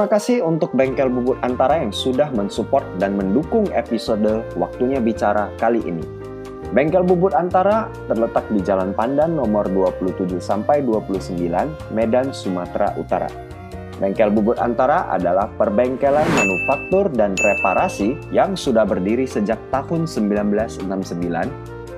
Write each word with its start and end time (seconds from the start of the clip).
Terima 0.00 0.16
kasih 0.16 0.40
untuk 0.40 0.72
Bengkel 0.72 1.12
Bubut 1.12 1.36
Antara 1.44 1.76
yang 1.76 1.92
sudah 1.92 2.32
mensupport 2.32 2.88
dan 2.96 3.20
mendukung 3.20 3.68
episode 3.68 4.48
Waktunya 4.56 4.96
Bicara 4.96 5.52
kali 5.60 5.84
ini. 5.84 6.00
Bengkel 6.72 7.04
Bubut 7.04 7.36
Antara 7.36 7.92
terletak 8.08 8.48
di 8.48 8.64
Jalan 8.64 8.96
Pandan 8.96 9.36
nomor 9.36 9.68
27 9.68 10.40
sampai 10.40 10.80
29, 10.88 11.36
Medan, 11.92 12.32
Sumatera 12.32 12.96
Utara. 12.96 13.28
Bengkel 14.00 14.32
Bubut 14.32 14.56
Antara 14.56 15.04
adalah 15.12 15.52
perbengkelan 15.60 16.24
manufaktur 16.32 17.12
dan 17.12 17.36
reparasi 17.36 18.16
yang 18.32 18.56
sudah 18.56 18.88
berdiri 18.88 19.28
sejak 19.28 19.60
tahun 19.68 20.08
1969 20.08 20.80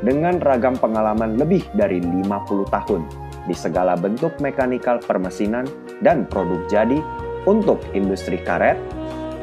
dengan 0.02 0.42
ragam 0.42 0.74
pengalaman 0.74 1.38
lebih 1.38 1.62
dari 1.78 2.02
50 2.02 2.66
tahun 2.66 3.06
di 3.46 3.54
segala 3.54 3.94
bentuk 3.94 4.34
mekanikal 4.42 4.98
permesinan 4.98 5.70
dan 6.02 6.26
produk 6.26 6.66
jadi 6.66 6.98
untuk 7.44 7.82
industri 7.92 8.38
karet, 8.40 8.78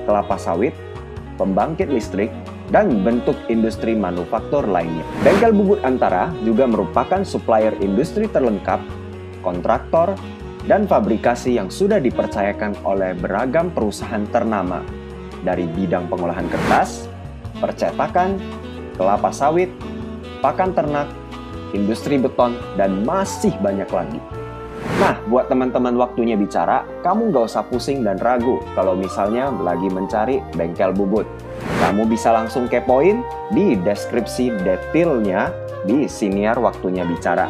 kelapa 0.08 0.40
sawit, 0.40 0.74
pembangkit 1.36 1.92
listrik, 1.92 2.32
dan 2.70 3.02
bentuk 3.02 3.36
industri 3.50 3.98
manufaktur 3.98 4.66
lainnya. 4.70 5.02
Bengkel 5.26 5.54
Bubut 5.54 5.82
Antara 5.82 6.30
juga 6.46 6.70
merupakan 6.70 7.26
supplier 7.26 7.74
industri 7.82 8.30
terlengkap, 8.30 8.80
kontraktor, 9.42 10.14
dan 10.70 10.86
fabrikasi 10.86 11.58
yang 11.58 11.74
sudah 11.74 11.98
dipercayakan 11.98 12.78
oleh 12.86 13.18
beragam 13.18 13.74
perusahaan 13.74 14.22
ternama 14.30 14.86
dari 15.42 15.66
bidang 15.66 16.06
pengolahan 16.12 16.46
kertas, 16.46 17.10
percetakan, 17.58 18.38
kelapa 19.00 19.34
sawit, 19.34 19.72
pakan 20.46 20.76
ternak, 20.76 21.10
industri 21.74 22.22
beton, 22.22 22.54
dan 22.78 23.02
masih 23.02 23.56
banyak 23.64 23.88
lagi. 23.90 24.20
Nah, 24.98 25.22
buat 25.30 25.46
teman-teman 25.46 25.94
waktunya 25.94 26.34
bicara, 26.34 26.82
kamu 27.06 27.30
nggak 27.30 27.46
usah 27.46 27.62
pusing 27.70 28.02
dan 28.02 28.18
ragu 28.18 28.58
kalau 28.74 28.98
misalnya 28.98 29.54
lagi 29.62 29.86
mencari 29.86 30.42
bengkel 30.58 30.90
bubut. 30.90 31.30
Kamu 31.78 32.10
bisa 32.10 32.34
langsung 32.34 32.66
kepoin 32.66 33.22
di 33.54 33.78
deskripsi 33.78 34.66
detailnya 34.66 35.54
di 35.86 36.10
siniar 36.10 36.58
waktunya 36.58 37.06
bicara. 37.06 37.46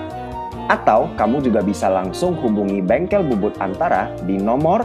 Atau 0.67 1.09
kamu 1.15 1.41
juga 1.41 1.63
bisa 1.63 1.87
langsung 1.89 2.35
hubungi 2.37 2.83
bengkel 2.83 3.23
bubut 3.23 3.55
antara 3.63 4.11
di 4.27 4.35
nomor 4.37 4.83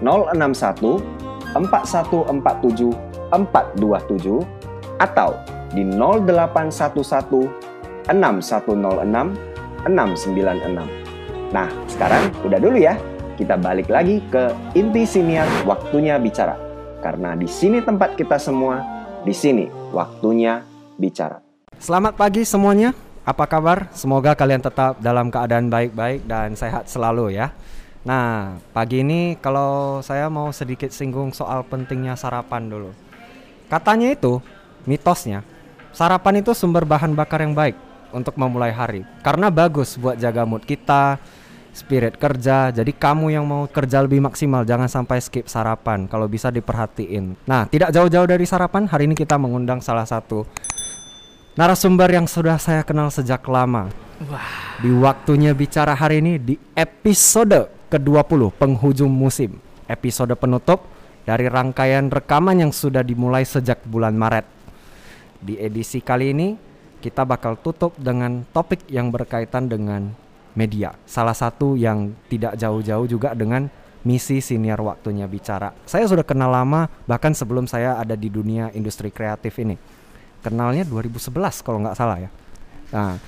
061 0.00 1.02
4147 1.58 2.94
427 3.32 4.44
atau 5.02 5.34
di 5.74 5.82
0811 5.84 7.50
6106 8.08 9.34
696. 9.86 11.05
Nah, 11.54 11.70
sekarang 11.86 12.34
udah 12.42 12.58
dulu 12.58 12.78
ya. 12.78 12.98
Kita 13.36 13.54
balik 13.60 13.92
lagi 13.92 14.18
ke 14.32 14.50
inti 14.72 15.04
siniar 15.06 15.46
waktunya 15.68 16.16
bicara. 16.18 16.56
Karena 17.04 17.36
di 17.36 17.46
sini 17.46 17.84
tempat 17.84 18.16
kita 18.16 18.40
semua, 18.40 18.82
di 19.22 19.30
sini 19.30 19.68
waktunya 19.92 20.64
bicara. 20.96 21.38
Selamat 21.76 22.16
pagi 22.16 22.42
semuanya. 22.42 22.96
Apa 23.26 23.44
kabar? 23.46 23.90
Semoga 23.92 24.32
kalian 24.32 24.62
tetap 24.62 24.98
dalam 25.02 25.28
keadaan 25.28 25.68
baik-baik 25.68 26.24
dan 26.24 26.54
sehat 26.56 26.88
selalu 26.88 27.36
ya. 27.36 27.52
Nah, 28.06 28.56
pagi 28.70 29.02
ini 29.02 29.34
kalau 29.42 29.98
saya 30.00 30.30
mau 30.30 30.54
sedikit 30.54 30.94
singgung 30.94 31.34
soal 31.34 31.66
pentingnya 31.66 32.14
sarapan 32.14 32.70
dulu. 32.70 32.90
Katanya 33.66 34.14
itu, 34.14 34.38
mitosnya, 34.86 35.42
sarapan 35.90 36.38
itu 36.38 36.54
sumber 36.54 36.86
bahan 36.86 37.18
bakar 37.18 37.42
yang 37.42 37.50
baik 37.50 37.85
untuk 38.16 38.40
memulai 38.40 38.72
hari. 38.72 39.04
Karena 39.20 39.52
bagus 39.52 40.00
buat 40.00 40.16
jaga 40.16 40.48
mood 40.48 40.64
kita, 40.64 41.20
spirit 41.76 42.16
kerja. 42.16 42.72
Jadi 42.72 42.96
kamu 42.96 43.36
yang 43.36 43.44
mau 43.44 43.68
kerja 43.68 44.00
lebih 44.00 44.24
maksimal 44.24 44.64
jangan 44.64 44.88
sampai 44.88 45.20
skip 45.20 45.44
sarapan 45.44 46.08
kalau 46.08 46.24
bisa 46.24 46.48
diperhatiin. 46.48 47.36
Nah, 47.44 47.68
tidak 47.68 47.92
jauh-jauh 47.92 48.24
dari 48.24 48.48
sarapan, 48.48 48.88
hari 48.88 49.04
ini 49.04 49.12
kita 49.12 49.36
mengundang 49.36 49.84
salah 49.84 50.08
satu 50.08 50.48
narasumber 51.60 52.08
yang 52.08 52.24
sudah 52.24 52.56
saya 52.56 52.80
kenal 52.80 53.12
sejak 53.12 53.44
lama. 53.44 53.92
Wah. 54.24 54.80
Di 54.80 54.88
waktunya 54.88 55.52
bicara 55.52 55.92
hari 55.92 56.24
ini 56.24 56.40
di 56.40 56.56
episode 56.72 57.68
ke-20 57.92 58.56
penghujung 58.56 59.12
musim. 59.12 59.60
Episode 59.86 60.32
penutup 60.34 60.88
dari 61.28 61.46
rangkaian 61.46 62.08
rekaman 62.08 62.64
yang 62.64 62.72
sudah 62.72 63.04
dimulai 63.04 63.44
sejak 63.44 63.84
bulan 63.84 64.16
Maret. 64.16 64.48
Di 65.36 65.60
edisi 65.60 66.00
kali 66.00 66.32
ini 66.32 66.48
kita 67.06 67.22
bakal 67.22 67.54
tutup 67.54 67.94
dengan 67.94 68.42
topik 68.50 68.82
yang 68.90 69.14
berkaitan 69.14 69.70
dengan 69.70 70.10
media. 70.58 70.98
Salah 71.06 71.38
satu 71.38 71.78
yang 71.78 72.18
tidak 72.26 72.58
jauh-jauh 72.58 73.06
juga 73.06 73.30
dengan 73.38 73.70
misi 74.02 74.42
senior 74.42 74.82
waktunya 74.82 75.30
bicara. 75.30 75.70
Saya 75.86 76.10
sudah 76.10 76.26
kenal 76.26 76.50
lama 76.50 76.90
bahkan 77.06 77.30
sebelum 77.30 77.70
saya 77.70 77.94
ada 77.94 78.18
di 78.18 78.26
dunia 78.26 78.74
industri 78.74 79.14
kreatif 79.14 79.54
ini 79.62 79.78
kenalnya 80.42 80.82
2011 80.86 81.62
kalau 81.62 81.78
nggak 81.82 81.98
salah 81.98 82.18
ya. 82.22 82.30
Nah, 82.94 83.18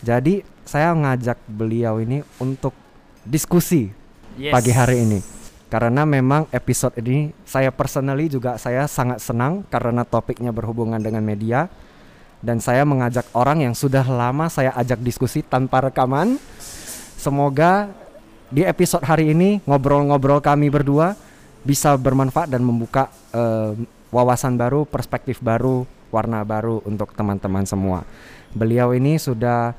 jadi 0.00 0.40
saya 0.64 0.96
ngajak 0.96 1.36
beliau 1.44 2.00
ini 2.00 2.24
untuk 2.40 2.72
diskusi 3.28 3.92
yes. 4.40 4.52
pagi 4.52 4.72
hari 4.72 5.04
ini. 5.04 5.20
Karena 5.72 6.04
memang 6.04 6.48
episode 6.52 6.96
ini 7.00 7.32
saya 7.48 7.72
personally 7.72 8.28
juga 8.28 8.60
saya 8.60 8.84
sangat 8.84 9.24
senang 9.24 9.64
karena 9.72 10.04
topiknya 10.04 10.52
berhubungan 10.52 11.00
dengan 11.00 11.24
media 11.24 11.68
dan 12.42 12.58
saya 12.58 12.82
mengajak 12.82 13.24
orang 13.32 13.62
yang 13.62 13.74
sudah 13.74 14.02
lama 14.02 14.50
saya 14.50 14.74
ajak 14.74 14.98
diskusi 15.00 15.40
tanpa 15.46 15.88
rekaman. 15.88 16.36
Semoga 17.16 17.86
di 18.50 18.66
episode 18.66 19.06
hari 19.06 19.30
ini 19.30 19.62
ngobrol-ngobrol 19.64 20.42
kami 20.42 20.68
berdua 20.68 21.14
bisa 21.62 21.94
bermanfaat 21.94 22.50
dan 22.50 22.66
membuka 22.66 23.08
uh, 23.30 23.78
wawasan 24.10 24.58
baru, 24.58 24.82
perspektif 24.84 25.38
baru 25.38 25.86
warna 26.10 26.42
baru 26.42 26.82
untuk 26.84 27.14
teman-teman 27.14 27.64
semua. 27.64 28.04
Beliau 28.52 28.92
ini 28.92 29.16
sudah 29.16 29.72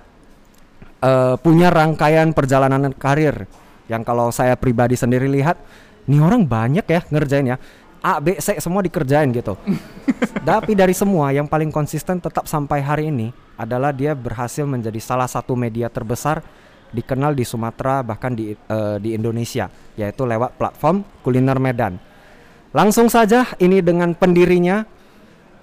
uh, 1.03 1.35
punya 1.37 1.69
rangkaian 1.69 2.31
perjalanan 2.33 2.89
karir 2.95 3.45
yang 3.91 4.01
kalau 4.01 4.31
saya 4.31 4.55
pribadi 4.55 4.95
sendiri 4.95 5.27
lihat, 5.27 5.59
nih 6.07 6.23
orang 6.23 6.47
banyak 6.47 6.87
ya 6.87 7.03
ngerjain 7.11 7.53
ya. 7.53 7.57
A, 8.03 8.19
B, 8.19 8.35
C 8.35 8.59
semua 8.59 8.83
dikerjain 8.83 9.31
gitu. 9.31 9.55
Tapi 10.47 10.75
dari 10.75 10.91
semua 10.91 11.31
yang 11.31 11.47
paling 11.47 11.71
konsisten 11.71 12.19
tetap 12.19 12.51
sampai 12.51 12.83
hari 12.83 13.07
ini 13.07 13.31
adalah 13.55 13.95
dia 13.95 14.11
berhasil 14.11 14.67
menjadi 14.67 14.99
salah 14.99 15.29
satu 15.31 15.55
media 15.55 15.87
terbesar 15.87 16.43
dikenal 16.91 17.31
di 17.33 17.47
Sumatera 17.47 18.05
bahkan 18.05 18.35
di 18.35 18.53
uh, 18.53 18.99
di 18.99 19.15
Indonesia 19.15 19.71
yaitu 19.95 20.27
lewat 20.27 20.59
platform 20.59 21.01
Kuliner 21.23 21.57
Medan. 21.57 21.95
Langsung 22.75 23.07
saja 23.07 23.47
ini 23.61 23.79
dengan 23.79 24.11
pendirinya 24.17 24.83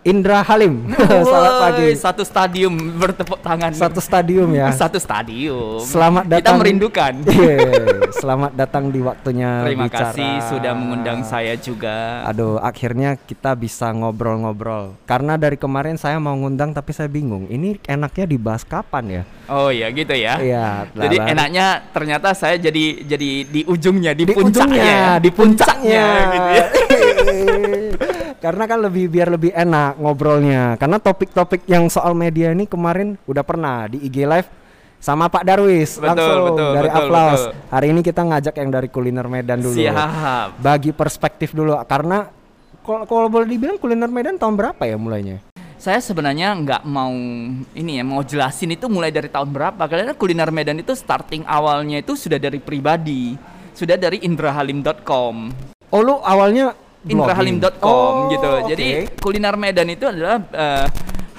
Indra 0.00 0.40
Halim. 0.40 0.88
Selamat 1.28 1.54
pagi. 1.60 1.88
Satu 1.92 2.22
stadium 2.24 2.72
bertepuk 2.96 3.36
tangan. 3.44 3.68
Satu 3.76 4.00
stadium 4.00 4.48
ya. 4.56 4.72
Satu 4.72 4.96
stadium. 4.96 5.84
Selamat 5.84 6.24
datang. 6.24 6.56
Kita 6.56 6.60
merindukan. 6.60 7.14
Yeah, 7.40 8.12
selamat 8.20 8.52
datang 8.52 8.92
di 8.92 9.00
waktunya 9.00 9.64
Terima 9.64 9.88
bicara. 9.88 10.12
kasih 10.12 10.30
sudah 10.52 10.72
mengundang 10.76 11.24
saya 11.24 11.56
juga. 11.56 12.20
Aduh, 12.28 12.60
akhirnya 12.60 13.16
kita 13.16 13.56
bisa 13.56 13.88
ngobrol-ngobrol. 13.96 14.92
Karena 15.08 15.40
dari 15.40 15.56
kemarin 15.56 15.96
saya 15.96 16.20
mau 16.20 16.36
ngundang 16.36 16.76
tapi 16.76 16.92
saya 16.92 17.08
bingung. 17.08 17.48
Ini 17.48 17.80
enaknya 17.88 18.28
dibahas 18.28 18.62
kapan 18.62 19.04
ya? 19.08 19.22
Oh 19.48 19.72
iya 19.72 19.88
gitu 19.88 20.12
ya. 20.12 20.36
Iya. 20.36 20.68
Jadi 20.92 21.16
enaknya 21.16 21.66
ternyata 21.90 22.36
saya 22.36 22.60
jadi 22.60 23.08
jadi 23.08 23.30
di 23.48 23.60
ujungnya, 23.64 24.12
di, 24.12 24.28
di 24.28 24.34
puncaknya, 24.36 24.68
ujungnya, 24.68 24.84
ya. 24.84 25.12
di 25.16 25.30
puncaknya. 25.32 26.04
gitu 26.28 26.48
ya. 26.52 26.66
Karena 28.40 28.64
kan 28.64 28.80
lebih 28.80 29.12
biar 29.12 29.28
lebih 29.28 29.52
enak 29.52 30.00
ngobrolnya. 30.00 30.80
Karena 30.80 30.96
topik-topik 30.96 31.68
yang 31.68 31.92
soal 31.92 32.16
media 32.16 32.56
ini 32.56 32.64
kemarin 32.64 33.20
udah 33.28 33.44
pernah 33.44 33.84
di 33.84 34.00
IG 34.00 34.24
live 34.24 34.48
sama 35.00 35.28
Pak 35.32 35.44
Darwis 35.44 35.96
betul, 35.96 36.08
langsung 36.08 36.40
betul, 36.52 36.70
dari 36.72 36.88
betul, 36.88 37.00
Aplaus. 37.04 37.42
Betul. 37.48 37.68
Hari 37.68 37.86
ini 37.92 38.00
kita 38.00 38.20
ngajak 38.24 38.54
yang 38.56 38.70
dari 38.72 38.88
kuliner 38.88 39.26
Medan 39.28 39.60
dulu. 39.60 39.76
Siap. 39.76 40.60
Bagi 40.60 40.90
perspektif 40.96 41.52
dulu 41.52 41.76
karena 41.84 42.32
kalau 42.84 43.28
boleh 43.28 43.48
dibilang 43.48 43.76
kuliner 43.76 44.08
Medan 44.08 44.40
tahun 44.40 44.56
berapa 44.56 44.82
ya 44.88 44.96
mulainya? 44.96 45.44
Saya 45.80 46.00
sebenarnya 46.04 46.52
nggak 46.52 46.82
mau 46.84 47.12
ini 47.72 47.92
ya 47.96 48.04
mau 48.04 48.20
jelasin 48.20 48.76
itu 48.76 48.88
mulai 48.92 49.08
dari 49.08 49.32
tahun 49.32 49.48
berapa 49.48 49.80
karena 49.84 50.12
kuliner 50.12 50.52
Medan 50.52 50.80
itu 50.80 50.92
starting 50.92 51.44
awalnya 51.48 52.00
itu 52.04 52.16
sudah 52.16 52.36
dari 52.36 52.60
pribadi, 52.60 53.36
sudah 53.72 53.96
dari 53.96 54.20
indrahalim.com. 54.20 55.52
Oh 55.92 56.00
lu 56.04 56.20
awalnya 56.20 56.76
indrahalim.com 57.06 58.12
oh, 58.26 58.28
gitu. 58.28 58.50
Okay. 58.50 58.68
Jadi 58.74 58.88
kuliner 59.20 59.56
Medan 59.56 59.88
itu 59.88 60.04
adalah 60.04 60.36
uh, 60.52 60.86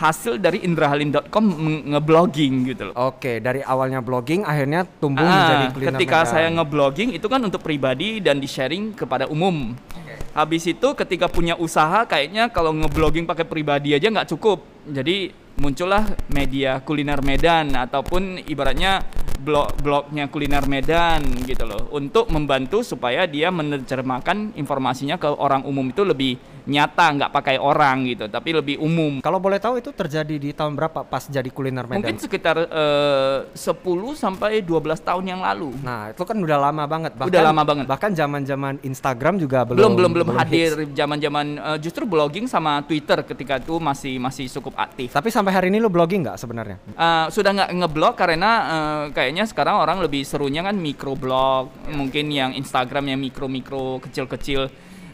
hasil 0.01 0.41
dari 0.41 0.65
indrahalim.com 0.65 1.45
ngeblogging 1.93 2.73
gitu 2.73 2.89
loh. 2.89 3.13
Oke, 3.13 3.21
okay, 3.21 3.35
dari 3.37 3.61
awalnya 3.61 4.01
blogging 4.01 4.41
akhirnya 4.41 4.89
tumbuh 4.97 5.21
ah, 5.21 5.29
menjadi 5.29 5.65
kuliner 5.77 5.91
Ketika 5.93 6.17
Medan. 6.25 6.31
saya 6.33 6.47
ngeblogging 6.49 7.09
itu 7.13 7.27
kan 7.29 7.41
untuk 7.45 7.61
pribadi 7.61 8.17
dan 8.17 8.41
di-sharing 8.41 8.97
kepada 8.97 9.29
umum. 9.29 9.77
Okay. 9.77 10.17
Habis 10.33 10.63
itu 10.65 10.87
ketika 10.97 11.29
punya 11.29 11.53
usaha 11.59 12.01
kayaknya 12.09 12.49
kalau 12.49 12.73
ngeblogging 12.73 13.29
pakai 13.29 13.45
pribadi 13.45 13.93
aja 13.93 14.09
nggak 14.09 14.33
cukup 14.33 14.70
jadi 14.87 15.31
muncullah 15.59 16.07
media 16.31 16.81
kuliner 16.81 17.21
Medan 17.21 17.75
ataupun 17.75 18.41
ibaratnya 18.49 19.03
blog-blognya 19.41 20.29
kuliner 20.29 20.63
Medan 20.69 21.25
gitu 21.49 21.65
loh 21.65 21.89
untuk 21.91 22.29
membantu 22.29 22.85
supaya 22.85 23.25
dia 23.25 23.49
menerjemahkan 23.49 24.53
informasinya 24.53 25.17
ke 25.17 25.27
orang 25.27 25.65
umum 25.65 25.89
itu 25.89 26.05
lebih 26.05 26.37
nyata 26.61 27.17
nggak 27.17 27.31
pakai 27.33 27.57
orang 27.57 28.05
gitu 28.05 28.29
tapi 28.29 28.53
lebih 28.53 28.77
umum 28.77 29.17
Kalau 29.25 29.41
boleh 29.41 29.57
tahu 29.57 29.81
itu 29.81 29.89
terjadi 29.89 30.37
di 30.37 30.53
tahun 30.53 30.77
berapa 30.77 31.01
pas 31.09 31.25
jadi 31.25 31.49
kuliner 31.49 31.89
Medan? 31.89 32.05
mungkin 32.05 32.21
sekitar 32.21 32.69
eh, 32.69 33.49
10 33.49 33.81
sampai 34.13 34.61
12 34.61 35.01
tahun 35.01 35.25
yang 35.25 35.41
lalu 35.41 35.73
Nah, 35.81 36.13
itu 36.13 36.21
kan 36.21 36.37
udah 36.37 36.57
lama 36.61 36.83
banget. 36.85 37.17
Udah 37.17 37.41
lama 37.41 37.63
banget. 37.65 37.85
Bahkan 37.89 38.11
zaman-zaman 38.13 38.73
Instagram 38.85 39.41
juga 39.41 39.65
belum 39.65 39.77
belum 39.79 39.93
belum 39.97 40.11
belum 40.13 40.27
hadir 40.37 40.71
hits. 40.85 40.93
zaman-zaman 40.93 41.45
eh, 41.57 41.77
justru 41.81 42.05
blogging 42.05 42.45
sama 42.45 42.85
Twitter 42.85 43.25
ketika 43.25 43.57
itu 43.57 43.81
masih 43.81 44.21
masih 44.21 44.45
cukup 44.61 44.70
aktif 44.75 45.11
Tapi 45.11 45.29
sampai 45.29 45.51
hari 45.51 45.67
ini 45.69 45.77
lu 45.79 45.91
blogging 45.91 46.23
nggak 46.23 46.37
sebenarnya? 46.39 46.77
Eh, 46.91 47.25
sudah 47.29 47.51
nggak 47.51 47.69
ngeblog 47.75 48.13
karena 48.15 48.51
eh, 48.63 49.03
kayaknya 49.13 49.43
sekarang 49.47 49.79
orang 49.79 49.99
lebih 49.99 50.23
serunya 50.23 50.63
kan 50.63 50.75
microblog 50.75 51.91
mungkin 51.91 52.31
yang 52.31 52.51
Instagram 52.55 53.11
yang 53.11 53.19
mikro 53.19 53.47
mikro 53.51 53.99
kecil 53.99 54.25
kecil 54.25 54.61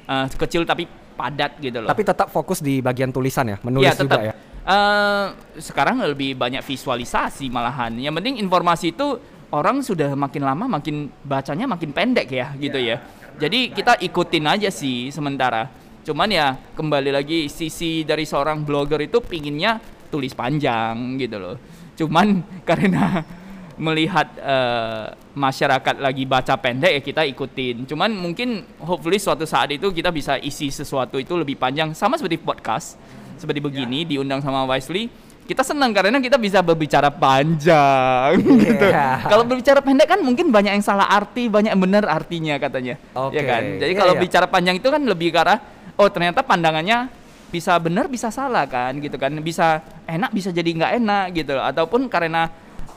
eh, 0.05 0.25
kecil 0.31 0.63
tapi 0.63 0.85
padat 1.17 1.57
gitu 1.57 1.81
loh 1.81 1.89
Tapi 1.89 2.03
tetap 2.05 2.29
fokus 2.29 2.61
di 2.61 2.77
bagian 2.77 3.09
tulisan 3.09 3.49
ya, 3.49 3.57
menulis 3.65 3.89
Iya, 3.89 3.93
tetap. 3.97 4.21
juga 4.21 4.29
ya. 4.29 4.33
Eh, 4.67 5.25
sekarang 5.57 6.03
lebih 6.03 6.35
banyak 6.35 6.61
visualisasi 6.61 7.47
malahan. 7.47 7.95
Yang 7.97 8.19
penting 8.21 8.35
informasi 8.43 8.91
itu 8.93 9.17
orang 9.49 9.79
sudah 9.79 10.11
makin 10.11 10.43
lama 10.43 10.67
makin 10.67 11.07
bacanya 11.23 11.65
makin 11.65 11.95
pendek 11.95 12.27
ya 12.27 12.51
gitu 12.59 12.75
ya. 12.75 12.99
Jadi 13.39 13.71
kita 13.71 13.95
ikutin 14.01 14.45
aja 14.45 14.69
sih 14.69 15.07
sementara. 15.07 15.71
Cuman 16.07 16.31
ya 16.31 16.55
kembali 16.55 17.11
lagi 17.11 17.51
sisi 17.51 18.07
dari 18.07 18.23
seorang 18.23 18.63
blogger 18.63 19.03
itu 19.03 19.19
pinginnya 19.19 19.75
tulis 20.07 20.31
panjang 20.31 21.19
gitu 21.19 21.35
loh. 21.35 21.59
Cuman 21.99 22.39
karena 22.69 23.27
melihat 23.75 24.31
eh, 24.39 25.11
masyarakat 25.35 25.99
lagi 25.99 26.23
baca 26.23 26.55
pendek 26.55 26.95
ya 26.95 27.01
kita 27.03 27.27
ikutin. 27.27 27.83
Cuman 27.91 28.15
mungkin 28.15 28.63
hopefully 28.79 29.19
suatu 29.19 29.43
saat 29.43 29.75
itu 29.75 29.91
kita 29.91 30.07
bisa 30.15 30.39
isi 30.39 30.71
sesuatu 30.71 31.19
itu 31.19 31.35
lebih 31.35 31.59
panjang 31.59 31.91
sama 31.91 32.15
seperti 32.15 32.39
podcast 32.39 32.95
seperti 33.35 33.59
begini 33.61 34.01
diundang 34.01 34.41
sama 34.41 34.65
Wisely 34.65 35.11
kita 35.47 35.63
senang 35.63 35.95
karena 35.95 36.19
kita 36.19 36.35
bisa 36.35 36.59
berbicara 36.59 37.07
panjang 37.07 38.35
gitu. 38.67 38.85
Iya. 38.91 39.23
Kalau 39.23 39.47
berbicara 39.47 39.79
pendek 39.79 40.07
kan 40.11 40.19
mungkin 40.19 40.51
banyak 40.51 40.75
yang 40.75 40.83
salah 40.83 41.07
arti, 41.07 41.47
banyak 41.47 41.71
yang 41.71 41.79
benar 41.79 42.03
artinya 42.03 42.59
katanya. 42.59 42.99
Oke. 43.15 43.39
Ya 43.39 43.43
kan? 43.47 43.63
Jadi 43.79 43.91
Iya, 43.95 43.99
kalau 44.03 44.13
iya. 44.19 44.21
bicara 44.27 44.45
panjang 44.51 44.75
itu 44.75 44.87
kan 44.91 44.99
lebih 44.99 45.31
ke 45.31 45.39
arah 45.39 45.76
oh 45.97 46.09
ternyata 46.13 46.45
pandangannya 46.45 47.09
bisa 47.47 47.75
benar 47.81 48.05
bisa 48.07 48.29
salah 48.29 48.63
kan 48.69 48.95
gitu 49.01 49.17
kan. 49.19 49.33
Bisa 49.41 49.81
enak 50.05 50.31
bisa 50.31 50.49
jadi 50.53 50.69
nggak 50.69 50.93
enak 51.03 51.25
gitu 51.35 51.57
ataupun 51.57 52.07
karena 52.07 52.47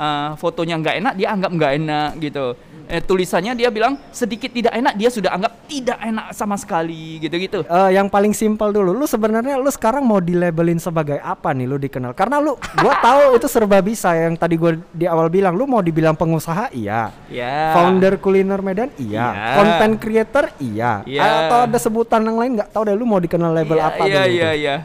eh, 0.00 0.30
fotonya 0.40 0.80
nggak 0.80 0.96
enak 1.04 1.14
dia 1.20 1.28
anggap 1.28 1.50
nggak 1.52 1.72
enak 1.76 2.10
gitu. 2.24 2.46
Eh, 2.90 2.98
tulisannya 2.98 3.54
dia 3.54 3.70
bilang 3.70 3.94
sedikit 4.10 4.50
tidak 4.50 4.74
enak 4.74 4.98
dia 4.98 5.06
sudah 5.14 5.30
anggap 5.30 5.62
tidak 5.70 5.94
enak 6.02 6.34
sama 6.34 6.58
sekali 6.58 7.22
gitu-gitu. 7.22 7.62
Eh, 7.62 7.90
yang 7.94 8.10
paling 8.10 8.34
simpel 8.34 8.74
dulu, 8.74 8.90
lu 8.90 9.06
sebenarnya 9.06 9.62
lu 9.62 9.70
sekarang 9.70 10.02
mau 10.02 10.18
dilabelin 10.18 10.82
sebagai 10.82 11.22
apa 11.22 11.54
nih 11.54 11.70
lu 11.70 11.78
dikenal? 11.78 12.18
Karena 12.18 12.42
lu, 12.42 12.58
gua 12.58 12.94
tahu 13.06 13.38
itu 13.38 13.46
serba 13.46 13.78
bisa 13.78 14.10
yang 14.18 14.34
tadi 14.34 14.58
gua 14.58 14.74
di 14.90 15.06
awal 15.06 15.30
bilang, 15.30 15.54
lu 15.54 15.70
mau 15.70 15.78
dibilang 15.78 16.18
pengusaha, 16.18 16.74
iya. 16.74 17.14
Ya. 17.30 17.78
Founder 17.78 18.18
kuliner 18.18 18.58
Medan, 18.58 18.90
iya. 18.98 19.30
Iya. 19.30 19.54
Content 19.54 19.94
creator, 20.02 20.44
iya. 20.58 21.06
Iya. 21.06 21.46
Atau 21.46 21.58
ada 21.70 21.78
sebutan 21.78 22.26
yang 22.26 22.42
lain 22.42 22.58
nggak 22.58 22.74
tahu 22.74 22.90
deh 22.90 22.96
lu 22.98 23.06
mau 23.06 23.22
dikenal 23.22 23.54
label 23.54 23.78
Iya, 23.78 23.86
apa 23.86 24.02
Iya 24.02 24.22
iya 24.26 24.50
iya. 24.50 24.76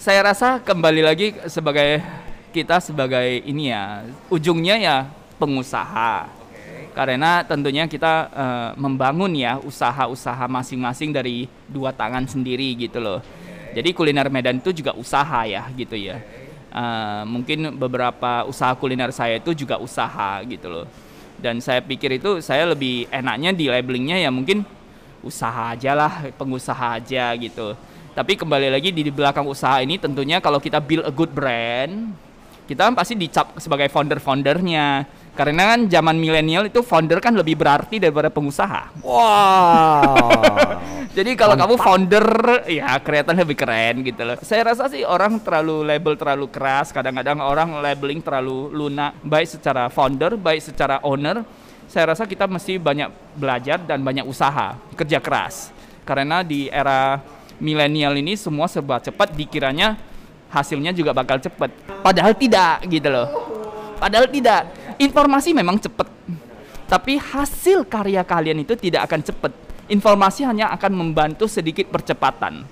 Saya 0.00 0.24
rasa 0.24 0.64
kembali 0.64 1.04
lagi 1.04 1.36
sebagai 1.44 2.00
kita 2.50 2.82
sebagai 2.82 3.42
ini 3.46 3.70
ya 3.70 4.04
ujungnya 4.28 4.76
ya 4.76 4.96
pengusaha. 5.38 6.28
Karena 6.90 7.46
tentunya 7.46 7.86
kita 7.86 8.28
eh, 8.34 8.70
membangun 8.74 9.30
ya 9.32 9.56
usaha-usaha 9.62 10.50
masing-masing 10.50 11.14
dari 11.14 11.46
dua 11.70 11.94
tangan 11.94 12.26
sendiri 12.26 12.74
gitu 12.74 12.98
loh. 12.98 13.22
Jadi 13.70 13.94
kuliner 13.94 14.26
Medan 14.26 14.58
itu 14.58 14.74
juga 14.74 14.90
usaha 14.98 15.46
ya 15.46 15.70
gitu 15.78 15.94
ya. 15.94 16.18
Eh, 16.70 17.22
mungkin 17.24 17.78
beberapa 17.78 18.44
usaha 18.44 18.74
kuliner 18.74 19.14
saya 19.14 19.38
itu 19.38 19.54
juga 19.54 19.78
usaha 19.78 20.42
gitu 20.44 20.66
loh. 20.66 20.86
Dan 21.40 21.62
saya 21.62 21.80
pikir 21.80 22.20
itu 22.20 22.42
saya 22.44 22.68
lebih 22.68 23.08
enaknya 23.08 23.54
di 23.56 23.70
labelingnya 23.70 24.20
ya 24.20 24.28
mungkin 24.28 24.66
usaha 25.24 25.72
aja 25.72 25.96
lah, 25.96 26.28
pengusaha 26.36 27.00
aja 27.00 27.32
gitu. 27.38 27.78
Tapi 28.10 28.34
kembali 28.34 28.68
lagi 28.74 28.90
di 28.90 29.06
belakang 29.08 29.46
usaha 29.46 29.78
ini 29.80 29.96
tentunya 29.96 30.42
kalau 30.42 30.58
kita 30.58 30.82
build 30.82 31.06
a 31.06 31.14
good 31.14 31.30
brand, 31.30 32.12
kita 32.70 32.86
kan 32.86 32.94
pasti 32.94 33.18
dicap 33.18 33.58
sebagai 33.58 33.90
founder-foundernya. 33.90 35.18
Karena 35.34 35.74
kan 35.74 35.90
zaman 35.90 36.14
milenial 36.14 36.70
itu 36.70 36.86
founder 36.86 37.18
kan 37.18 37.34
lebih 37.34 37.58
berarti 37.58 37.98
daripada 37.98 38.30
pengusaha. 38.30 38.94
Wow. 39.02 40.14
Jadi 41.16 41.34
kalau 41.34 41.58
kamu 41.58 41.74
founder, 41.80 42.26
ya 42.70 42.94
kelihatan 43.02 43.34
lebih 43.34 43.58
keren 43.58 44.06
gitu 44.06 44.22
loh. 44.22 44.38
Saya 44.46 44.70
rasa 44.70 44.86
sih 44.86 45.02
orang 45.02 45.42
terlalu 45.42 45.82
label 45.82 46.14
terlalu 46.14 46.46
keras. 46.46 46.94
Kadang-kadang 46.94 47.42
orang 47.42 47.82
labeling 47.82 48.22
terlalu 48.22 48.70
lunak, 48.70 49.18
baik 49.26 49.50
secara 49.50 49.90
founder, 49.90 50.38
baik 50.38 50.62
secara 50.62 51.02
owner. 51.02 51.42
Saya 51.90 52.14
rasa 52.14 52.22
kita 52.22 52.46
mesti 52.46 52.78
banyak 52.78 53.10
belajar 53.34 53.82
dan 53.82 54.06
banyak 54.06 54.22
usaha, 54.22 54.78
kerja 54.94 55.18
keras. 55.18 55.74
Karena 56.06 56.46
di 56.46 56.70
era 56.70 57.18
milenial 57.58 58.14
ini 58.14 58.38
semua 58.38 58.70
serba 58.70 59.02
cepat, 59.02 59.34
dikiranya 59.34 59.98
hasilnya 60.50 60.90
juga 60.90 61.14
bakal 61.14 61.38
cepat. 61.38 61.70
Padahal 62.02 62.34
tidak 62.34 62.84
gitu 62.90 63.08
loh. 63.08 63.26
Padahal 63.96 64.26
tidak. 64.26 64.66
Informasi 65.00 65.54
memang 65.54 65.78
cepat. 65.78 66.10
Tapi 66.90 67.16
hasil 67.16 67.86
karya 67.86 68.26
kalian 68.26 68.66
itu 68.66 68.74
tidak 68.74 69.06
akan 69.06 69.22
cepat. 69.22 69.52
Informasi 69.86 70.42
hanya 70.42 70.74
akan 70.74 70.92
membantu 70.92 71.46
sedikit 71.46 71.86
percepatan. 71.88 72.66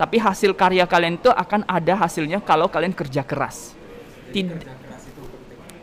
Tapi 0.00 0.16
hasil 0.16 0.56
karya 0.56 0.88
kalian 0.88 1.20
itu 1.20 1.28
akan 1.28 1.68
ada 1.68 1.92
hasilnya 1.92 2.40
kalau 2.40 2.72
kalian 2.72 2.96
kerja 2.96 3.20
keras. 3.20 3.76
Tid- 4.32 4.64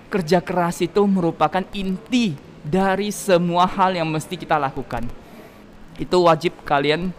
kerja 0.10 0.42
keras 0.42 0.82
itu 0.82 1.06
merupakan 1.06 1.62
inti 1.76 2.34
dari 2.66 3.14
semua 3.14 3.70
hal 3.70 3.94
yang 3.94 4.10
mesti 4.10 4.34
kita 4.34 4.58
lakukan. 4.58 5.06
Itu 6.02 6.26
wajib 6.26 6.66
kalian 6.66 7.14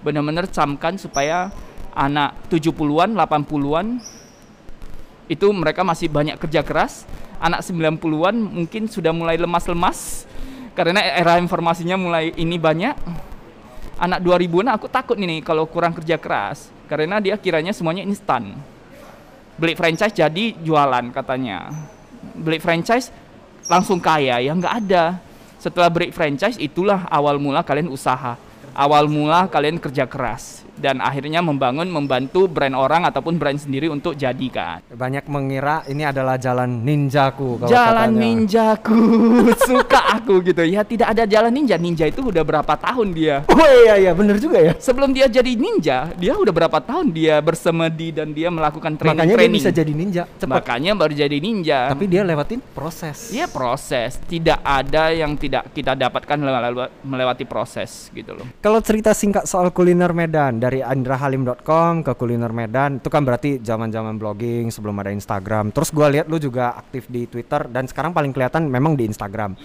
benar-benar 0.00 0.46
camkan 0.48 0.96
supaya 0.96 1.50
anak 1.94 2.36
70-an, 2.50 3.14
80-an 3.14 3.86
itu 5.30 5.46
mereka 5.54 5.86
masih 5.86 6.10
banyak 6.10 6.36
kerja 6.38 6.66
keras. 6.66 7.06
Anak 7.40 7.64
90-an 7.64 8.36
mungkin 8.36 8.90
sudah 8.90 9.14
mulai 9.14 9.40
lemas-lemas 9.40 10.28
karena 10.76 11.00
era 11.00 11.40
informasinya 11.40 11.96
mulai 11.96 12.34
ini 12.36 12.60
banyak. 12.60 12.94
Anak 14.00 14.20
2000-an 14.24 14.68
aku 14.76 14.86
takut 14.88 15.16
nih 15.16 15.44
kalau 15.44 15.68
kurang 15.68 15.92
kerja 15.96 16.16
keras 16.16 16.68
karena 16.90 17.22
dia 17.22 17.38
kiranya 17.38 17.70
semuanya 17.70 18.02
instan. 18.02 18.58
Beli 19.60 19.76
franchise 19.76 20.16
jadi 20.16 20.56
jualan 20.56 21.12
katanya. 21.12 21.68
Beli 22.32 22.56
franchise 22.60 23.12
langsung 23.68 24.00
kaya 24.00 24.40
ya 24.40 24.52
nggak 24.56 24.74
ada. 24.84 25.20
Setelah 25.60 25.92
break 25.92 26.16
franchise 26.16 26.56
itulah 26.56 27.04
awal 27.12 27.36
mula 27.36 27.60
kalian 27.60 27.92
usaha. 27.92 28.40
Awal 28.72 29.06
mula 29.06 29.46
kalian 29.46 29.76
kerja 29.76 30.04
keras 30.04 30.62
dan 30.74 30.96
akhirnya 30.98 31.38
membangun 31.38 31.84
membantu 31.86 32.46
brand 32.46 32.72
orang 32.72 33.04
ataupun 33.04 33.36
brand 33.36 33.56
sendiri 33.56 33.86
untuk 33.86 34.14
jadikan. 34.14 34.80
Banyak 34.88 35.26
mengira 35.26 35.84
ini 35.84 36.02
adalah 36.02 36.34
jalan 36.34 36.80
ninjaku 36.80 37.58
kalau 37.58 37.68
Jalan 37.68 38.08
katanya. 38.08 38.20
ninjaku 38.22 39.00
suka 39.68 40.00
aku 40.14 40.40
gitu 40.42 40.62
ya 40.62 40.80
tidak 40.80 41.10
ada 41.10 41.24
jalan 41.26 41.52
ninja 41.52 41.76
ninja 41.76 42.04
itu 42.04 42.22
udah 42.22 42.40
berapa 42.40 42.72
tahun 42.72 43.10
dia 43.10 43.42
Oh 43.50 43.60
iya 43.82 43.98
iya 43.98 44.12
bener 44.12 44.38
juga 44.38 44.56
ya. 44.58 44.72
sebelum 44.74 45.10
dia 45.10 45.26
jadi 45.26 45.52
ninja 45.52 46.14
dia 46.14 46.32
udah 46.32 46.48
berapa 46.50 46.78
tahun 46.78 47.10
dia 47.10 47.36
bersemedi 47.40 48.14
dan 48.14 48.30
dia 48.30 48.48
melakukan 48.48 48.94
training 48.94 49.18
Makanya 49.18 49.26
dia 49.26 49.36
training 49.36 49.58
bisa 49.58 49.70
jadi 49.72 49.92
ninja 49.92 50.22
cepat. 50.32 50.54
makanya 50.54 50.92
baru 50.94 51.12
jadi 51.12 51.36
ninja 51.36 51.90
Tapi 51.90 52.04
dia 52.06 52.22
lewatin 52.22 52.62
proses. 52.70 53.28
Iya 53.28 53.46
proses 53.46 54.16
tidak 54.22 54.62
ada 54.62 55.10
yang 55.10 55.34
tidak 55.34 55.68
kita 55.70 55.92
dapatkan 55.92 56.38
lewa- 56.38 56.92
melewati 57.02 57.42
proses 57.42 58.08
gitu 58.10 58.32
loh 58.32 58.46
Kalau 58.60 58.69
cerita 58.78 59.10
singkat 59.10 59.50
soal 59.50 59.74
kuliner 59.74 60.14
Medan 60.14 60.62
dari 60.62 60.78
andrahalim.com 60.78 62.06
ke 62.06 62.14
kuliner 62.14 62.54
Medan 62.54 63.02
itu 63.02 63.10
kan 63.10 63.26
berarti 63.26 63.58
zaman-zaman 63.58 64.14
blogging 64.14 64.70
sebelum 64.70 64.94
ada 65.02 65.10
Instagram. 65.10 65.74
Terus 65.74 65.90
gua 65.90 66.06
lihat 66.06 66.30
lu 66.30 66.38
juga 66.38 66.78
aktif 66.78 67.10
di 67.10 67.26
Twitter 67.26 67.66
dan 67.66 67.90
sekarang 67.90 68.14
paling 68.14 68.30
kelihatan 68.30 68.70
memang 68.70 68.94
di 68.94 69.10
Instagram. 69.10 69.58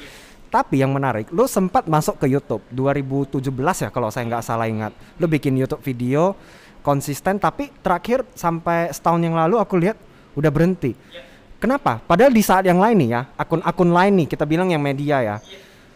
Tapi 0.49 0.81
yang 0.81 0.89
menarik, 0.89 1.29
lu 1.29 1.45
sempat 1.45 1.85
masuk 1.85 2.17
ke 2.17 2.25
YouTube 2.25 2.65
2017 2.73 3.45
ya 3.85 3.89
kalau 3.93 4.09
saya 4.09 4.25
nggak 4.25 4.41
salah 4.41 4.65
ingat. 4.65 4.97
Lu 5.21 5.29
bikin 5.29 5.53
YouTube 5.53 5.85
video 5.85 6.33
konsisten 6.81 7.37
tapi 7.37 7.69
terakhir 7.85 8.25
sampai 8.33 8.89
setahun 8.89 9.21
yang 9.21 9.37
lalu 9.37 9.61
aku 9.61 9.77
lihat 9.77 10.01
udah 10.33 10.49
berhenti. 10.49 10.97
Kenapa? 11.61 12.01
Padahal 12.01 12.33
di 12.33 12.41
saat 12.41 12.65
yang 12.65 12.81
lain 12.81 12.97
nih 12.97 13.09
ya, 13.13 13.21
akun-akun 13.37 13.89
lain 13.93 14.13
nih 14.25 14.27
kita 14.33 14.49
bilang 14.49 14.73
yang 14.73 14.81
media 14.81 15.21
ya. 15.21 15.37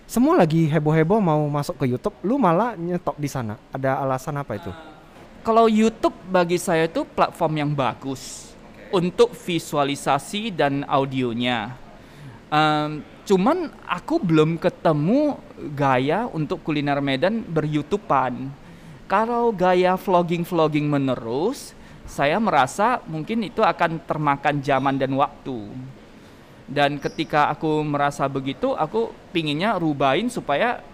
Semua 0.09 0.41
lagi 0.41 0.65
heboh-heboh 0.65 1.21
mau 1.21 1.45
masuk 1.53 1.77
ke 1.77 1.85
YouTube, 1.93 2.17
lu 2.25 2.41
malah 2.41 2.73
nyetop 2.73 3.13
di 3.13 3.29
sana. 3.29 3.61
Ada 3.69 4.01
alasan 4.01 4.41
apa 4.41 4.57
itu? 4.57 4.73
kalau 5.39 5.71
YouTube 5.71 6.15
bagi 6.27 6.59
saya 6.59 6.85
itu 6.85 7.07
platform 7.07 7.53
yang 7.57 7.71
bagus 7.71 8.53
untuk 8.91 9.31
visualisasi 9.33 10.51
dan 10.51 10.83
audionya. 10.85 11.73
Um, 12.49 13.05
cuman 13.23 13.69
aku 13.85 14.17
belum 14.17 14.57
ketemu 14.57 15.37
gaya 15.77 16.25
untuk 16.29 16.61
kuliner 16.65 16.97
Medan 17.01 17.45
beryoutuban. 17.45 18.49
Kalau 19.09 19.49
gaya 19.49 19.97
vlogging-vlogging 19.97 20.85
menerus, 20.85 21.73
saya 22.05 22.37
merasa 22.37 23.01
mungkin 23.09 23.41
itu 23.45 23.65
akan 23.65 24.01
termakan 24.05 24.61
zaman 24.61 25.01
dan 25.01 25.13
waktu. 25.17 25.65
Dan 26.69 27.01
ketika 27.01 27.49
aku 27.49 27.81
merasa 27.81 28.29
begitu, 28.29 28.77
aku 28.77 29.09
pinginnya 29.33 29.73
rubahin 29.81 30.29
supaya 30.29 30.85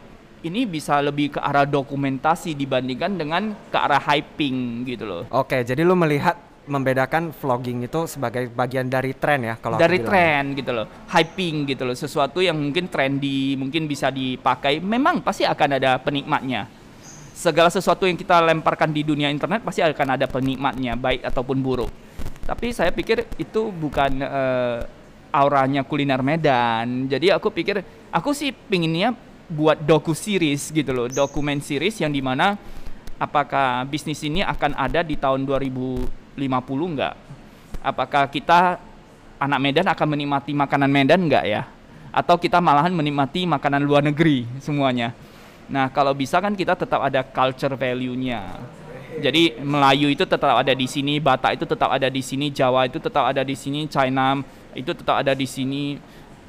ini 0.46 0.64
bisa 0.64 1.02
lebih 1.04 1.36
ke 1.36 1.40
arah 1.44 1.68
dokumentasi 1.68 2.56
dibandingkan 2.56 3.20
dengan 3.20 3.52
ke 3.68 3.78
arah 3.78 4.00
hyping 4.00 4.88
gitu 4.88 5.04
loh. 5.04 5.24
Oke, 5.36 5.68
jadi 5.68 5.84
lu 5.84 6.00
melihat 6.00 6.38
membedakan 6.66 7.30
vlogging 7.30 7.86
itu 7.86 8.10
sebagai 8.10 8.50
bagian 8.50 8.90
dari 8.90 9.14
tren 9.14 9.46
ya 9.46 9.54
kalau 9.62 9.78
dari 9.78 10.02
tren 10.02 10.58
gitu 10.58 10.74
loh 10.74 10.90
hyping 11.14 11.70
gitu 11.70 11.86
loh 11.86 11.94
sesuatu 11.94 12.42
yang 12.42 12.58
mungkin 12.58 12.90
trendy 12.90 13.54
mungkin 13.54 13.86
bisa 13.86 14.10
dipakai 14.10 14.82
memang 14.82 15.22
pasti 15.22 15.46
akan 15.46 15.70
ada 15.78 16.02
penikmatnya. 16.02 16.66
Segala 17.36 17.68
sesuatu 17.70 18.08
yang 18.08 18.16
kita 18.16 18.40
lemparkan 18.42 18.96
di 18.96 19.04
dunia 19.04 19.28
internet 19.28 19.62
pasti 19.62 19.84
akan 19.84 20.18
ada 20.18 20.26
penikmatnya 20.26 20.96
baik 20.96 21.22
ataupun 21.28 21.60
buruk. 21.60 21.92
Tapi 22.48 22.72
saya 22.72 22.96
pikir 22.96 23.28
itu 23.36 23.74
bukan 23.76 24.24
uh, 24.24 24.80
auranya 25.36 25.84
kuliner 25.84 26.24
Medan 26.24 27.12
jadi 27.12 27.36
aku 27.36 27.52
pikir 27.52 27.84
aku 28.08 28.32
sih 28.32 28.56
pinginnya 28.56 29.12
buat 29.52 29.84
doku 29.84 30.16
series 30.16 30.72
gitu 30.72 30.96
loh 30.96 31.08
dokumen 31.12 31.60
series 31.60 32.00
yang 32.00 32.16
di 32.16 32.24
mana 32.24 32.56
apakah 33.20 33.84
bisnis 33.84 34.24
ini 34.24 34.40
akan 34.40 34.72
ada 34.80 35.04
di 35.04 35.20
tahun 35.20 35.44
2000 35.44 36.26
50 36.36 36.92
enggak? 36.92 37.16
Apakah 37.80 38.28
kita 38.28 38.78
anak 39.40 39.60
Medan 39.64 39.88
akan 39.88 40.08
menikmati 40.12 40.52
makanan 40.52 40.92
Medan 40.92 41.22
enggak 41.26 41.46
ya? 41.48 41.64
Atau 42.12 42.40
kita 42.40 42.60
malahan 42.64 42.92
menikmati 42.92 43.48
makanan 43.48 43.84
luar 43.84 44.04
negeri 44.04 44.48
semuanya? 44.60 45.12
Nah, 45.66 45.90
kalau 45.90 46.14
bisa 46.14 46.38
kan 46.40 46.54
kita 46.54 46.78
tetap 46.78 47.02
ada 47.02 47.26
culture 47.26 47.74
value-nya. 47.74 48.62
Jadi 49.22 49.60
Melayu 49.62 50.12
itu 50.12 50.24
tetap 50.28 50.56
ada 50.56 50.74
di 50.76 50.88
sini, 50.88 51.20
Batak 51.20 51.62
itu 51.62 51.66
tetap 51.68 51.90
ada 51.92 52.08
di 52.08 52.22
sini, 52.24 52.52
Jawa 52.52 52.88
itu 52.88 52.98
tetap 53.00 53.28
ada 53.28 53.42
di 53.42 53.56
sini, 53.56 53.88
China 53.88 54.40
itu 54.76 54.92
tetap 54.92 55.24
ada 55.24 55.32
di 55.32 55.48
sini 55.48 55.96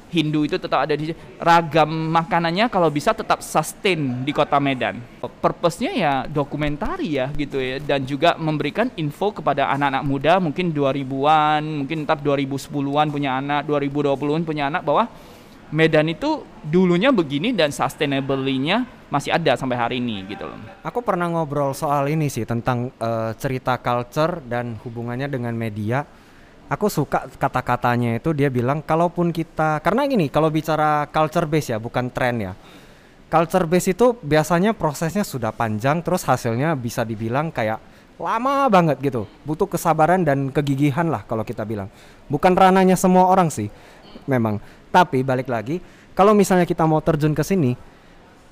Hindu 0.07 0.47
itu 0.47 0.55
tetap 0.55 0.87
ada 0.87 0.95
di 0.95 1.11
ragam 1.35 1.91
makanannya 1.91 2.71
kalau 2.71 2.87
bisa 2.87 3.11
tetap 3.11 3.43
sustain 3.43 4.23
di 4.23 4.31
kota 4.31 4.55
Medan. 4.55 5.03
Purpose-nya 5.19 5.91
ya 5.91 6.13
dokumentari 6.23 7.19
ya 7.19 7.27
gitu 7.35 7.59
ya. 7.59 7.75
Dan 7.83 8.07
juga 8.07 8.39
memberikan 8.39 8.87
info 8.95 9.35
kepada 9.35 9.67
anak-anak 9.67 10.03
muda 10.07 10.39
mungkin 10.39 10.71
2000-an, 10.71 11.63
mungkin 11.83 12.07
ntar 12.07 12.23
2010-an 12.23 13.07
punya 13.11 13.35
anak, 13.35 13.67
2020-an 13.67 14.43
punya 14.47 14.71
anak 14.71 14.87
bahwa 14.87 15.11
Medan 15.67 16.07
itu 16.07 16.47
dulunya 16.63 17.11
begini 17.11 17.51
dan 17.51 17.75
sustainable-nya 17.75 18.87
masih 19.11 19.35
ada 19.35 19.55
sampai 19.55 19.75
hari 19.75 19.95
ini 19.99 20.23
gitu 20.27 20.47
loh. 20.47 20.55
Aku 20.83 21.03
pernah 21.03 21.27
ngobrol 21.27 21.75
soal 21.75 22.07
ini 22.11 22.31
sih 22.31 22.47
tentang 22.47 22.91
uh, 22.99 23.35
cerita 23.35 23.75
culture 23.79 24.39
dan 24.47 24.79
hubungannya 24.83 25.27
dengan 25.27 25.51
media. 25.55 26.07
Aku 26.67 26.91
suka 26.91 27.31
kata-katanya 27.31 28.19
itu 28.19 28.35
dia 28.35 28.51
bilang 28.51 28.83
kalaupun 28.83 29.31
kita 29.31 29.79
karena 29.79 30.03
gini 30.03 30.27
kalau 30.27 30.51
bicara 30.51 31.07
culture 31.07 31.47
base 31.47 31.75
ya 31.75 31.79
bukan 31.79 32.11
tren 32.11 32.35
ya. 32.43 32.53
Culture 33.27 33.67
base 33.67 33.91
itu 33.91 34.15
biasanya 34.23 34.71
prosesnya 34.71 35.27
sudah 35.27 35.51
panjang 35.51 35.99
terus 35.99 36.23
hasilnya 36.23 36.75
bisa 36.79 37.03
dibilang 37.03 37.51
kayak 37.51 37.79
lama 38.19 38.67
banget 38.71 38.99
gitu. 38.99 39.27
Butuh 39.47 39.67
kesabaran 39.67 40.23
dan 40.23 40.51
kegigihan 40.51 41.07
lah 41.07 41.23
kalau 41.27 41.43
kita 41.47 41.63
bilang. 41.63 41.91
Bukan 42.27 42.55
rananya 42.55 42.99
semua 42.99 43.31
orang 43.31 43.47
sih 43.47 43.71
memang 44.27 44.59
tapi 44.89 45.21
balik 45.21 45.47
lagi 45.51 45.79
kalau 46.17 46.33
misalnya 46.33 46.65
kita 46.65 46.83
mau 46.87 46.99
terjun 47.03 47.35
ke 47.35 47.43
sini 47.45 47.77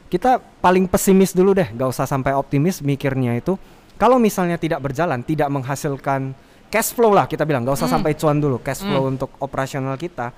kita 0.10 0.38
paling 0.62 0.86
pesimis 0.86 1.34
dulu 1.34 1.58
deh 1.58 1.70
gak 1.74 1.90
usah 1.90 2.06
sampai 2.06 2.38
optimis 2.38 2.80
mikirnya 2.86 3.38
itu 3.38 3.58
kalau 3.96 4.20
misalnya 4.20 4.60
tidak 4.60 4.84
berjalan 4.84 5.24
tidak 5.24 5.48
menghasilkan 5.50 6.36
cash 6.70 6.92
flow 6.92 7.16
lah 7.16 7.26
kita 7.26 7.48
bilang 7.48 7.64
nggak 7.64 7.78
usah 7.78 7.88
hmm. 7.88 7.96
sampai 7.96 8.12
cuan 8.20 8.38
dulu 8.38 8.58
cash 8.60 8.84
flow 8.84 9.08
hmm. 9.08 9.12
untuk 9.16 9.30
operasional 9.40 9.96
kita 9.96 10.36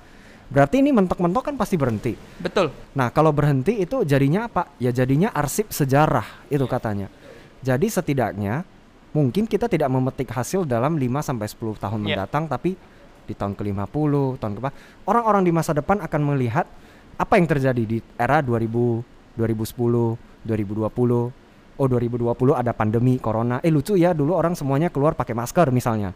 berarti 0.48 0.80
ini 0.80 0.96
mentok-mentok 0.96 1.52
kan 1.52 1.54
pasti 1.58 1.76
berhenti 1.76 2.14
betul 2.40 2.72
nah 2.96 3.12
kalau 3.12 3.34
berhenti 3.34 3.76
itu 3.82 4.06
jadinya 4.06 4.48
apa 4.48 4.72
ya 4.80 4.94
jadinya 4.94 5.34
arsip 5.34 5.68
sejarah 5.74 6.48
itu 6.48 6.64
katanya 6.64 7.12
jadi 7.60 7.84
setidaknya 7.84 8.64
mungkin 9.12 9.44
kita 9.44 9.66
tidak 9.66 9.90
memetik 9.90 10.30
hasil 10.30 10.62
dalam 10.64 10.96
5 10.96 11.26
sampai 11.26 11.46
10 11.50 11.82
tahun 11.82 11.98
yeah. 12.00 12.06
mendatang 12.22 12.44
tapi 12.46 12.78
di 13.28 13.36
tahun 13.36 13.52
ke-50 13.52 14.40
tahun 14.40 14.52
ke 14.56 14.60
orang-orang 15.04 15.44
di 15.44 15.52
masa 15.52 15.76
depan 15.76 16.00
akan 16.00 16.20
melihat 16.32 16.64
apa 17.20 17.36
yang 17.36 17.44
terjadi 17.44 17.82
di 17.84 18.00
era 18.16 18.40
2000 18.40 19.36
2010 19.36 20.48
2020 20.48 21.48
oh 21.78 21.86
2020 21.86 22.58
ada 22.58 22.72
pandemi 22.74 23.20
corona. 23.22 23.62
Eh 23.62 23.70
lucu 23.70 23.94
ya 23.94 24.10
dulu 24.10 24.34
orang 24.34 24.58
semuanya 24.58 24.90
keluar 24.90 25.14
pakai 25.14 25.36
masker 25.36 25.70
misalnya. 25.70 26.10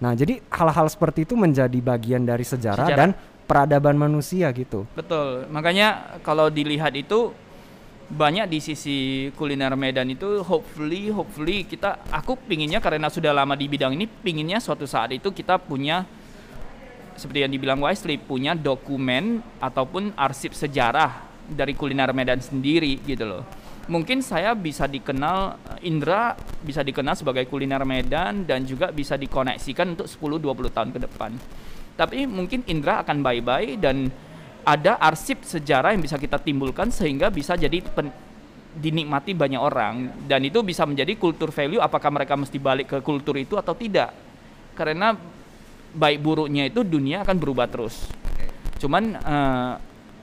Nah 0.00 0.16
jadi 0.16 0.40
hal-hal 0.48 0.88
seperti 0.88 1.28
itu 1.28 1.36
menjadi 1.36 1.76
bagian 1.76 2.24
dari 2.24 2.46
sejarah, 2.46 2.88
sejarah. 2.88 2.96
dan 2.96 3.10
peradaban 3.44 4.00
manusia 4.00 4.48
gitu. 4.56 4.88
Betul. 4.96 5.44
Makanya 5.52 6.20
kalau 6.24 6.48
dilihat 6.48 6.96
itu 6.96 7.36
banyak 8.10 8.50
di 8.50 8.58
sisi 8.58 9.30
kuliner 9.38 9.78
Medan 9.78 10.10
itu 10.10 10.42
hopefully 10.42 11.14
hopefully 11.14 11.62
kita 11.62 12.02
aku 12.10 12.34
pinginnya 12.34 12.82
karena 12.82 13.06
sudah 13.06 13.30
lama 13.30 13.54
di 13.54 13.70
bidang 13.70 13.94
ini 13.94 14.10
pinginnya 14.10 14.58
suatu 14.58 14.82
saat 14.82 15.14
itu 15.14 15.30
kita 15.30 15.62
punya 15.62 16.02
seperti 17.14 17.46
yang 17.46 17.52
dibilang 17.54 17.78
Wisely 17.78 18.18
punya 18.18 18.58
dokumen 18.58 19.38
ataupun 19.62 20.10
arsip 20.18 20.58
sejarah 20.58 21.22
dari 21.46 21.78
kuliner 21.78 22.10
Medan 22.10 22.42
sendiri 22.42 22.98
gitu 23.06 23.30
loh 23.30 23.46
mungkin 23.90 24.22
saya 24.22 24.54
bisa 24.54 24.86
dikenal 24.86 25.58
Indra 25.86 26.38
bisa 26.62 26.86
dikenal 26.86 27.18
sebagai 27.18 27.46
kuliner 27.50 27.82
Medan 27.82 28.46
dan 28.46 28.62
juga 28.62 28.94
bisa 28.94 29.18
dikoneksikan 29.18 29.98
untuk 29.98 30.06
10-20 30.06 30.70
tahun 30.70 30.90
ke 30.94 30.98
depan. 31.10 31.34
Tapi 31.98 32.24
mungkin 32.24 32.62
Indra 32.70 33.02
akan 33.02 33.20
bye-bye 33.20 33.76
dan 33.82 34.08
ada 34.64 34.96
arsip 35.00 35.42
sejarah 35.42 35.92
yang 35.96 36.02
bisa 36.02 36.16
kita 36.16 36.38
timbulkan 36.40 36.92
sehingga 36.92 37.28
bisa 37.32 37.56
jadi 37.56 37.82
pen, 37.82 38.12
dinikmati 38.70 39.34
banyak 39.34 39.58
orang 39.58 40.14
dan 40.30 40.46
itu 40.46 40.62
bisa 40.62 40.86
menjadi 40.86 41.18
kultur 41.18 41.50
value 41.50 41.82
apakah 41.82 42.10
mereka 42.14 42.38
mesti 42.38 42.58
balik 42.62 42.86
ke 42.94 42.98
kultur 43.02 43.34
itu 43.38 43.58
atau 43.58 43.74
tidak. 43.74 44.14
Karena 44.78 45.18
baik 45.90 46.22
buruknya 46.22 46.70
itu 46.70 46.86
dunia 46.86 47.26
akan 47.26 47.36
berubah 47.36 47.66
terus. 47.66 48.06
Cuman 48.78 49.18
uh, 49.18 49.74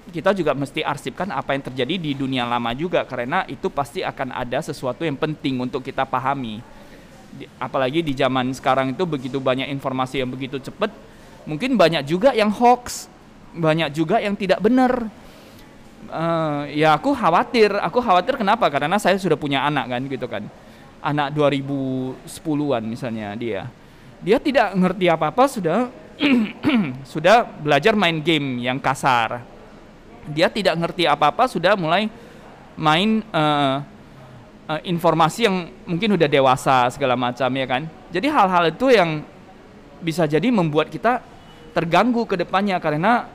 kita 0.08 0.32
juga 0.32 0.56
mesti 0.56 0.80
arsipkan 0.82 1.28
apa 1.36 1.52
yang 1.52 1.64
terjadi 1.68 1.96
di 2.00 2.12
dunia 2.16 2.48
lama 2.48 2.72
juga 2.72 3.04
karena 3.04 3.44
itu 3.52 3.68
pasti 3.68 4.00
akan 4.02 4.32
ada 4.32 4.64
sesuatu 4.64 5.04
yang 5.04 5.20
penting 5.20 5.60
untuk 5.60 5.84
kita 5.84 6.08
pahami. 6.08 6.64
apalagi 7.62 8.02
di 8.02 8.18
zaman 8.18 8.50
sekarang 8.56 8.98
itu 8.98 9.04
begitu 9.06 9.38
banyak 9.38 9.70
informasi 9.70 10.26
yang 10.26 10.32
begitu 10.32 10.58
cepat, 10.58 10.90
mungkin 11.46 11.78
banyak 11.78 12.02
juga 12.08 12.34
yang 12.34 12.50
hoax, 12.50 13.06
banyak 13.58 13.90
juga 13.92 14.22
yang 14.22 14.38
tidak 14.38 14.62
benar. 14.62 15.10
Uh, 16.08 16.64
ya 16.72 16.96
aku 16.96 17.12
khawatir, 17.12 17.74
aku 17.84 18.00
khawatir 18.00 18.40
kenapa? 18.40 18.72
Karena 18.72 18.96
saya 18.96 19.20
sudah 19.20 19.36
punya 19.36 19.66
anak 19.68 19.92
kan 19.92 20.02
gitu 20.08 20.28
kan. 20.30 20.44
Anak 21.04 21.36
2010-an 21.36 22.84
misalnya 22.86 23.36
dia. 23.36 23.68
Dia 24.24 24.38
tidak 24.40 24.74
ngerti 24.74 25.06
apa-apa 25.12 25.44
sudah 25.50 25.92
sudah 27.14 27.46
belajar 27.62 27.94
main 27.94 28.18
game 28.24 28.64
yang 28.64 28.82
kasar 28.82 29.58
dia 30.28 30.52
tidak 30.52 30.76
ngerti 30.76 31.08
apa-apa 31.08 31.48
sudah 31.48 31.74
mulai 31.80 32.12
main 32.76 33.24
uh, 33.32 33.82
uh, 34.68 34.82
informasi 34.84 35.48
yang 35.48 35.72
mungkin 35.88 36.20
udah 36.20 36.28
dewasa 36.28 36.92
segala 36.92 37.16
macam 37.16 37.48
ya 37.50 37.66
kan. 37.66 37.82
Jadi 38.12 38.28
hal-hal 38.28 38.70
itu 38.70 38.88
yang 38.92 39.24
bisa 40.04 40.30
jadi 40.30 40.52
membuat 40.54 40.92
kita 40.92 41.24
terganggu 41.74 42.28
ke 42.28 42.38
depannya 42.38 42.78
karena 42.78 43.26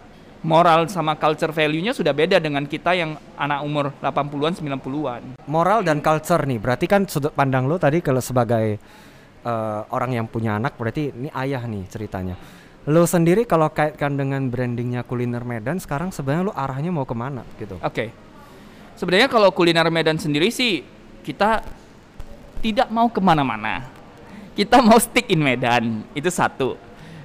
moral 0.43 0.91
sama 0.91 1.15
culture 1.15 1.55
value-nya 1.55 1.95
sudah 1.95 2.11
beda 2.11 2.43
dengan 2.43 2.67
kita 2.67 2.95
yang 2.99 3.15
anak 3.39 3.63
umur 3.63 3.95
80-an 4.03 4.53
90-an. 4.59 5.23
Moral 5.47 5.87
dan 5.87 6.03
culture 6.03 6.43
nih, 6.43 6.59
berarti 6.59 6.87
kan 6.91 7.07
sudut 7.07 7.31
pandang 7.31 7.71
lo 7.71 7.79
tadi 7.79 8.03
kalau 8.03 8.19
sebagai 8.19 8.79
uh, 9.47 9.87
orang 9.95 10.19
yang 10.19 10.27
punya 10.27 10.59
anak 10.59 10.75
berarti 10.79 11.11
ini 11.15 11.29
ayah 11.35 11.63
nih 11.67 11.85
ceritanya 11.91 12.35
Lo 12.83 13.07
sendiri 13.07 13.47
kalau 13.47 13.71
kaitkan 13.71 14.19
dengan 14.19 14.43
brandingnya 14.51 15.07
kuliner 15.07 15.47
Medan 15.47 15.79
sekarang 15.79 16.11
sebenarnya 16.11 16.51
lo 16.51 16.55
arahnya 16.55 16.91
mau 16.91 17.07
ke 17.07 17.15
mana 17.15 17.47
gitu? 17.55 17.79
Oke, 17.79 17.87
okay. 17.87 18.09
sebenarnya 18.99 19.31
kalau 19.31 19.55
kuliner 19.55 19.87
Medan 19.87 20.19
sendiri 20.19 20.51
sih 20.51 20.83
kita 21.23 21.63
tidak 22.59 22.91
mau 22.91 23.07
ke 23.07 23.23
mana-mana. 23.23 23.87
Kita 24.59 24.83
mau 24.83 24.99
stick 24.99 25.31
in 25.31 25.39
Medan 25.39 26.03
itu 26.11 26.27
satu. 26.27 26.75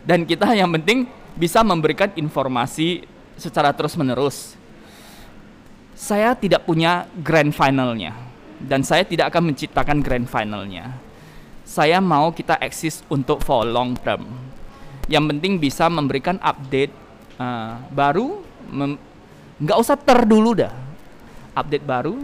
Dan 0.06 0.30
kita 0.30 0.54
yang 0.54 0.70
penting 0.78 1.10
bisa 1.38 1.62
memberikan 1.62 2.12
informasi 2.18 3.06
secara 3.38 3.72
terus 3.72 3.94
menerus. 3.96 4.58
Saya 5.98 6.38
tidak 6.38 6.66
punya 6.66 7.10
grand 7.22 7.54
finalnya 7.54 8.14
dan 8.58 8.82
saya 8.82 9.06
tidak 9.06 9.34
akan 9.34 9.54
menciptakan 9.54 10.02
grand 10.02 10.26
finalnya 10.30 10.98
saya 11.68 12.00
mau 12.00 12.32
kita 12.32 12.56
eksis 12.64 13.04
untuk 13.12 13.44
for 13.44 13.68
long 13.68 13.92
term. 14.00 14.24
Yang 15.12 15.36
penting 15.36 15.54
bisa 15.60 15.92
memberikan 15.92 16.40
update 16.40 16.96
uh, 17.36 17.76
baru, 17.92 18.40
nggak 19.60 19.78
usah 19.78 20.00
ter 20.00 20.24
dulu 20.24 20.56
dah. 20.56 20.72
Update 21.52 21.84
baru, 21.84 22.16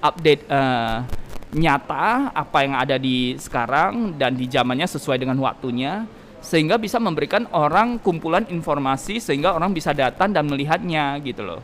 update 0.00 0.42
uh, 0.48 1.04
nyata 1.52 2.32
apa 2.32 2.58
yang 2.64 2.74
ada 2.80 2.96
di 2.96 3.36
sekarang 3.36 4.16
dan 4.16 4.32
di 4.32 4.48
zamannya 4.48 4.88
sesuai 4.88 5.20
dengan 5.20 5.36
waktunya 5.40 6.08
sehingga 6.38 6.78
bisa 6.78 7.02
memberikan 7.02 7.46
orang 7.50 7.98
kumpulan 7.98 8.46
informasi 8.46 9.18
sehingga 9.18 9.54
orang 9.54 9.74
bisa 9.74 9.90
datang 9.90 10.30
dan 10.30 10.46
melihatnya 10.46 11.18
gitu 11.22 11.42
loh. 11.42 11.60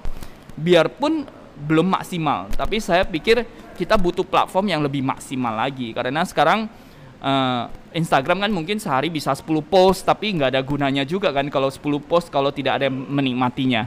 Biarpun 0.54 1.26
belum 1.54 1.94
maksimal, 1.94 2.50
tapi 2.54 2.82
saya 2.82 3.06
pikir 3.06 3.46
kita 3.78 3.94
butuh 3.94 4.26
platform 4.26 4.70
yang 4.70 4.82
lebih 4.82 5.02
maksimal 5.02 5.54
lagi 5.54 5.94
karena 5.94 6.26
sekarang 6.26 6.66
uh, 7.22 7.70
Instagram 7.94 8.44
kan 8.44 8.50
mungkin 8.50 8.76
sehari 8.78 9.10
bisa 9.10 9.34
10 9.34 9.46
post 9.66 10.04
tapi 10.06 10.34
nggak 10.34 10.50
ada 10.54 10.62
gunanya 10.62 11.02
juga 11.06 11.30
kan 11.30 11.46
kalau 11.48 11.70
10 11.70 11.82
post 12.04 12.28
kalau 12.28 12.50
tidak 12.50 12.78
ada 12.82 12.90
yang 12.90 12.96
menikmatinya 12.98 13.86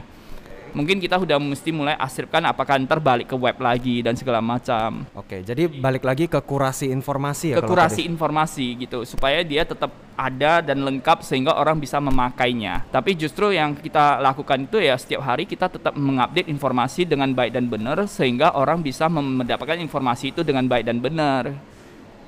mungkin 0.72 0.98
kita 0.98 1.20
udah 1.20 1.38
mesti 1.40 1.70
mulai 1.70 1.94
asirkan 1.96 2.44
apakah 2.48 2.80
ntar 2.84 2.98
balik 2.98 3.32
ke 3.32 3.36
web 3.36 3.56
lagi 3.60 4.00
dan 4.00 4.16
segala 4.16 4.42
macam. 4.42 5.06
Oke, 5.14 5.44
jadi 5.44 5.68
balik 5.68 6.04
lagi 6.04 6.26
ke 6.26 6.40
kurasi 6.40 6.90
informasi 6.90 7.54
ya. 7.54 7.56
Ke 7.60 7.68
kurasi 7.68 8.04
informasi 8.04 8.88
gitu 8.88 9.04
supaya 9.04 9.44
dia 9.44 9.64
tetap 9.64 9.92
ada 10.18 10.58
dan 10.58 10.82
lengkap 10.82 11.22
sehingga 11.22 11.54
orang 11.54 11.78
bisa 11.78 12.02
memakainya. 12.02 12.82
Tapi 12.90 13.14
justru 13.14 13.54
yang 13.54 13.78
kita 13.78 14.18
lakukan 14.18 14.66
itu 14.66 14.82
ya 14.82 14.98
setiap 14.98 15.22
hari 15.22 15.46
kita 15.46 15.70
tetap 15.70 15.94
mengupdate 15.94 16.50
informasi 16.50 17.06
dengan 17.06 17.30
baik 17.30 17.54
dan 17.54 17.70
benar 17.70 18.02
sehingga 18.10 18.56
orang 18.58 18.82
bisa 18.82 19.06
mendapatkan 19.06 19.78
informasi 19.78 20.34
itu 20.34 20.42
dengan 20.42 20.66
baik 20.66 20.90
dan 20.90 20.98
benar. 20.98 21.54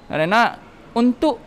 Karena 0.07 0.55
untuk 0.95 1.43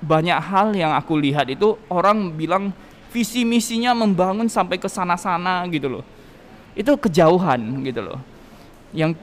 banyak 0.00 0.40
hal 0.40 0.72
yang 0.72 0.96
aku 0.96 1.16
lihat 1.20 1.48
itu 1.52 1.76
orang 1.92 2.32
bilang 2.36 2.72
visi 3.10 3.42
misinya 3.42 3.92
membangun 3.92 4.46
sampai 4.46 4.78
ke 4.78 4.86
sana-sana 4.86 5.66
gitu 5.68 6.00
loh. 6.00 6.04
Itu 6.78 6.94
kejauhan 6.96 7.82
gitu 7.82 8.00
loh. 8.00 8.18
Yang 8.94 9.18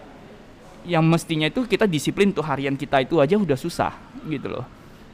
yang 0.87 1.03
mestinya 1.03 1.47
itu 1.51 1.67
kita 1.67 1.83
disiplin 1.83 2.31
untuk 2.31 2.47
harian 2.47 2.75
kita 2.79 3.03
itu 3.03 3.19
aja 3.19 3.35
udah 3.35 3.59
susah 3.59 3.91
gitu 4.27 4.47
loh. 4.47 4.65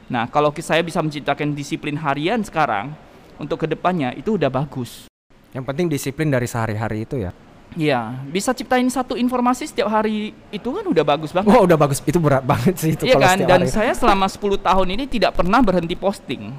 Nah, 0.06 0.28
kalau 0.28 0.52
saya 0.60 0.84
bisa 0.84 1.00
menciptakan 1.00 1.56
disiplin 1.56 1.96
harian 1.98 2.42
sekarang 2.44 2.92
untuk 3.40 3.64
ke 3.64 3.66
depannya 3.66 4.14
itu 4.14 4.36
udah 4.36 4.52
bagus. 4.52 5.10
Yang 5.54 5.64
penting 5.70 5.86
disiplin 5.90 6.28
dari 6.30 6.46
sehari-hari 6.46 7.06
itu 7.06 7.18
ya. 7.18 7.32
Iya, 7.74 8.22
bisa 8.30 8.54
ciptain 8.54 8.86
satu 8.86 9.18
informasi 9.18 9.66
setiap 9.66 9.90
hari 9.90 10.30
itu 10.54 10.68
kan 10.70 10.86
udah 10.86 11.02
bagus 11.02 11.34
banget. 11.34 11.50
Oh, 11.50 11.66
udah 11.66 11.74
bagus. 11.74 11.98
Itu 12.06 12.22
berat 12.22 12.46
banget 12.50 12.74
sih 12.78 12.94
itu 12.94 13.02
Iya 13.10 13.18
kan? 13.18 13.38
Dan 13.42 13.66
hari. 13.66 13.72
saya 13.72 13.92
selama 13.98 14.30
10 14.30 14.62
tahun 14.62 14.88
ini 14.94 15.04
tidak 15.10 15.34
pernah 15.34 15.58
berhenti 15.58 15.98
posting. 15.98 16.54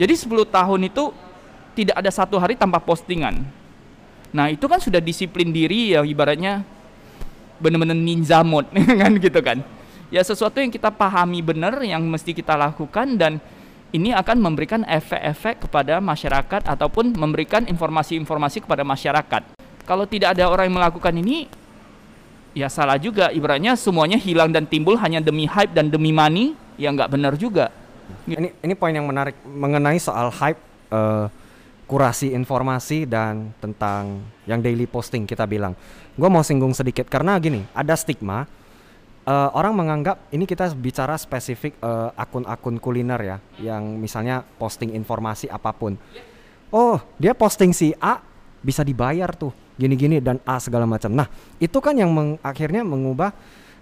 Jadi 0.00 0.14
10 0.16 0.48
tahun 0.48 0.80
itu 0.88 1.12
tidak 1.76 1.96
ada 2.00 2.10
satu 2.10 2.40
hari 2.40 2.58
tanpa 2.58 2.80
postingan. 2.80 3.44
Nah, 4.34 4.50
itu 4.52 4.66
kan 4.68 4.80
sudah 4.82 4.98
disiplin 4.98 5.52
diri 5.52 5.94
ya 5.96 6.04
ibaratnya 6.04 6.64
benar-benar 7.58 7.96
ninja 7.96 8.40
mode 8.42 8.70
kan 9.00 9.12
gitu 9.16 9.40
kan. 9.40 9.60
Ya 10.08 10.24
sesuatu 10.24 10.56
yang 10.56 10.72
kita 10.72 10.88
pahami 10.88 11.44
benar 11.44 11.76
yang 11.84 12.00
mesti 12.08 12.32
kita 12.32 12.56
lakukan 12.56 13.20
dan 13.20 13.36
ini 13.92 14.12
akan 14.12 14.36
memberikan 14.40 14.84
efek-efek 14.84 15.68
kepada 15.68 16.00
masyarakat 16.00 16.64
ataupun 16.64 17.16
memberikan 17.16 17.64
informasi-informasi 17.64 18.64
kepada 18.64 18.84
masyarakat. 18.84 19.42
Kalau 19.88 20.04
tidak 20.04 20.36
ada 20.36 20.48
orang 20.48 20.68
yang 20.68 20.76
melakukan 20.76 21.14
ini, 21.16 21.48
ya 22.52 22.68
salah 22.68 23.00
juga. 23.00 23.32
Ibaratnya 23.32 23.76
semuanya 23.80 24.20
hilang 24.20 24.52
dan 24.52 24.68
timbul 24.68 25.00
hanya 25.00 25.24
demi 25.24 25.48
hype 25.48 25.72
dan 25.72 25.88
demi 25.88 26.12
money, 26.12 26.52
ya 26.76 26.92
nggak 26.92 27.08
benar 27.08 27.32
juga. 27.40 27.72
Ini 28.28 28.48
ini 28.64 28.74
poin 28.76 28.92
yang 28.92 29.08
menarik 29.08 29.36
mengenai 29.44 29.96
soal 30.00 30.28
hype, 30.32 30.60
uh, 30.92 31.28
kurasi 31.88 32.36
informasi 32.36 33.08
dan 33.08 33.56
tentang 33.60 34.20
yang 34.44 34.60
daily 34.60 34.84
posting 34.84 35.24
kita 35.24 35.48
bilang. 35.48 35.72
Gue 36.16 36.28
mau 36.28 36.44
singgung 36.44 36.76
sedikit 36.76 37.08
karena 37.08 37.40
gini, 37.40 37.64
ada 37.72 37.96
stigma 37.96 38.44
uh, 39.28 39.50
orang 39.52 39.76
menganggap 39.76 40.16
ini 40.32 40.48
kita 40.48 40.72
bicara 40.72 41.16
spesifik 41.20 41.76
uh, 41.84 42.12
akun-akun 42.16 42.80
kuliner 42.80 43.20
ya, 43.20 43.36
yang 43.60 44.00
misalnya 44.00 44.44
posting 44.56 44.96
informasi 44.96 45.48
apa 45.52 45.72
pun. 45.76 45.96
Oh, 46.68 47.00
dia 47.16 47.32
posting 47.32 47.72
si 47.72 47.96
A 47.96 48.20
bisa 48.60 48.84
dibayar 48.84 49.32
tuh 49.32 49.52
gini-gini 49.80 50.20
dan 50.20 50.36
A 50.44 50.60
segala 50.60 50.84
macam. 50.84 51.12
Nah, 51.12 51.28
itu 51.56 51.80
kan 51.80 51.96
yang 51.96 52.12
meng 52.12 52.36
akhirnya 52.44 52.84
mengubah 52.84 53.32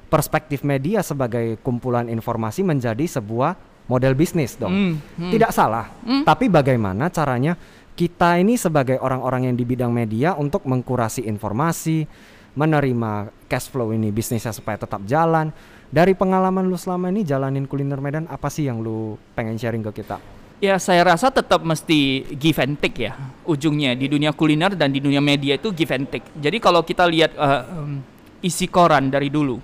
perspektif 0.06 0.62
media 0.62 1.02
sebagai 1.02 1.58
kumpulan 1.66 2.06
informasi 2.06 2.62
menjadi 2.62 3.18
sebuah 3.18 3.58
model 3.86 4.12
bisnis 4.18 4.58
dong. 4.58 4.74
Mm, 4.74 4.94
mm. 4.98 5.30
Tidak 5.32 5.50
salah, 5.54 5.90
mm. 6.02 6.22
tapi 6.26 6.50
bagaimana 6.50 7.10
caranya 7.10 7.54
kita 7.96 8.36
ini 8.36 8.60
sebagai 8.60 9.00
orang-orang 9.00 9.48
yang 9.50 9.56
di 9.56 9.64
bidang 9.64 9.88
media 9.88 10.36
untuk 10.36 10.68
mengkurasi 10.68 11.24
informasi, 11.24 12.04
menerima 12.52 13.32
cash 13.48 13.72
flow 13.72 13.90
ini 13.96 14.12
bisnisnya 14.12 14.52
supaya 14.52 14.76
tetap 14.76 15.00
jalan. 15.08 15.48
Dari 15.86 16.12
pengalaman 16.12 16.66
lu 16.66 16.76
selama 16.76 17.08
ini 17.08 17.22
jalanin 17.22 17.64
kuliner 17.64 18.02
Medan 18.02 18.26
apa 18.26 18.50
sih 18.50 18.66
yang 18.66 18.82
lu 18.82 19.16
pengen 19.38 19.56
sharing 19.56 19.80
ke 19.86 20.02
kita? 20.02 20.18
Ya 20.58 20.80
saya 20.80 21.04
rasa 21.04 21.28
tetap 21.28 21.62
mesti 21.62 22.32
give 22.36 22.58
and 22.58 22.80
take 22.80 23.06
ya 23.06 23.12
ujungnya 23.44 23.92
di 23.92 24.08
dunia 24.08 24.32
kuliner 24.32 24.72
dan 24.72 24.88
di 24.88 25.04
dunia 25.04 25.20
media 25.20 25.56
itu 25.56 25.70
give 25.72 25.92
and 25.92 26.08
take. 26.10 26.26
Jadi 26.36 26.58
kalau 26.58 26.80
kita 26.80 27.04
lihat 27.06 27.32
uh, 27.36 27.64
um, 27.80 28.00
isi 28.40 28.66
koran 28.66 29.12
dari 29.12 29.28
dulu, 29.28 29.60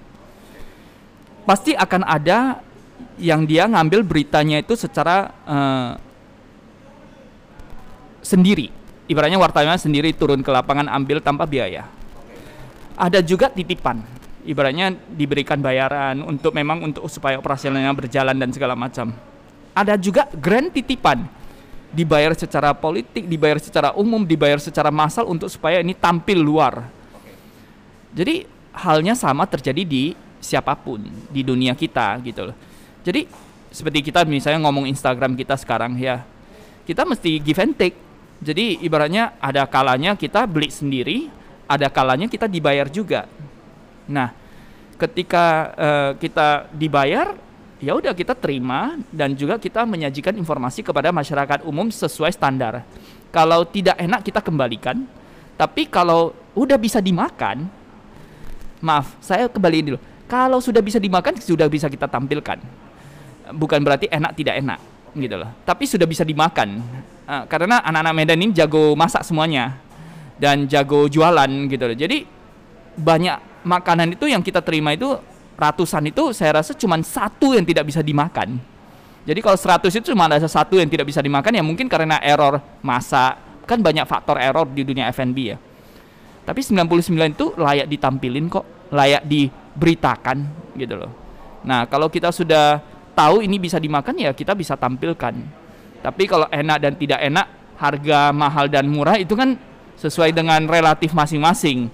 pasti 1.48 1.72
akan 1.74 2.06
ada 2.06 2.60
yang 3.18 3.46
dia 3.46 3.68
ngambil 3.68 4.02
beritanya 4.06 4.60
itu 4.60 4.74
secara 4.74 5.30
uh, 5.46 5.92
sendiri. 8.24 8.70
Ibaratnya 9.10 9.36
wartawan 9.36 9.76
sendiri 9.76 10.14
turun 10.14 10.40
ke 10.40 10.50
lapangan 10.50 10.88
ambil 10.88 11.18
tanpa 11.20 11.44
biaya. 11.44 11.84
Ada 12.96 13.20
juga 13.20 13.50
titipan. 13.50 14.00
Ibaratnya 14.42 14.94
diberikan 15.14 15.58
bayaran 15.62 16.22
untuk 16.22 16.54
memang 16.54 16.82
untuk 16.82 17.06
supaya 17.06 17.38
operasionalnya 17.38 17.94
berjalan 17.94 18.34
dan 18.34 18.50
segala 18.50 18.74
macam 18.74 19.14
ada 19.72 19.96
juga 19.96 20.28
grand 20.36 20.68
titipan 20.68 21.24
dibayar 21.92 22.32
secara 22.36 22.72
politik, 22.72 23.28
dibayar 23.28 23.60
secara 23.60 23.92
umum, 23.96 24.24
dibayar 24.24 24.60
secara 24.60 24.88
massal 24.88 25.28
untuk 25.28 25.48
supaya 25.48 25.80
ini 25.80 25.92
tampil 25.92 26.40
luar. 26.40 26.88
Jadi 28.12 28.48
halnya 28.72 29.12
sama 29.16 29.44
terjadi 29.48 29.84
di 29.84 30.16
siapa 30.40 30.76
pun 30.76 31.04
di 31.28 31.40
dunia 31.44 31.76
kita 31.76 32.20
gitu 32.24 32.52
loh. 32.52 32.56
Jadi 33.02 33.26
seperti 33.72 34.12
kita 34.12 34.22
misalnya 34.28 34.62
ngomong 34.66 34.86
Instagram 34.86 35.34
kita 35.34 35.58
sekarang 35.58 35.98
ya, 35.98 36.22
kita 36.86 37.02
mesti 37.06 37.38
give 37.42 37.58
and 37.62 37.74
take. 37.74 37.98
Jadi 38.42 38.82
ibaratnya 38.82 39.38
ada 39.38 39.66
kalanya 39.70 40.18
kita 40.18 40.46
beli 40.50 40.70
sendiri, 40.70 41.30
ada 41.70 41.86
kalanya 41.86 42.26
kita 42.26 42.50
dibayar 42.50 42.90
juga. 42.90 43.30
Nah, 44.10 44.34
ketika 44.98 45.44
uh, 45.78 46.10
kita 46.18 46.66
dibayar 46.74 47.38
ya 47.82 47.98
udah 47.98 48.14
kita 48.14 48.38
terima 48.38 48.94
dan 49.10 49.34
juga 49.34 49.58
kita 49.58 49.82
menyajikan 49.82 50.34
informasi 50.38 50.86
kepada 50.86 51.10
masyarakat 51.10 51.66
umum 51.66 51.90
sesuai 51.90 52.30
standar. 52.30 52.86
Kalau 53.34 53.66
tidak 53.66 53.98
enak 53.98 54.22
kita 54.22 54.38
kembalikan, 54.38 55.02
tapi 55.58 55.90
kalau 55.90 56.30
udah 56.54 56.78
bisa 56.78 57.02
dimakan, 57.02 57.66
maaf, 58.78 59.18
saya 59.18 59.48
kembali 59.50 59.78
dulu. 59.82 59.98
Kalau 60.30 60.62
sudah 60.62 60.80
bisa 60.80 61.02
dimakan 61.02 61.38
sudah 61.42 61.66
bisa 61.66 61.90
kita 61.90 62.06
tampilkan. 62.06 62.62
Bukan 63.50 63.82
berarti 63.82 64.06
enak 64.06 64.38
tidak 64.38 64.62
enak 64.62 64.78
gitu 65.18 65.36
loh. 65.36 65.50
Tapi 65.66 65.84
sudah 65.84 66.06
bisa 66.06 66.22
dimakan. 66.22 66.78
Uh, 67.26 67.44
karena 67.50 67.82
anak-anak 67.82 68.14
Medan 68.14 68.38
ini 68.42 68.52
jago 68.54 68.94
masak 68.94 69.22
semuanya 69.22 69.78
dan 70.38 70.66
jago 70.70 71.06
jualan 71.10 71.50
gitu 71.70 71.84
loh. 71.86 71.96
Jadi 71.96 72.18
banyak 72.98 73.64
makanan 73.66 74.14
itu 74.14 74.26
yang 74.28 74.42
kita 74.42 74.60
terima 74.60 74.92
itu 74.92 75.06
ratusan 75.54 76.10
itu 76.10 76.34
saya 76.34 76.60
rasa 76.60 76.74
cuma 76.74 76.98
satu 77.00 77.54
yang 77.54 77.62
tidak 77.62 77.86
bisa 77.88 78.02
dimakan. 78.02 78.58
Jadi 79.22 79.38
kalau 79.38 79.54
100 79.54 79.86
itu 79.86 80.10
cuma 80.10 80.26
ada 80.26 80.42
satu 80.42 80.82
yang 80.82 80.90
tidak 80.90 81.06
bisa 81.06 81.22
dimakan 81.22 81.54
ya 81.54 81.62
mungkin 81.62 81.86
karena 81.86 82.18
error 82.18 82.58
masa. 82.82 83.38
Kan 83.62 83.78
banyak 83.78 84.02
faktor 84.10 84.42
error 84.42 84.66
di 84.66 84.82
dunia 84.82 85.06
F&B 85.14 85.38
ya. 85.54 85.56
Tapi 86.42 86.58
99 86.58 87.38
itu 87.38 87.54
layak 87.54 87.86
ditampilin 87.86 88.50
kok, 88.50 88.90
layak 88.90 89.22
diberitakan 89.22 90.42
gitu 90.74 90.98
loh. 90.98 91.12
Nah, 91.62 91.86
kalau 91.86 92.10
kita 92.10 92.34
sudah 92.34 92.82
tahu 93.12 93.44
ini 93.44 93.60
bisa 93.60 93.76
dimakan 93.78 94.16
ya 94.18 94.30
kita 94.32 94.56
bisa 94.56 94.76
tampilkan. 94.76 95.34
Tapi 96.02 96.22
kalau 96.26 96.50
enak 96.50 96.78
dan 96.82 96.92
tidak 96.98 97.20
enak, 97.22 97.46
harga 97.78 98.34
mahal 98.34 98.66
dan 98.66 98.90
murah 98.90 99.14
itu 99.14 99.38
kan 99.38 99.54
sesuai 99.94 100.34
dengan 100.34 100.66
relatif 100.66 101.14
masing-masing. 101.14 101.86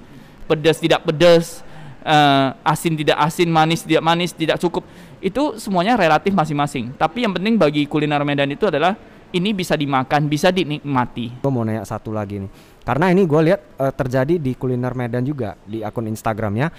Pedas 0.49 0.81
tidak 0.81 1.05
pedas, 1.05 1.61
uh, 2.09 2.57
asin 2.65 2.97
tidak 2.97 3.21
asin, 3.21 3.53
manis 3.53 3.85
tidak 3.85 4.01
manis, 4.01 4.33
tidak 4.33 4.57
cukup. 4.57 4.89
Itu 5.21 5.61
semuanya 5.61 6.01
relatif 6.01 6.33
masing-masing. 6.33 6.97
Tapi 6.97 7.29
yang 7.29 7.37
penting 7.37 7.61
bagi 7.61 7.85
kuliner 7.85 8.25
Medan 8.25 8.49
itu 8.49 8.65
adalah 8.65 8.97
ini 9.29 9.53
bisa 9.53 9.77
dimakan, 9.77 10.25
bisa 10.25 10.49
dinikmati. 10.49 11.45
Gue 11.45 11.53
mau 11.53 11.61
nanya 11.61 11.85
satu 11.85 12.09
lagi 12.09 12.41
nih, 12.41 12.51
karena 12.81 13.13
ini 13.13 13.29
gue 13.29 13.41
lihat 13.53 13.61
uh, 13.77 13.93
terjadi 13.93 14.41
di 14.41 14.57
kuliner 14.57 14.97
Medan 14.97 15.21
juga 15.21 15.53
di 15.69 15.85
akun 15.85 16.09
Instagramnya 16.09 16.73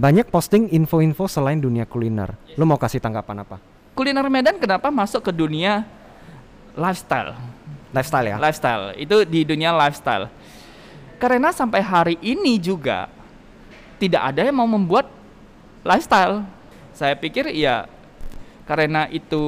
banyak 0.00 0.32
posting 0.32 0.72
info-info 0.72 1.28
selain 1.28 1.60
dunia 1.60 1.84
kuliner. 1.84 2.32
Lu 2.56 2.64
mau 2.64 2.80
kasih 2.80 3.04
tanggapan 3.04 3.44
apa? 3.44 3.60
Kuliner 3.92 4.24
Medan 4.32 4.56
kenapa 4.56 4.88
masuk 4.88 5.28
ke 5.28 5.32
dunia 5.36 5.84
lifestyle? 6.72 7.36
Lifestyle 7.92 8.26
ya? 8.32 8.36
Lifestyle. 8.40 8.96
Itu 8.96 9.28
di 9.28 9.44
dunia 9.44 9.76
lifestyle. 9.76 10.32
Karena 11.20 11.52
sampai 11.52 11.84
hari 11.84 12.16
ini 12.24 12.56
juga 12.56 13.12
tidak 14.00 14.32
ada 14.32 14.40
yang 14.40 14.56
mau 14.56 14.64
membuat 14.64 15.04
lifestyle. 15.84 16.48
Saya 16.96 17.12
pikir 17.12 17.52
ya 17.52 17.84
karena 18.64 19.04
itu 19.10 19.42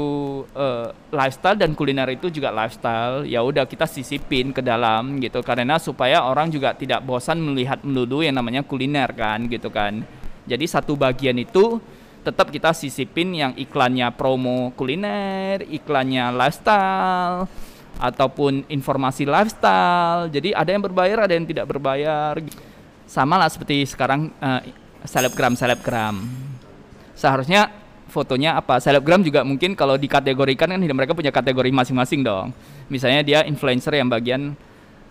uh, 0.52 0.90
lifestyle 1.14 1.54
dan 1.54 1.78
kuliner 1.78 2.10
itu 2.10 2.26
juga 2.26 2.50
lifestyle 2.50 3.22
ya 3.22 3.38
udah 3.38 3.70
kita 3.70 3.86
sisipin 3.86 4.50
ke 4.50 4.58
dalam 4.58 5.22
gitu 5.22 5.38
karena 5.46 5.78
supaya 5.78 6.26
orang 6.26 6.50
juga 6.50 6.74
tidak 6.74 7.06
bosan 7.06 7.38
melihat 7.38 7.78
melulu 7.86 8.26
yang 8.26 8.34
namanya 8.34 8.66
kuliner 8.66 9.06
kan 9.14 9.46
gitu 9.46 9.70
kan 9.70 10.02
jadi 10.46 10.64
satu 10.66 10.98
bagian 10.98 11.38
itu 11.38 11.78
tetap 12.22 12.54
kita 12.54 12.70
sisipin 12.70 13.34
yang 13.34 13.52
iklannya 13.58 14.10
promo 14.14 14.70
kuliner 14.78 15.66
iklannya 15.66 16.30
lifestyle 16.30 17.50
ataupun 17.98 18.66
informasi 18.70 19.26
lifestyle. 19.26 20.30
Jadi 20.30 20.54
ada 20.54 20.70
yang 20.70 20.82
berbayar 20.82 21.26
ada 21.26 21.34
yang 21.34 21.46
tidak 21.46 21.66
berbayar. 21.70 22.38
Sama 23.06 23.36
lah 23.36 23.50
seperti 23.50 23.84
sekarang 23.84 24.32
uh, 24.40 24.62
selebgram 25.04 25.58
selebgram 25.58 26.22
seharusnya 27.12 27.70
fotonya 28.10 28.58
apa? 28.58 28.82
Selebgram 28.82 29.22
juga 29.22 29.46
mungkin 29.46 29.78
kalau 29.78 29.94
dikategorikan 29.94 30.74
kan 30.74 30.80
mereka 30.80 31.14
punya 31.14 31.30
kategori 31.30 31.70
masing-masing 31.70 32.26
dong. 32.26 32.50
Misalnya 32.90 33.22
dia 33.22 33.40
influencer 33.46 33.94
yang 33.94 34.10
bagian 34.10 34.58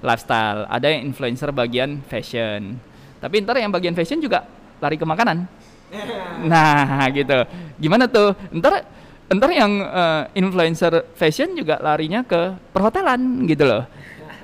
lifestyle 0.01 0.65
ada 0.67 0.91
yang 0.91 1.07
influencer 1.07 1.51
bagian 1.55 2.03
fashion. 2.07 2.75
Tapi 3.21 3.45
ntar 3.45 3.61
yang 3.61 3.69
bagian 3.69 3.93
fashion 3.93 4.17
juga 4.17 4.43
lari 4.81 4.97
ke 4.97 5.05
makanan. 5.05 5.45
Nah 6.41 7.05
gitu. 7.11 7.45
Gimana 7.77 8.07
tuh? 8.07 8.33
Ntar 8.49 8.87
ntar 9.29 9.49
yang 9.51 9.83
uh, 9.85 10.23
influencer 10.33 11.03
fashion 11.13 11.53
juga 11.53 11.77
larinya 11.83 12.25
ke 12.25 12.55
perhotelan 12.73 13.45
gitu 13.45 13.67
loh. 13.67 13.83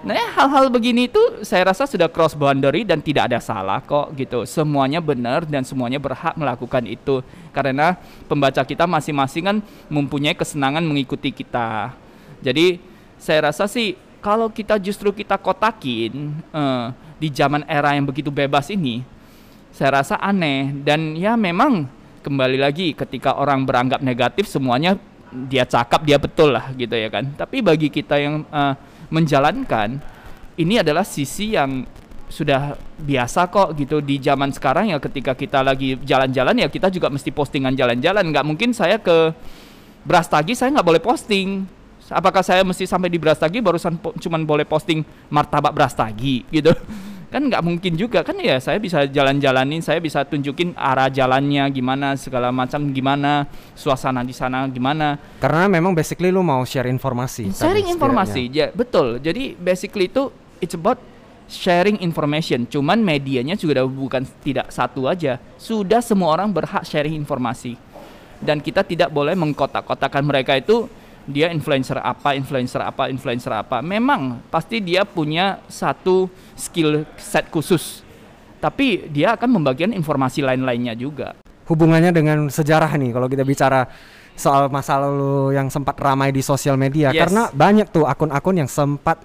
Nah, 0.06 0.14
hal-hal 0.40 0.70
begini 0.70 1.10
itu 1.10 1.20
saya 1.42 1.74
rasa 1.74 1.90
sudah 1.90 2.06
cross 2.06 2.38
boundary 2.38 2.86
dan 2.86 3.02
tidak 3.02 3.28
ada 3.28 3.42
salah 3.42 3.82
kok 3.82 4.14
gitu. 4.14 4.46
Semuanya 4.46 5.02
benar 5.02 5.44
dan 5.44 5.66
semuanya 5.66 5.98
berhak 5.98 6.38
melakukan 6.38 6.86
itu. 6.86 7.26
Karena 7.50 7.98
pembaca 8.30 8.62
kita 8.62 8.86
masing-masing 8.86 9.44
kan 9.44 9.58
mempunyai 9.90 10.38
kesenangan 10.38 10.86
mengikuti 10.86 11.34
kita. 11.34 11.98
Jadi 12.40 12.78
saya 13.18 13.50
rasa 13.50 13.66
sih 13.66 13.98
kalau 14.22 14.48
kita 14.54 14.78
justru 14.78 15.10
kita 15.10 15.36
kotakin 15.36 16.40
uh, 16.54 16.94
di 17.18 17.34
zaman 17.34 17.66
era 17.66 17.98
yang 17.98 18.06
begitu 18.06 18.30
bebas 18.30 18.70
ini, 18.70 19.02
saya 19.78 20.02
rasa 20.02 20.18
aneh. 20.18 20.74
Dan 20.82 21.14
ya 21.14 21.38
memang 21.38 21.86
kembali 22.26 22.58
lagi 22.58 22.98
ketika 22.98 23.38
orang 23.38 23.70
beranggap 23.70 24.02
negatif 24.02 24.50
semuanya 24.50 24.98
dia 25.30 25.70
cakap 25.70 26.02
dia 26.02 26.18
betul 26.18 26.58
lah 26.58 26.74
gitu 26.74 26.98
ya 26.98 27.14
kan. 27.14 27.30
Tapi 27.38 27.62
bagi 27.62 27.94
kita 27.94 28.18
yang 28.18 28.42
uh, 28.50 28.74
menjalankan 29.14 30.02
ini 30.58 30.82
adalah 30.82 31.06
sisi 31.06 31.54
yang 31.54 31.86
sudah 32.28 32.74
biasa 32.98 33.46
kok 33.54 33.78
gitu. 33.78 34.02
Di 34.02 34.18
zaman 34.18 34.50
sekarang 34.50 34.90
ya 34.90 34.98
ketika 34.98 35.38
kita 35.38 35.62
lagi 35.62 35.94
jalan-jalan 36.02 36.58
ya 36.58 36.68
kita 36.74 36.90
juga 36.90 37.14
mesti 37.14 37.30
postingan 37.30 37.78
jalan-jalan. 37.78 38.26
Nggak 38.34 38.46
mungkin 38.50 38.74
saya 38.74 38.98
ke 38.98 39.32
Brastagi 40.02 40.58
saya 40.58 40.74
nggak 40.74 40.88
boleh 40.88 41.04
posting. 41.04 41.70
Apakah 42.08 42.40
saya 42.40 42.64
mesti 42.64 42.88
sampai 42.88 43.12
di 43.12 43.20
Brastagi 43.20 43.60
barusan 43.60 44.00
po 44.00 44.16
cuman 44.16 44.48
boleh 44.48 44.64
posting 44.64 45.04
martabak 45.28 45.76
Brastagi 45.76 46.48
gitu 46.48 46.72
kan 47.28 47.44
nggak 47.44 47.64
mungkin 47.64 47.94
juga. 48.00 48.24
Kan 48.24 48.40
ya 48.40 48.58
saya 48.60 48.80
bisa 48.80 49.04
jalan-jalanin 49.08 49.84
saya 49.84 50.00
bisa 50.00 50.24
tunjukin 50.24 50.74
arah 50.76 51.12
jalannya 51.12 51.68
gimana 51.72 52.16
segala 52.16 52.52
macam 52.52 52.90
gimana 52.92 53.48
suasana 53.76 54.24
di 54.24 54.34
sana 54.34 54.66
gimana. 54.72 55.20
Karena 55.40 55.68
memang 55.68 55.92
basically 55.92 56.32
lu 56.32 56.42
mau 56.44 56.64
share 56.64 56.88
informasi 56.88 57.52
sharing 57.52 57.88
informasi 57.92 58.48
ya 58.52 58.68
betul. 58.72 59.20
Jadi 59.20 59.56
basically 59.60 60.08
itu 60.08 60.32
it's 60.64 60.74
about 60.74 61.00
sharing 61.48 62.00
information. 62.04 62.68
Cuman 62.68 63.00
medianya 63.00 63.56
juga 63.56 63.88
bukan 63.88 64.28
tidak 64.44 64.70
satu 64.70 65.08
aja. 65.08 65.40
Sudah 65.56 66.04
semua 66.04 66.36
orang 66.36 66.52
berhak 66.52 66.84
sharing 66.84 67.16
informasi. 67.16 67.80
Dan 68.38 68.62
kita 68.62 68.86
tidak 68.86 69.10
boleh 69.10 69.34
mengkotak-kotakan 69.34 70.22
mereka 70.22 70.54
itu 70.54 70.86
dia 71.28 71.52
influencer 71.52 72.00
apa, 72.00 72.34
influencer 72.34 72.80
apa, 72.80 73.12
influencer 73.12 73.52
apa. 73.52 73.84
Memang 73.84 74.42
pasti 74.48 74.80
dia 74.80 75.04
punya 75.04 75.60
satu 75.68 76.32
skill 76.56 77.04
set 77.20 77.52
khusus. 77.52 78.02
Tapi 78.58 79.12
dia 79.12 79.36
akan 79.36 79.62
membagikan 79.62 79.94
informasi 79.94 80.42
lain-lainnya 80.42 80.96
juga. 80.98 81.36
Hubungannya 81.68 82.16
dengan 82.16 82.48
sejarah 82.48 82.90
nih 82.96 83.12
kalau 83.12 83.28
kita 83.28 83.44
bicara 83.44 83.86
soal 84.38 84.72
masa 84.72 85.02
lalu 85.02 85.58
yang 85.58 85.68
sempat 85.68 86.00
ramai 86.00 86.32
di 86.32 86.40
sosial 86.46 86.80
media 86.80 87.10
yes. 87.10 87.26
karena 87.26 87.44
banyak 87.52 87.90
tuh 87.90 88.06
akun-akun 88.06 88.56
yang 88.62 88.70
sempat 88.70 89.20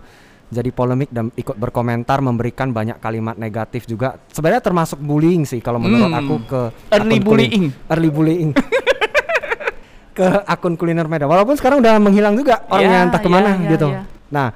jadi 0.52 0.68
polemik 0.72 1.08
dan 1.12 1.28
ikut 1.36 1.56
berkomentar 1.56 2.20
memberikan 2.20 2.72
banyak 2.72 2.96
kalimat 3.00 3.36
negatif 3.36 3.84
juga 3.84 4.16
sebenarnya 4.32 4.64
termasuk 4.64 5.00
bullying 5.00 5.44
sih 5.44 5.60
kalau 5.60 5.80
menurut 5.80 6.12
hmm. 6.12 6.20
aku 6.20 6.34
ke 6.48 6.60
early 6.96 7.20
bullying 7.20 7.64
early 7.92 8.10
bullying 8.12 8.50
ke 10.12 10.26
akun 10.44 10.76
kuliner 10.76 11.08
Medan. 11.08 11.28
Walaupun 11.28 11.56
sekarang 11.56 11.80
udah 11.80 11.96
menghilang 11.96 12.36
juga 12.36 12.64
orangnya 12.68 13.00
yeah, 13.00 13.06
entah 13.08 13.20
ke 13.20 13.28
mana 13.32 13.42
yeah, 13.42 13.56
yeah, 13.56 13.72
gitu. 13.72 13.88
Yeah. 13.88 14.04
Nah, 14.32 14.48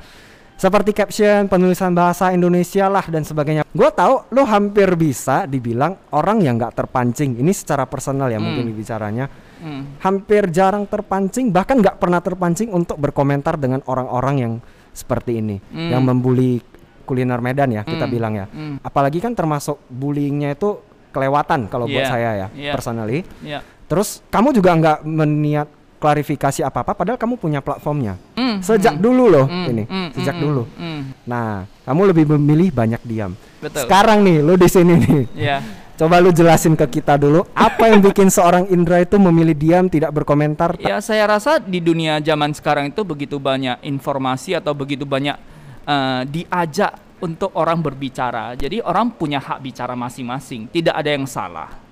seperti 0.56 0.96
caption, 0.96 1.52
penulisan 1.52 1.92
bahasa 1.92 2.32
Indonesia 2.32 2.88
lah 2.88 3.04
dan 3.08 3.28
sebagainya. 3.28 3.68
Gue 3.76 3.92
tahu 3.92 4.24
lo 4.32 4.48
hampir 4.48 4.88
bisa 4.96 5.44
dibilang 5.44 6.00
orang 6.16 6.40
yang 6.40 6.56
nggak 6.56 6.72
terpancing. 6.72 7.36
Ini 7.36 7.52
secara 7.52 7.84
personal 7.84 8.32
ya 8.32 8.40
mm. 8.40 8.44
mungkin 8.44 8.64
bicaranya. 8.72 9.28
Mm. 9.60 10.00
Hampir 10.00 10.48
jarang 10.48 10.88
terpancing, 10.88 11.52
bahkan 11.52 11.80
nggak 11.80 12.00
pernah 12.00 12.24
terpancing 12.24 12.72
untuk 12.72 12.96
berkomentar 12.96 13.60
dengan 13.60 13.84
orang-orang 13.84 14.36
yang 14.40 14.52
seperti 14.96 15.44
ini, 15.44 15.60
mm. 15.60 15.92
yang 15.92 16.00
membuli 16.00 16.60
kuliner 17.04 17.38
Medan 17.44 17.76
ya 17.76 17.84
kita 17.84 18.08
mm. 18.08 18.12
bilang 18.16 18.32
ya. 18.40 18.48
Mm. 18.48 18.80
Apalagi 18.80 19.20
kan 19.20 19.36
termasuk 19.36 19.76
bullyingnya 19.92 20.56
itu 20.56 20.80
kelewatan 21.12 21.68
kalau 21.68 21.84
yeah. 21.84 21.92
buat 22.00 22.06
saya 22.08 22.30
ya, 22.32 22.48
yeah. 22.56 22.72
personally. 22.72 23.28
Yeah 23.44 23.75
Terus 23.86 24.22
kamu 24.30 24.50
juga 24.50 24.74
nggak 24.74 24.98
meniat 25.06 25.68
klarifikasi 25.96 26.60
apa-apa 26.60 26.92
padahal 26.92 27.18
kamu 27.18 27.34
punya 27.40 27.60
platformnya. 27.64 28.20
Mm, 28.36 28.60
sejak 28.60 28.94
mm, 28.98 29.02
dulu 29.02 29.24
loh 29.32 29.46
mm, 29.48 29.66
ini, 29.72 29.84
mm, 29.88 30.08
sejak 30.12 30.36
mm, 30.36 30.42
dulu. 30.42 30.62
Mm. 30.76 31.00
Nah, 31.24 31.64
kamu 31.88 32.00
lebih 32.12 32.24
memilih 32.36 32.68
banyak 32.70 33.02
diam. 33.02 33.32
Betul. 33.58 33.88
Sekarang 33.88 34.20
nih 34.22 34.44
lo 34.44 34.54
di 34.54 34.68
sini 34.68 34.94
nih. 35.00 35.24
Yeah. 35.34 35.60
Coba 35.96 36.20
lu 36.20 36.28
jelasin 36.28 36.76
ke 36.76 37.00
kita 37.00 37.16
dulu 37.16 37.48
apa 37.56 37.88
yang 37.88 38.04
bikin 38.04 38.28
seorang 38.28 38.68
Indra 38.68 39.00
itu 39.00 39.16
memilih 39.16 39.56
diam 39.56 39.88
tidak 39.88 40.12
berkomentar. 40.12 40.76
Ya, 40.76 41.00
saya 41.00 41.24
rasa 41.24 41.56
di 41.56 41.80
dunia 41.80 42.20
zaman 42.20 42.52
sekarang 42.52 42.92
itu 42.92 43.00
begitu 43.00 43.40
banyak 43.40 43.80
informasi 43.80 44.52
atau 44.60 44.76
begitu 44.76 45.08
banyak 45.08 45.40
uh, 45.88 46.20
diajak 46.28 47.00
untuk 47.16 47.48
orang 47.56 47.80
berbicara. 47.80 48.52
Jadi 48.60 48.84
orang 48.84 49.08
punya 49.16 49.40
hak 49.40 49.64
bicara 49.64 49.96
masing-masing, 49.96 50.68
tidak 50.68 51.00
ada 51.00 51.16
yang 51.16 51.24
salah 51.24 51.85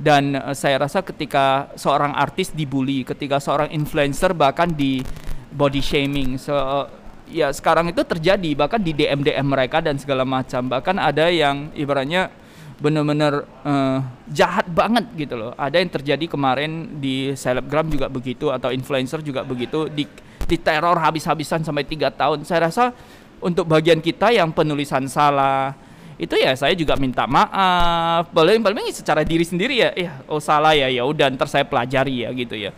dan 0.00 0.32
uh, 0.32 0.56
saya 0.56 0.80
rasa 0.80 1.04
ketika 1.04 1.68
seorang 1.76 2.16
artis 2.16 2.56
dibully, 2.56 3.04
ketika 3.04 3.36
seorang 3.36 3.68
influencer 3.68 4.32
bahkan 4.32 4.72
di 4.72 5.04
body 5.52 5.84
shaming, 5.84 6.40
so, 6.40 6.56
uh, 6.56 6.88
ya 7.28 7.52
sekarang 7.52 7.92
itu 7.92 8.00
terjadi 8.08 8.56
bahkan 8.56 8.80
di 8.80 8.96
DM 8.96 9.20
DM 9.20 9.44
mereka 9.44 9.84
dan 9.84 10.00
segala 10.00 10.24
macam. 10.24 10.72
Bahkan 10.72 10.96
ada 10.96 11.28
yang 11.28 11.68
ibaratnya 11.76 12.32
benar-benar 12.80 13.44
uh, 13.60 14.00
jahat 14.32 14.64
banget 14.72 15.04
gitu 15.20 15.36
loh. 15.36 15.52
Ada 15.52 15.84
yang 15.84 15.92
terjadi 15.92 16.24
kemarin 16.32 16.96
di 16.96 17.36
selebgram 17.36 17.92
juga 17.92 18.08
begitu 18.08 18.48
atau 18.48 18.72
influencer 18.72 19.20
juga 19.20 19.44
begitu 19.44 19.92
di 19.92 20.08
di 20.48 20.56
teror 20.56 20.96
habis-habisan 20.96 21.60
sampai 21.60 21.84
tiga 21.84 22.08
tahun. 22.08 22.48
Saya 22.48 22.72
rasa 22.72 22.96
untuk 23.44 23.68
bagian 23.68 24.00
kita 24.00 24.32
yang 24.32 24.48
penulisan 24.56 25.04
salah 25.12 25.76
itu 26.20 26.36
ya 26.36 26.52
saya 26.52 26.76
juga 26.76 27.00
minta 27.00 27.24
maaf. 27.24 28.28
Paling 28.28 28.60
paling 28.60 28.92
secara 28.92 29.24
diri 29.24 29.40
sendiri 29.40 29.80
ya 29.80 29.90
ya 29.96 30.12
oh 30.28 30.36
salah 30.36 30.76
ya 30.76 30.92
ya 30.92 31.08
udah 31.08 31.32
ntar 31.32 31.48
saya 31.48 31.64
pelajari 31.64 32.28
ya 32.28 32.30
gitu 32.36 32.60
ya. 32.60 32.76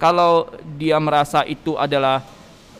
Kalau 0.00 0.48
dia 0.80 0.96
merasa 0.96 1.44
itu 1.44 1.76
adalah 1.76 2.24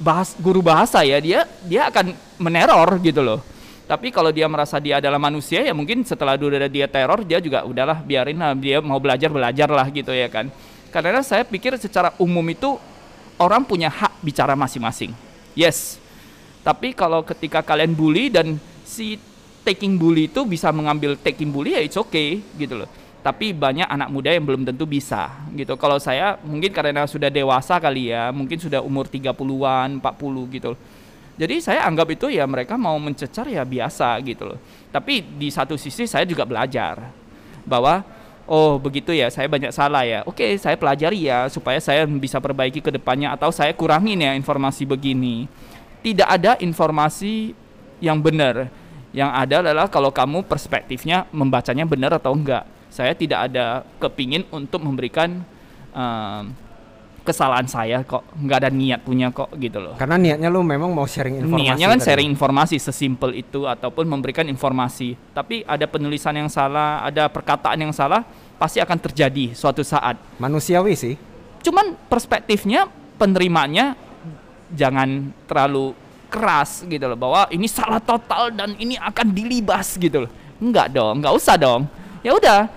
bahas 0.01 0.33
guru 0.41 0.65
bahasa 0.65 1.05
ya 1.05 1.21
dia 1.21 1.45
dia 1.61 1.93
akan 1.93 2.17
meneror 2.41 2.97
gitu 3.05 3.21
loh. 3.21 3.45
Tapi 3.85 4.09
kalau 4.09 4.33
dia 4.33 4.49
merasa 4.49 4.81
dia 4.81 4.97
adalah 4.97 5.21
manusia 5.21 5.61
ya 5.61 5.77
mungkin 5.77 6.01
setelah 6.09 6.41
dulu 6.41 6.57
ada 6.57 6.73
dia 6.73 6.89
teror 6.89 7.21
dia 7.21 7.37
juga 7.45 7.69
udahlah 7.69 8.01
biarin 8.01 8.41
lah 8.41 8.57
dia 8.57 8.81
mau 8.81 8.97
belajar 8.97 9.29
belajar 9.29 9.69
lah 9.69 9.93
gitu 9.93 10.17
ya 10.17 10.33
kan. 10.33 10.49
Karena 10.89 11.21
saya 11.21 11.45
pikir 11.45 11.77
secara 11.77 12.17
umum 12.17 12.45
itu 12.49 12.81
orang 13.37 13.61
punya 13.61 13.93
hak 13.93 14.25
bicara 14.25 14.57
masing-masing. 14.57 15.13
Yes. 15.53 16.01
Tapi 16.65 16.97
kalau 16.97 17.21
ketika 17.25 17.61
kalian 17.61 17.93
bully 17.93 18.33
dan 18.33 18.57
si 18.89 19.21
taking 19.69 20.01
bully 20.01 20.33
itu 20.33 20.41
bisa 20.49 20.73
mengambil 20.73 21.13
taking 21.21 21.53
bully 21.53 21.77
ya 21.77 21.85
it's 21.85 22.01
okay 22.01 22.41
gitu 22.57 22.81
loh. 22.81 22.89
Tapi 23.21 23.53
banyak 23.53 23.85
anak 23.85 24.09
muda 24.09 24.33
yang 24.33 24.49
belum 24.49 24.65
tentu 24.65 24.89
bisa 24.89 25.29
gitu. 25.53 25.77
Kalau 25.77 26.01
saya 26.01 26.41
mungkin 26.41 26.73
karena 26.73 27.05
sudah 27.05 27.29
dewasa 27.29 27.77
kali 27.77 28.09
ya 28.09 28.33
mungkin 28.33 28.57
sudah 28.57 28.81
umur 28.81 29.05
30-an 29.05 30.01
40 30.01 30.57
gitu. 30.57 30.69
Loh 30.73 30.81
jadi 31.39 31.63
saya 31.63 31.87
anggap 31.87 32.11
itu 32.11 32.27
ya 32.35 32.43
mereka 32.51 32.75
mau 32.75 32.99
mencecar 32.99 33.47
ya 33.47 33.63
biasa 33.63 34.19
gitu 34.27 34.51
loh. 34.53 34.59
Tapi 34.91 35.23
di 35.23 35.55
satu 35.55 35.79
sisi 35.79 36.03
saya 36.11 36.27
juga 36.27 36.43
belajar 36.43 37.15
bahwa 37.63 38.03
oh 38.51 38.75
begitu 38.83 39.15
ya 39.15 39.31
saya 39.31 39.47
banyak 39.47 39.71
salah 39.71 40.03
ya. 40.03 40.27
Oke 40.27 40.59
saya 40.59 40.75
pelajari 40.75 41.31
ya 41.31 41.47
supaya 41.47 41.79
saya 41.79 42.03
bisa 42.11 42.43
perbaiki 42.43 42.83
ke 42.83 42.91
depannya 42.91 43.39
atau 43.39 43.55
saya 43.55 43.71
kurangin 43.71 44.19
ya 44.19 44.35
informasi 44.35 44.83
begini. 44.83 45.47
Tidak 46.03 46.27
ada 46.27 46.59
informasi 46.59 47.55
yang 48.03 48.19
benar 48.19 48.67
yang 49.17 49.33
ada 49.33 49.65
adalah 49.65 49.89
kalau 49.89 50.13
kamu 50.13 50.45
perspektifnya 50.45 51.25
membacanya 51.33 51.89
benar 51.89 52.17
atau 52.17 52.37
enggak 52.37 52.65
saya 52.89 53.13
tidak 53.13 53.53
ada 53.53 53.85
kepingin 54.01 54.45
untuk 54.53 54.81
memberikan 54.85 55.45
um, 55.93 56.53
kesalahan 57.23 57.69
saya 57.69 58.01
kok 58.09 58.25
nggak 58.41 58.59
ada 58.65 58.71
niat 58.73 59.05
punya 59.05 59.29
kok 59.29 59.53
gitu 59.61 59.85
loh 59.85 60.01
Karena 60.01 60.17
niatnya 60.17 60.49
lu 60.49 60.65
memang 60.65 60.89
mau 60.89 61.05
sharing 61.05 61.45
informasi. 61.45 61.61
niatnya 61.61 61.87
kan 61.93 61.99
tadi. 62.01 62.07
sharing 62.09 62.29
informasi 62.33 62.77
sesimpel 62.81 63.37
itu 63.37 63.69
ataupun 63.69 64.09
memberikan 64.09 64.49
informasi 64.49 65.13
tapi 65.37 65.61
ada 65.69 65.85
penulisan 65.85 66.33
yang 66.41 66.49
salah 66.49 67.05
ada 67.05 67.29
perkataan 67.29 67.85
yang 67.85 67.93
salah 67.93 68.25
pasti 68.57 68.81
akan 68.81 68.97
terjadi 68.97 69.53
suatu 69.53 69.85
saat 69.85 70.17
Manusiawi 70.41 70.97
sih. 70.97 71.15
cuman 71.61 72.01
perspektifnya 72.09 72.89
penerimanya 73.21 73.93
jangan 74.73 75.29
terlalu 75.45 75.93
keras 76.29 76.85
gitu 76.85 77.05
loh 77.09 77.19
bahwa 77.19 77.49
ini 77.49 77.67
salah 77.67 77.99
total 77.99 78.53
dan 78.53 78.77
ini 78.77 79.01
akan 79.01 79.33
dilibas 79.33 79.97
gitu 79.97 80.29
loh 80.29 80.31
enggak 80.61 80.93
dong 80.93 81.25
nggak 81.25 81.35
usah 81.35 81.57
dong 81.57 81.89
ya 82.21 82.37
udah 82.37 82.69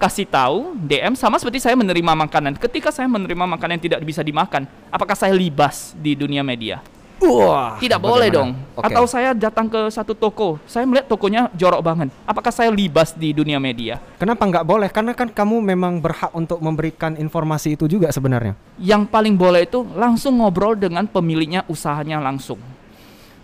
kasih 0.00 0.24
tahu 0.24 0.72
DM 0.80 1.12
sama 1.12 1.36
seperti 1.36 1.60
saya 1.60 1.76
menerima 1.76 2.12
makanan 2.16 2.56
ketika 2.56 2.88
saya 2.88 3.04
menerima 3.04 3.44
makanan 3.44 3.76
yang 3.76 3.84
tidak 3.84 4.00
bisa 4.00 4.24
dimakan 4.24 4.64
apakah 4.88 5.12
saya 5.12 5.36
libas 5.36 5.92
di 5.96 6.16
dunia 6.16 6.40
media 6.40 6.80
Wah. 7.20 7.76
tidak 7.76 8.00
boleh 8.00 8.32
dong 8.32 8.56
bagaimana? 8.56 8.80
Oke. 8.80 8.86
atau 8.96 9.04
saya 9.04 9.36
datang 9.36 9.68
ke 9.68 9.92
satu 9.92 10.16
toko 10.16 10.56
saya 10.64 10.88
melihat 10.88 11.04
tokonya 11.04 11.52
jorok 11.52 11.84
banget 11.84 12.08
apakah 12.24 12.48
saya 12.48 12.72
libas 12.72 13.12
di 13.12 13.36
dunia 13.36 13.60
media 13.60 14.00
Kenapa 14.20 14.44
nggak 14.44 14.68
boleh? 14.68 14.88
Karena 14.92 15.16
kan 15.16 15.32
kamu 15.32 15.64
memang 15.64 15.96
berhak 15.96 16.28
untuk 16.36 16.60
memberikan 16.60 17.16
informasi 17.16 17.72
itu 17.72 17.88
juga 17.88 18.12
sebenarnya. 18.12 18.52
yang 18.76 19.08
paling 19.08 19.32
boleh 19.32 19.64
itu 19.64 19.80
langsung 19.96 20.40
ngobrol 20.40 20.76
dengan 20.76 21.08
pemiliknya 21.08 21.64
usahanya 21.72 22.20
langsung. 22.20 22.60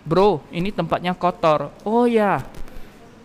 Bro, 0.07 0.39
ini 0.55 0.71
tempatnya 0.71 1.11
kotor. 1.11 1.75
Oh 1.83 2.07
ya, 2.07 2.39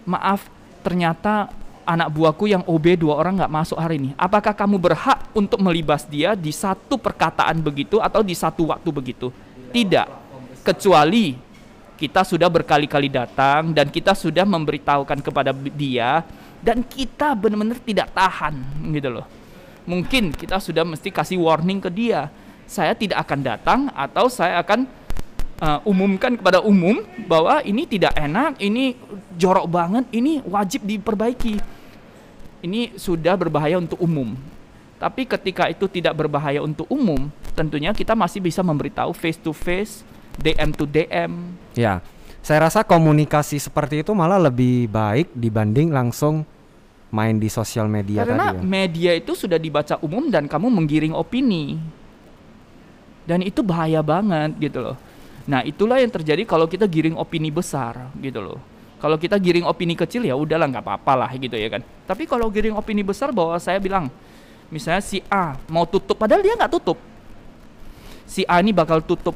maaf, 0.03 0.51
ternyata 0.83 1.47
anak 1.87 2.11
buahku 2.11 2.51
yang 2.51 2.67
OB 2.67 2.99
dua 2.99 3.23
orang 3.23 3.39
nggak 3.39 3.55
masuk 3.55 3.79
hari 3.79 4.03
ini. 4.03 4.11
Apakah 4.19 4.51
kamu 4.51 4.83
berhak 4.83 5.31
untuk 5.31 5.63
melibas 5.63 6.03
dia 6.03 6.35
di 6.35 6.51
satu 6.51 6.99
perkataan 6.99 7.63
begitu 7.63 8.03
atau 8.03 8.27
di 8.27 8.35
satu 8.35 8.75
waktu 8.75 8.91
begitu? 8.91 9.31
Tidak, 9.71 10.07
kecuali 10.67 11.39
kita 11.95 12.27
sudah 12.27 12.51
berkali-kali 12.51 13.07
datang 13.07 13.71
dan 13.71 13.87
kita 13.87 14.19
sudah 14.19 14.43
memberitahukan 14.43 15.23
kepada 15.23 15.55
dia 15.55 16.27
dan 16.59 16.83
kita 16.83 17.39
benar-benar 17.39 17.79
tidak 17.79 18.11
tahan 18.11 18.59
gitu 18.91 19.23
loh 19.23 19.27
mungkin 19.87 20.31
kita 20.31 20.63
sudah 20.63 20.87
mesti 20.87 21.11
kasih 21.11 21.39
warning 21.43 21.83
ke 21.83 21.91
dia. 21.91 22.31
Saya 22.67 22.97
tidak 22.97 23.27
akan 23.29 23.41
datang 23.45 23.81
atau 23.93 24.33
saya 24.33 24.63
akan 24.63 24.89
uh, 25.63 25.79
umumkan 25.87 26.35
kepada 26.35 26.59
umum 26.59 27.07
bahwa 27.31 27.63
ini 27.63 27.87
tidak 27.87 28.19
enak, 28.19 28.59
ini 28.59 28.99
jorok 29.39 29.71
banget, 29.71 30.05
ini 30.11 30.43
wajib 30.43 30.83
diperbaiki. 30.83 31.63
Ini 32.63 32.99
sudah 32.99 33.39
berbahaya 33.39 33.79
untuk 33.79 33.99
umum. 34.03 34.35
Tapi 34.99 35.27
ketika 35.27 35.67
itu 35.67 35.91
tidak 35.91 36.15
berbahaya 36.15 36.63
untuk 36.63 36.87
umum, 36.87 37.27
tentunya 37.55 37.91
kita 37.91 38.15
masih 38.15 38.39
bisa 38.39 38.63
memberitahu 38.63 39.11
face 39.15 39.39
to 39.39 39.51
face, 39.51 40.07
DM 40.39 40.71
to 40.75 40.87
DM. 40.87 41.55
Ya. 41.75 42.03
Saya 42.43 42.67
rasa 42.67 42.83
komunikasi 42.83 43.63
seperti 43.63 44.03
itu 44.03 44.11
malah 44.19 44.39
lebih 44.39 44.91
baik 44.91 45.31
dibanding 45.31 45.95
langsung 45.95 46.43
main 47.15 47.39
di 47.39 47.47
sosial 47.47 47.87
media 47.87 48.27
Karena 48.27 48.51
tadi 48.51 48.59
ya. 48.59 48.67
media 48.67 49.13
itu 49.15 49.39
sudah 49.39 49.63
dibaca 49.63 49.95
umum 50.03 50.27
dan 50.27 50.51
kamu 50.51 50.67
menggiring 50.67 51.15
opini. 51.15 51.79
Dan 53.23 53.47
itu 53.47 53.63
bahaya 53.63 54.03
banget 54.03 54.59
gitu 54.59 54.83
loh. 54.83 54.99
Nah, 55.47 55.67
itulah 55.67 55.99
yang 55.99 56.11
terjadi 56.11 56.47
kalau 56.47 56.71
kita 56.71 56.87
giring 56.87 57.19
opini 57.19 57.51
besar 57.51 58.11
gitu 58.19 58.39
loh. 58.39 58.61
Kalau 59.03 59.19
kita 59.19 59.35
giring 59.35 59.67
opini 59.67 59.99
kecil 59.99 60.23
ya 60.23 60.39
udahlah 60.39 60.71
nggak 60.71 60.85
apa-apa 60.87 61.27
lah 61.27 61.31
gitu 61.35 61.59
ya 61.59 61.67
kan. 61.67 61.83
Tapi 62.07 62.23
kalau 62.23 62.47
giring 62.47 62.79
opini 62.79 63.03
besar 63.03 63.35
bahwa 63.35 63.59
saya 63.59 63.83
bilang 63.83 64.07
misalnya 64.71 65.03
si 65.03 65.19
A 65.27 65.59
mau 65.67 65.83
tutup 65.83 66.15
padahal 66.15 66.39
dia 66.39 66.55
nggak 66.55 66.71
tutup. 66.71 66.95
Si 68.31 68.47
A 68.47 68.63
ini 68.63 68.71
bakal 68.71 69.03
tutup 69.03 69.35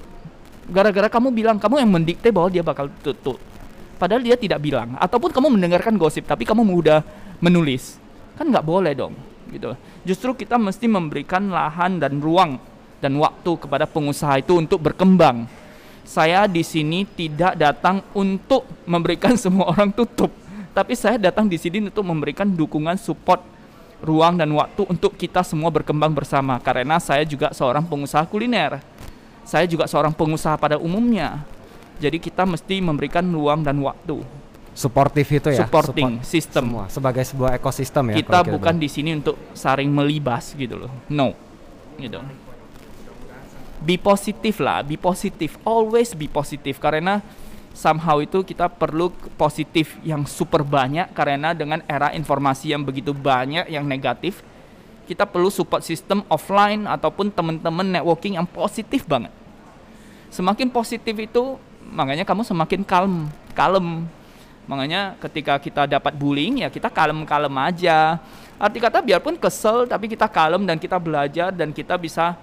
gara-gara 0.71 1.11
kamu 1.11 1.35
bilang 1.35 1.59
kamu 1.59 1.83
yang 1.83 1.91
mendikte 1.91 2.31
bahwa 2.31 2.47
dia 2.47 2.63
bakal 2.63 2.87
tutup. 3.03 3.43
Padahal 3.99 4.23
dia 4.23 4.39
tidak 4.39 4.63
bilang 4.63 4.95
ataupun 5.03 5.35
kamu 5.35 5.59
mendengarkan 5.59 5.99
gosip 5.99 6.31
tapi 6.31 6.47
kamu 6.47 6.63
udah 6.63 7.03
menulis. 7.43 7.99
Kan 8.39 8.55
nggak 8.55 8.63
boleh 8.63 8.95
dong 8.95 9.19
gitu. 9.51 9.75
Justru 10.07 10.31
kita 10.47 10.63
mesti 10.63 10.87
memberikan 10.87 11.51
lahan 11.51 11.99
dan 11.99 12.23
ruang 12.23 12.63
dan 13.03 13.19
waktu 13.19 13.51
kepada 13.59 13.83
pengusaha 13.83 14.39
itu 14.39 14.63
untuk 14.63 14.79
berkembang. 14.79 15.66
Saya 16.07 16.47
di 16.47 16.63
sini 16.63 17.03
tidak 17.03 17.59
datang 17.59 18.01
untuk 18.15 18.63
memberikan 18.87 19.35
semua 19.43 19.75
orang 19.75 19.91
tutup, 19.91 20.31
tapi 20.71 20.95
saya 20.95 21.19
datang 21.19 21.51
di 21.51 21.59
sini 21.59 21.83
untuk 21.91 22.07
memberikan 22.07 22.47
dukungan 22.47 22.95
support 22.95 23.43
ruang 24.05 24.39
dan 24.39 24.53
waktu 24.55 24.87
untuk 24.87 25.19
kita 25.19 25.41
semua 25.43 25.73
berkembang 25.73 26.13
bersama 26.13 26.61
karena 26.61 27.01
saya 27.03 27.27
juga 27.27 27.51
seorang 27.51 27.83
pengusaha 27.85 28.23
kuliner. 28.29 28.79
Saya 29.47 29.67
juga 29.67 29.87
seorang 29.87 30.11
pengusaha 30.11 30.59
pada 30.59 30.75
umumnya. 30.79 31.43
Jadi 32.03 32.19
kita 32.19 32.43
mesti 32.43 32.83
memberikan 32.83 33.25
ruang 33.31 33.63
dan 33.63 33.79
waktu. 33.79 34.21
Suportif 34.77 35.33
itu 35.33 35.49
ya. 35.49 35.65
supporting 35.65 36.21
support 36.21 36.29
system. 36.29 36.65
semua 36.69 36.85
sebagai 36.93 37.25
sebuah 37.25 37.57
ekosistem 37.57 38.13
ya. 38.13 38.21
kita 38.21 38.45
bukan 38.45 38.77
di 38.77 38.93
sini 38.93 39.17
untuk 39.17 39.41
saling 39.57 39.89
melibas 39.89 40.53
gitu 40.53 40.77
loh. 40.77 40.93
No. 41.09 41.33
Gitu. 41.97 42.21
Be 43.87 43.95
positif 43.95 44.59
lah, 44.59 44.83
be 44.83 44.99
positif. 44.99 45.55
Always 45.63 46.11
be 46.19 46.27
positif 46.27 46.83
karena 46.83 47.23
somehow 47.71 48.19
itu 48.19 48.43
kita 48.43 48.67
perlu 48.67 49.15
positif 49.39 49.95
yang 50.03 50.27
super 50.27 50.67
banyak 50.67 51.15
karena 51.15 51.55
dengan 51.55 51.87
era 51.87 52.11
informasi 52.11 52.75
yang 52.75 52.83
begitu 52.83 53.15
banyak 53.15 53.71
yang 53.71 53.87
negatif, 53.87 54.43
kita 55.07 55.23
perlu 55.23 55.55
support 55.55 55.87
system 55.87 56.27
offline 56.27 56.83
ataupun 56.91 57.31
teman-teman 57.31 57.87
networking 57.87 58.35
yang 58.43 58.49
positif 58.51 59.07
banget. 59.07 59.31
Semakin 60.35 60.67
positif 60.67 61.15
itu 61.15 61.55
makanya 61.87 62.27
kamu 62.27 62.43
semakin 62.43 62.83
kalem, 62.83 63.31
kalem. 63.55 64.03
Makanya 64.67 65.15
ketika 65.23 65.63
kita 65.63 65.87
dapat 65.87 66.11
bullying 66.19 66.67
ya 66.67 66.69
kita 66.75 66.91
kalem-kalem 66.91 67.55
aja. 67.63 68.19
Arti 68.59 68.83
kata 68.83 68.99
biarpun 68.99 69.39
kesel 69.39 69.87
tapi 69.87 70.11
kita 70.11 70.27
kalem 70.27 70.67
dan 70.67 70.75
kita 70.75 70.99
belajar 70.99 71.55
dan 71.55 71.71
kita 71.71 71.95
bisa 71.95 72.35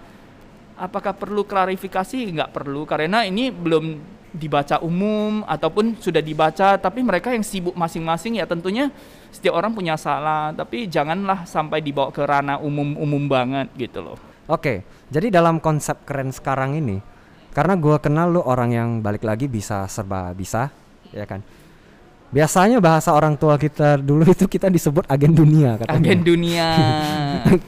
apakah 0.77 1.13
perlu 1.13 1.45
klarifikasi 1.45 2.33
nggak 2.33 2.51
perlu 2.53 2.85
karena 2.87 3.25
ini 3.25 3.49
belum 3.49 3.99
dibaca 4.33 4.81
umum 4.81 5.45
ataupun 5.45 6.01
sudah 6.01 6.17
dibaca 6.17 6.81
tapi 6.81 7.05
mereka 7.05 7.29
yang 7.29 7.45
sibuk 7.45 7.77
masing-masing 7.77 8.41
ya 8.41 8.49
tentunya 8.49 8.89
setiap 9.29 9.53
orang 9.53 9.77
punya 9.77 9.93
salah 9.93 10.49
tapi 10.49 10.89
janganlah 10.89 11.45
sampai 11.45 11.85
dibawa 11.85 12.09
ke 12.09 12.25
ranah 12.25 12.57
umum-umum 12.57 13.29
banget 13.29 13.69
gitu 13.77 14.01
loh. 14.01 14.17
Oke, 14.49 14.83
jadi 15.07 15.31
dalam 15.31 15.63
konsep 15.63 16.03
keren 16.03 16.35
sekarang 16.35 16.75
ini, 16.75 16.99
karena 17.55 17.79
gua 17.79 17.95
kenal 18.03 18.27
lu 18.27 18.43
orang 18.43 18.75
yang 18.75 18.89
balik 18.99 19.23
lagi 19.23 19.47
bisa 19.47 19.87
serba 19.87 20.35
bisa, 20.35 20.67
ya 21.15 21.23
kan? 21.23 21.39
Biasanya 22.33 22.81
bahasa 22.81 23.13
orang 23.13 23.37
tua 23.37 23.61
kita 23.61 24.01
dulu 24.01 24.25
itu 24.25 24.49
kita 24.49 24.65
disebut 24.65 25.05
agen 25.05 25.37
dunia 25.37 25.77
katanya. 25.77 26.01
Agen 26.01 26.19
dunia. 26.33 26.67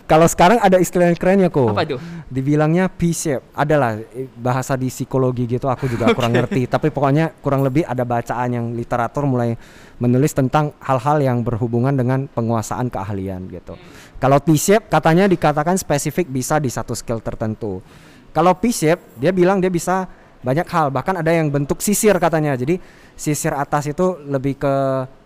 Kalau 0.10 0.26
sekarang 0.26 0.58
ada 0.58 0.82
istilah 0.82 1.14
yang 1.14 1.20
kerennya 1.22 1.54
kok. 1.54 1.70
Apa 1.70 1.86
itu? 1.86 2.02
Dibilangnya 2.34 2.90
P-shape. 2.90 3.46
Adalah 3.54 4.02
eh, 4.02 4.26
bahasa 4.34 4.74
di 4.74 4.90
psikologi 4.90 5.46
gitu 5.46 5.70
aku 5.70 5.86
juga 5.86 6.10
kurang 6.18 6.34
ngerti, 6.34 6.66
tapi 6.66 6.90
pokoknya 6.90 7.38
kurang 7.46 7.62
lebih 7.62 7.86
ada 7.86 8.02
bacaan 8.02 8.50
yang 8.50 8.66
literatur 8.74 9.30
mulai 9.30 9.54
menulis 10.02 10.34
tentang 10.34 10.74
hal-hal 10.82 11.22
yang 11.22 11.46
berhubungan 11.46 11.94
dengan 11.94 12.26
penguasaan 12.26 12.90
keahlian 12.90 13.46
gitu. 13.54 13.78
Kalau 14.18 14.42
T-shape 14.42 14.90
katanya 14.90 15.30
dikatakan 15.30 15.78
spesifik 15.78 16.26
bisa 16.26 16.58
di 16.58 16.74
satu 16.74 16.98
skill 16.98 17.22
tertentu. 17.22 17.86
Kalau 18.34 18.58
P-shape 18.58 19.22
dia 19.22 19.30
bilang 19.30 19.62
dia 19.62 19.70
bisa 19.70 20.10
banyak 20.46 20.68
hal, 20.70 20.94
bahkan 20.94 21.18
ada 21.18 21.34
yang 21.34 21.50
bentuk 21.50 21.82
sisir 21.82 22.14
katanya. 22.22 22.54
Jadi 22.54 22.78
sisir 23.16 23.56
atas 23.56 23.88
itu 23.90 24.20
lebih 24.28 24.60
ke 24.60 24.76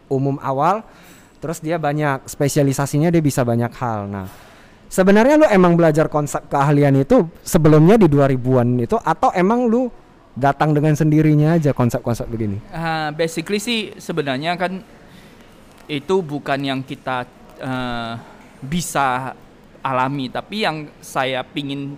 umum 0.09 0.37
awal, 0.41 0.85
terus 1.41 1.61
dia 1.61 1.77
banyak 1.77 2.25
spesialisasinya 2.25 3.09
dia 3.13 3.21
bisa 3.21 3.45
banyak 3.45 3.69
hal. 3.77 4.09
Nah, 4.09 4.25
sebenarnya 4.89 5.35
lu 5.41 5.47
emang 5.49 5.77
belajar 5.77 6.09
konsep 6.09 6.45
keahlian 6.49 7.01
itu 7.01 7.29
sebelumnya 7.45 7.97
di 7.97 8.09
2000-an 8.09 8.67
itu 8.81 8.97
atau 8.97 9.29
emang 9.33 9.69
lu 9.69 9.89
datang 10.37 10.71
dengan 10.71 10.95
sendirinya 10.95 11.57
aja 11.59 11.75
konsep-konsep 11.75 12.25
begini? 12.29 12.57
Ah, 12.71 13.11
basically 13.11 13.59
sih 13.59 13.93
sebenarnya 13.97 14.55
kan 14.55 14.81
itu 15.89 16.15
bukan 16.21 16.59
yang 16.61 16.79
kita 16.85 17.25
eh, 17.59 18.13
bisa 18.61 19.33
alami, 19.79 20.27
tapi 20.27 20.67
yang 20.67 20.91
saya 20.99 21.41
pingin 21.41 21.95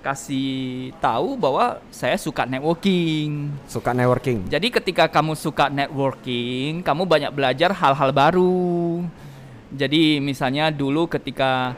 kasih 0.00 0.90
tahu 1.02 1.34
bahwa 1.34 1.82
saya 1.92 2.14
suka 2.16 2.46
networking. 2.46 3.52
Suka 3.68 3.90
networking. 3.92 4.48
Jadi 4.48 4.72
ketika 4.72 5.10
kamu 5.10 5.34
suka 5.36 5.68
networking, 5.68 6.80
kamu 6.80 7.02
banyak 7.04 7.32
belajar 7.34 7.70
hal-hal 7.74 8.10
baru. 8.14 9.04
Jadi 9.68 10.22
misalnya 10.22 10.72
dulu 10.72 11.04
ketika 11.10 11.76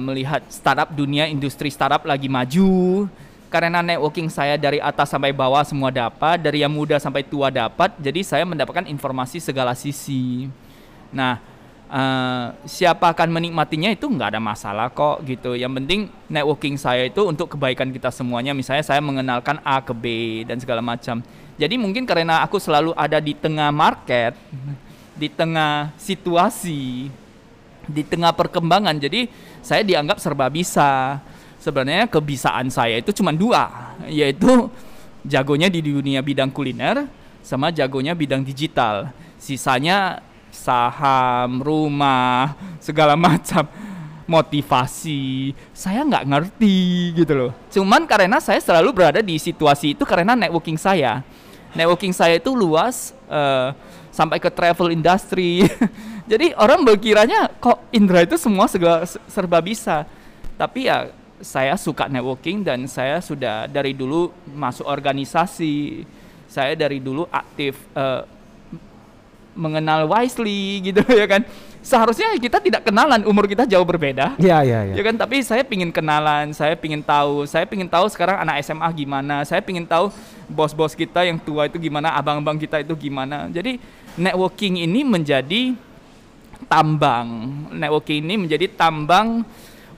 melihat 0.00 0.40
startup 0.48 0.88
dunia 0.88 1.28
industri 1.28 1.68
startup 1.68 2.00
lagi 2.08 2.32
maju, 2.32 3.04
karena 3.52 3.84
networking 3.84 4.30
saya 4.32 4.56
dari 4.56 4.80
atas 4.80 5.10
sampai 5.12 5.34
bawah 5.34 5.60
semua 5.66 5.92
dapat, 5.92 6.40
dari 6.40 6.64
yang 6.64 6.72
muda 6.72 6.96
sampai 6.96 7.26
tua 7.26 7.52
dapat, 7.52 7.92
jadi 8.00 8.24
saya 8.24 8.48
mendapatkan 8.48 8.88
informasi 8.88 9.36
segala 9.42 9.76
sisi. 9.76 10.48
Nah, 11.10 11.42
uh, 11.90 12.54
siapa 12.64 13.10
akan 13.10 13.28
menikmatinya 13.34 13.90
itu 13.90 14.06
nggak 14.06 14.38
ada 14.38 14.40
masalah 14.40 14.88
kok 14.88 15.20
gitu. 15.26 15.58
Yang 15.58 15.72
penting 15.82 16.00
networking 16.30 16.78
saya 16.78 17.10
itu 17.10 17.26
untuk 17.26 17.52
kebaikan 17.52 17.90
kita 17.90 18.08
semuanya. 18.14 18.54
Misalnya 18.54 18.86
saya 18.86 19.02
mengenalkan 19.02 19.58
A 19.66 19.82
ke 19.82 19.92
B 19.92 20.04
dan 20.46 20.56
segala 20.62 20.80
macam. 20.80 21.20
Jadi 21.60 21.74
mungkin 21.76 22.08
karena 22.08 22.40
aku 22.40 22.56
selalu 22.56 22.96
ada 22.96 23.20
di 23.20 23.36
tengah 23.36 23.68
market, 23.68 24.32
di 25.12 25.28
tengah 25.28 25.92
situasi, 26.00 27.12
di 27.84 28.02
tengah 28.06 28.32
perkembangan. 28.32 28.96
Jadi 28.96 29.28
saya 29.60 29.84
dianggap 29.84 30.16
serba 30.22 30.48
bisa. 30.48 31.20
Sebenarnya 31.60 32.08
kebisaan 32.08 32.72
saya 32.72 33.04
itu 33.04 33.12
cuma 33.12 33.36
dua, 33.36 33.92
yaitu 34.08 34.72
jagonya 35.28 35.68
di 35.68 35.84
dunia 35.84 36.24
bidang 36.24 36.48
kuliner 36.48 37.04
sama 37.44 37.68
jagonya 37.68 38.16
bidang 38.16 38.40
digital. 38.40 39.12
Sisanya 39.36 40.24
saham, 40.52 41.62
rumah, 41.62 42.54
segala 42.82 43.16
macam. 43.16 43.66
Motivasi. 44.30 45.50
Saya 45.74 46.06
nggak 46.06 46.22
ngerti 46.30 46.78
gitu 47.18 47.32
loh. 47.34 47.50
Cuman 47.66 48.06
karena 48.06 48.38
saya 48.38 48.62
selalu 48.62 48.94
berada 48.94 49.18
di 49.18 49.34
situasi 49.34 49.98
itu 49.98 50.06
karena 50.06 50.38
networking 50.38 50.78
saya. 50.78 51.26
Networking 51.74 52.14
saya 52.14 52.38
itu 52.38 52.54
luas 52.54 53.10
uh, 53.26 53.74
sampai 54.14 54.38
ke 54.38 54.46
travel 54.46 54.94
industry. 54.94 55.66
Jadi 56.30 56.54
orang 56.54 56.86
berkiranya 56.86 57.50
kok 57.58 57.82
Indra 57.90 58.22
itu 58.22 58.38
semua 58.38 58.70
segala 58.70 59.02
serba 59.26 59.58
bisa? 59.58 60.06
Tapi 60.54 60.86
ya 60.86 61.10
saya 61.42 61.74
suka 61.74 62.06
networking 62.06 62.62
dan 62.62 62.86
saya 62.86 63.18
sudah 63.18 63.66
dari 63.66 63.96
dulu 63.98 64.30
masuk 64.54 64.86
organisasi. 64.86 66.06
Saya 66.46 66.78
dari 66.78 67.02
dulu 67.02 67.26
aktif 67.30 67.74
uh, 67.98 68.22
mengenal 69.60 70.08
wisely 70.08 70.80
gitu 70.80 71.04
ya 71.20 71.28
kan? 71.28 71.44
Seharusnya 71.80 72.36
kita 72.36 72.60
tidak 72.60 72.84
kenalan 72.84 73.24
umur 73.24 73.48
kita 73.48 73.64
jauh 73.64 73.84
berbeda. 73.84 74.36
Iya 74.36 74.60
iya 74.64 74.80
iya. 74.88 74.94
Ya 75.00 75.02
kan? 75.04 75.16
Tapi 75.16 75.40
saya 75.40 75.64
pingin 75.64 75.88
kenalan 75.92 76.52
saya 76.52 76.76
pingin 76.76 77.00
tahu 77.00 77.48
saya 77.48 77.64
pingin 77.68 77.88
tahu 77.88 78.08
sekarang 78.08 78.40
anak 78.40 78.60
SMA 78.64 78.88
gimana. 78.92 79.44
Saya 79.48 79.64
pingin 79.64 79.88
tahu 79.88 80.12
bos-bos 80.48 80.92
kita 80.92 81.24
yang 81.24 81.40
tua 81.40 81.68
itu 81.68 81.80
gimana 81.80 82.12
abang-abang 82.16 82.60
kita 82.60 82.84
itu 82.84 82.92
gimana. 82.96 83.48
Jadi 83.48 83.80
networking 84.16 84.80
ini 84.84 85.00
menjadi 85.04 85.72
tambang. 86.68 87.28
Networking 87.72 88.28
ini 88.28 88.34
menjadi 88.44 88.68
tambang 88.76 89.44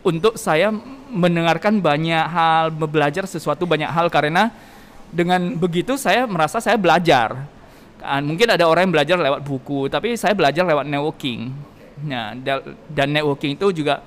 untuk 0.06 0.38
saya 0.38 0.70
mendengarkan 1.10 1.82
banyak 1.82 2.24
hal 2.30 2.70
belajar 2.70 3.26
sesuatu 3.26 3.66
banyak 3.66 3.90
hal. 3.90 4.06
Karena 4.06 4.54
dengan 5.10 5.58
begitu 5.58 5.98
saya 5.98 6.30
merasa 6.30 6.62
saya 6.62 6.78
belajar 6.78 7.42
Kan, 8.02 8.22
mungkin 8.26 8.50
ada 8.50 8.66
orang 8.66 8.90
yang 8.90 8.94
belajar 8.98 9.16
lewat 9.16 9.40
buku, 9.46 9.86
tapi 9.86 10.18
saya 10.18 10.34
belajar 10.34 10.66
lewat 10.66 10.90
networking. 10.90 11.54
Nah, 12.02 12.34
dan 12.90 13.08
networking 13.14 13.54
itu 13.54 13.70
juga 13.70 14.02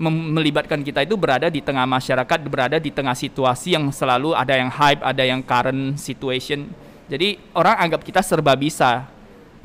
melibatkan 0.00 0.80
kita 0.84 1.04
itu 1.04 1.16
berada 1.16 1.48
di 1.52 1.60
tengah 1.60 1.84
masyarakat, 1.84 2.38
berada 2.48 2.76
di 2.80 2.88
tengah 2.92 3.16
situasi 3.16 3.76
yang 3.76 3.88
selalu 3.92 4.32
ada 4.32 4.56
yang 4.56 4.72
hype, 4.72 5.04
ada 5.04 5.24
yang 5.24 5.40
current 5.44 6.00
situation. 6.00 6.68
Jadi 7.12 7.36
orang 7.52 7.76
anggap 7.88 8.00
kita 8.04 8.24
serba 8.24 8.56
bisa. 8.56 9.08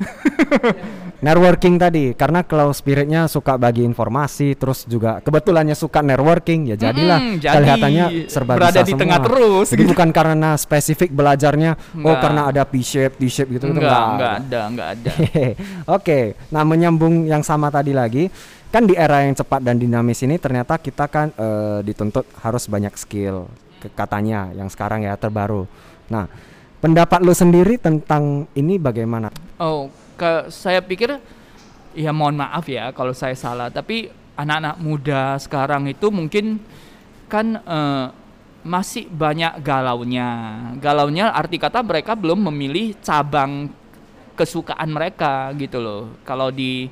networking 1.22 1.78
tadi 1.78 2.04
karena 2.18 2.42
kalau 2.42 2.74
spiritnya 2.74 3.30
suka 3.30 3.54
bagi 3.54 3.86
informasi 3.86 4.58
terus 4.58 4.82
juga 4.90 5.22
kebetulannya 5.22 5.78
suka 5.78 6.02
networking 6.02 6.74
ya 6.74 6.76
jadilah 6.76 7.18
mm, 7.22 7.34
jadi 7.38 7.54
kelihatannya 7.54 8.06
serba 8.26 8.52
berada 8.58 8.82
bisa 8.82 8.82
di 8.82 8.92
semua. 8.92 9.02
tengah 9.06 9.18
terus 9.22 9.66
jadi 9.70 9.82
gitu. 9.86 9.90
bukan 9.94 10.08
karena 10.10 10.50
spesifik 10.58 11.14
belajarnya 11.14 11.78
enggak. 11.78 12.10
oh 12.10 12.16
karena 12.18 12.40
ada 12.50 12.62
P 12.66 12.82
shape 12.82 13.14
T 13.22 13.30
shape 13.30 13.54
gitu 13.54 13.70
enggak, 13.70 13.86
enggak, 13.86 14.02
enggak 14.10 14.32
ada 14.34 14.60
enggak 14.66 14.88
ada 14.98 15.12
oke 15.14 16.02
okay. 16.02 16.24
nah 16.50 16.66
menyambung 16.66 17.30
yang 17.30 17.46
sama 17.46 17.70
tadi 17.70 17.94
lagi 17.94 18.26
kan 18.74 18.82
di 18.82 18.98
era 18.98 19.22
yang 19.22 19.38
cepat 19.38 19.62
dan 19.62 19.78
dinamis 19.78 20.26
ini 20.26 20.42
ternyata 20.42 20.74
kita 20.82 21.06
kan 21.06 21.30
uh, 21.38 21.78
dituntut 21.86 22.26
harus 22.42 22.66
banyak 22.66 22.98
skill 22.98 23.46
katanya 23.94 24.50
yang 24.58 24.66
sekarang 24.66 25.06
ya 25.06 25.14
terbaru 25.14 25.70
nah 26.10 26.26
pendapat 26.82 27.22
lu 27.22 27.30
sendiri 27.30 27.78
tentang 27.78 28.50
ini 28.58 28.74
bagaimana 28.74 29.30
oh 29.62 30.01
ke 30.16 30.52
saya 30.52 30.80
pikir 30.80 31.18
ya 31.92 32.10
mohon 32.12 32.36
maaf 32.36 32.64
ya 32.68 32.92
kalau 32.96 33.12
saya 33.12 33.36
salah 33.36 33.68
tapi 33.68 34.08
anak-anak 34.36 34.76
muda 34.80 35.36
sekarang 35.36 35.88
itu 35.92 36.08
mungkin 36.08 36.56
kan 37.28 37.60
uh, 37.64 38.12
masih 38.62 39.10
banyak 39.10 39.58
galaunya. 39.60 40.28
Galaunya 40.78 41.34
arti 41.34 41.58
kata 41.58 41.82
mereka 41.82 42.14
belum 42.14 42.46
memilih 42.50 42.94
cabang 43.02 43.68
kesukaan 44.38 44.88
mereka 44.88 45.50
gitu 45.58 45.82
loh. 45.82 46.02
Kalau 46.22 46.54
di 46.54 46.86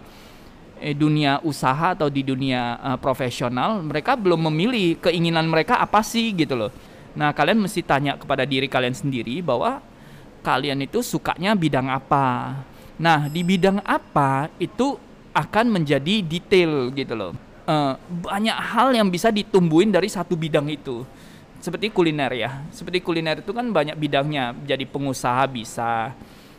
eh, 0.82 0.94
dunia 0.96 1.38
usaha 1.46 1.94
atau 1.94 2.10
di 2.10 2.26
dunia 2.26 2.76
uh, 2.82 2.98
profesional 2.98 3.80
mereka 3.80 4.18
belum 4.18 4.50
memilih 4.50 4.98
keinginan 4.98 5.46
mereka 5.46 5.78
apa 5.78 6.02
sih 6.02 6.34
gitu 6.34 6.58
loh. 6.58 6.72
Nah 7.14 7.30
kalian 7.30 7.62
mesti 7.62 7.80
tanya 7.86 8.18
kepada 8.18 8.42
diri 8.42 8.66
kalian 8.66 8.94
sendiri 8.94 9.38
bahwa 9.40 9.82
kalian 10.40 10.82
itu 10.84 11.04
sukanya 11.04 11.52
bidang 11.52 11.92
apa 11.92 12.56
Nah, 13.00 13.32
di 13.32 13.40
bidang 13.40 13.80
apa 13.80 14.52
itu 14.60 15.00
akan 15.32 15.80
menjadi 15.80 16.20
detail 16.20 16.92
gitu 16.92 17.16
loh. 17.16 17.32
Uh, 17.64 17.96
banyak 18.28 18.52
hal 18.52 18.92
yang 18.92 19.08
bisa 19.08 19.32
ditumbuhin 19.32 19.88
dari 19.88 20.12
satu 20.12 20.36
bidang 20.36 20.68
itu. 20.68 21.00
Seperti 21.64 21.88
kuliner 21.88 22.28
ya. 22.36 22.60
Seperti 22.68 23.00
kuliner 23.00 23.40
itu 23.40 23.56
kan 23.56 23.72
banyak 23.72 23.96
bidangnya. 23.96 24.52
Jadi 24.68 24.84
pengusaha 24.84 25.48
bisa, 25.48 26.12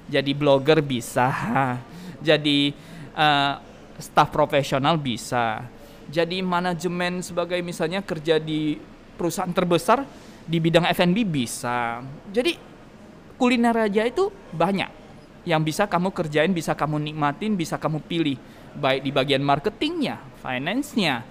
jadi 0.10 0.32
blogger 0.34 0.82
bisa, 0.82 1.30
jadi 2.28 2.74
uh, 3.14 3.62
staff 4.02 4.34
profesional 4.34 4.98
bisa. 4.98 5.62
Jadi 6.10 6.42
manajemen 6.42 7.22
sebagai 7.22 7.62
misalnya 7.62 8.02
kerja 8.02 8.42
di 8.42 8.82
perusahaan 9.14 9.54
terbesar 9.54 10.02
di 10.42 10.58
bidang 10.58 10.90
F&B 10.90 11.22
bisa. 11.22 12.02
Jadi 12.34 12.58
kuliner 13.38 13.78
aja 13.78 14.10
itu 14.10 14.34
banyak 14.52 15.01
yang 15.48 15.62
bisa 15.66 15.90
kamu 15.90 16.14
kerjain, 16.14 16.52
bisa 16.54 16.78
kamu 16.78 17.02
nikmatin, 17.12 17.58
bisa 17.58 17.78
kamu 17.78 18.02
pilih. 18.06 18.38
Baik 18.78 19.04
di 19.04 19.12
bagian 19.12 19.44
marketingnya, 19.44 20.22
finance-nya. 20.40 21.26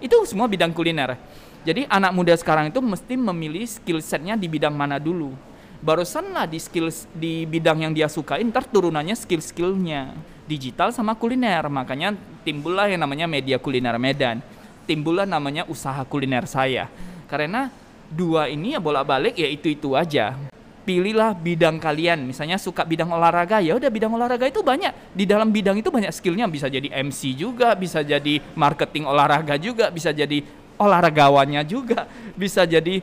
Itu 0.00 0.22
semua 0.24 0.48
bidang 0.48 0.72
kuliner. 0.72 1.18
Jadi 1.66 1.82
anak 1.90 2.14
muda 2.14 2.32
sekarang 2.38 2.70
itu 2.70 2.78
mesti 2.78 3.18
memilih 3.18 3.66
skill 3.66 3.98
setnya 3.98 4.38
di 4.38 4.46
bidang 4.46 4.72
mana 4.72 5.02
dulu. 5.02 5.34
Barusan 5.82 6.30
lah 6.32 6.46
di 6.46 6.56
skill 6.62 6.88
di 7.12 7.44
bidang 7.44 7.84
yang 7.84 7.92
dia 7.92 8.06
sukain, 8.06 8.48
ntar 8.48 8.64
turunannya 8.64 9.18
skill-skillnya. 9.18 10.14
Digital 10.46 10.94
sama 10.94 11.18
kuliner. 11.18 11.66
Makanya 11.66 12.14
timbullah 12.46 12.86
yang 12.86 13.02
namanya 13.02 13.26
media 13.26 13.58
kuliner 13.58 13.98
Medan. 13.98 14.38
Timbullah 14.86 15.26
namanya 15.26 15.66
usaha 15.66 16.00
kuliner 16.06 16.46
saya. 16.46 16.86
Karena 17.26 17.68
dua 18.06 18.46
ini 18.46 18.78
ya 18.78 18.80
bolak-balik 18.80 19.34
ya 19.34 19.50
itu-itu 19.50 19.98
aja 19.98 20.38
pilihlah 20.86 21.34
bidang 21.34 21.82
kalian. 21.82 22.22
Misalnya 22.22 22.56
suka 22.62 22.86
bidang 22.86 23.10
olahraga, 23.10 23.58
ya 23.58 23.74
udah 23.74 23.90
bidang 23.90 24.14
olahraga 24.14 24.46
itu 24.46 24.62
banyak. 24.62 24.94
Di 25.10 25.26
dalam 25.26 25.50
bidang 25.50 25.82
itu 25.82 25.90
banyak 25.90 26.14
skillnya. 26.14 26.46
Bisa 26.46 26.70
jadi 26.70 26.86
MC 27.02 27.34
juga, 27.34 27.74
bisa 27.74 28.06
jadi 28.06 28.38
marketing 28.54 29.10
olahraga 29.10 29.58
juga, 29.58 29.90
bisa 29.90 30.14
jadi 30.14 30.46
olahragawannya 30.78 31.66
juga, 31.66 32.06
bisa 32.38 32.62
jadi 32.62 33.02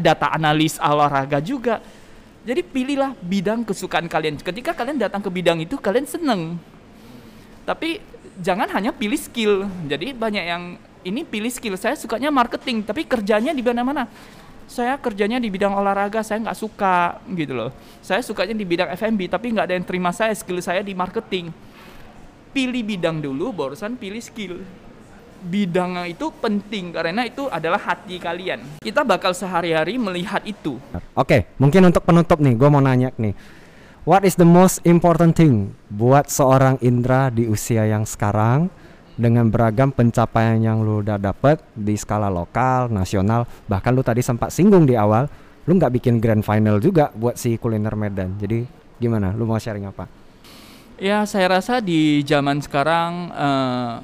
data 0.00 0.32
analis 0.32 0.80
olahraga 0.80 1.44
juga. 1.44 1.84
Jadi 2.48 2.64
pilihlah 2.64 3.12
bidang 3.20 3.68
kesukaan 3.68 4.08
kalian. 4.08 4.40
Ketika 4.40 4.72
kalian 4.72 4.96
datang 4.96 5.20
ke 5.20 5.28
bidang 5.28 5.60
itu, 5.60 5.76
kalian 5.76 6.08
seneng. 6.08 6.56
Tapi 7.68 8.00
jangan 8.40 8.72
hanya 8.72 8.88
pilih 8.96 9.20
skill. 9.20 9.68
Jadi 9.84 10.16
banyak 10.16 10.44
yang 10.48 10.80
ini 11.04 11.28
pilih 11.28 11.52
skill. 11.52 11.76
Saya 11.76 11.92
sukanya 11.92 12.32
marketing, 12.32 12.80
tapi 12.80 13.04
kerjanya 13.04 13.52
di 13.52 13.60
mana-mana 13.60 14.08
saya 14.68 15.00
kerjanya 15.00 15.40
di 15.40 15.48
bidang 15.48 15.72
olahraga 15.72 16.20
saya 16.20 16.44
nggak 16.44 16.58
suka 16.60 17.18
gitu 17.32 17.56
loh. 17.56 17.72
Saya 18.04 18.20
sukanya 18.20 18.52
di 18.52 18.68
bidang 18.68 18.92
F&B 18.92 19.26
tapi 19.26 19.50
nggak 19.56 19.66
ada 19.66 19.74
yang 19.74 19.86
terima 19.88 20.12
saya 20.12 20.36
skill 20.36 20.60
saya 20.60 20.84
di 20.84 20.92
marketing. 20.92 21.50
Pilih 22.52 22.84
bidang 22.84 23.24
dulu 23.24 23.50
barusan 23.50 23.96
pilih 23.96 24.20
skill. 24.20 24.60
Bidang 25.38 26.04
itu 26.04 26.28
penting 26.36 26.92
karena 26.92 27.24
itu 27.24 27.48
adalah 27.48 27.80
hati 27.80 28.20
kalian. 28.20 28.84
Kita 28.84 29.02
bakal 29.08 29.32
sehari-hari 29.32 29.96
melihat 29.96 30.44
itu. 30.44 30.76
Oke 31.16 31.48
mungkin 31.56 31.88
untuk 31.88 32.04
penutup 32.04 32.36
nih 32.36 32.52
gue 32.52 32.68
mau 32.68 32.84
nanya 32.84 33.08
nih. 33.16 33.32
What 34.04 34.24
is 34.28 34.36
the 34.36 34.48
most 34.48 34.84
important 34.84 35.36
thing 35.36 35.72
buat 35.88 36.28
seorang 36.28 36.76
Indra 36.84 37.32
di 37.32 37.48
usia 37.48 37.88
yang 37.88 38.04
sekarang 38.04 38.72
dengan 39.18 39.50
beragam 39.50 39.90
pencapaian 39.90 40.62
yang 40.62 40.78
lu 40.86 41.02
udah 41.02 41.18
dapet 41.18 41.58
di 41.74 41.98
skala 41.98 42.30
lokal, 42.30 42.86
nasional, 42.86 43.50
bahkan 43.66 43.90
lu 43.90 44.06
tadi 44.06 44.22
sempat 44.22 44.54
singgung 44.54 44.86
di 44.86 44.94
awal, 44.94 45.26
lu 45.66 45.74
nggak 45.74 45.98
bikin 45.98 46.22
grand 46.22 46.46
final 46.46 46.78
juga 46.78 47.10
buat 47.10 47.34
si 47.34 47.58
kuliner 47.58 47.98
Medan. 47.98 48.38
Jadi 48.38 48.62
gimana? 49.02 49.34
Lu 49.34 49.42
mau 49.42 49.58
sharing 49.58 49.90
apa? 49.90 50.06
Ya, 51.02 51.26
saya 51.26 51.58
rasa 51.58 51.82
di 51.82 52.22
zaman 52.22 52.62
sekarang 52.62 53.34
uh, 53.34 54.02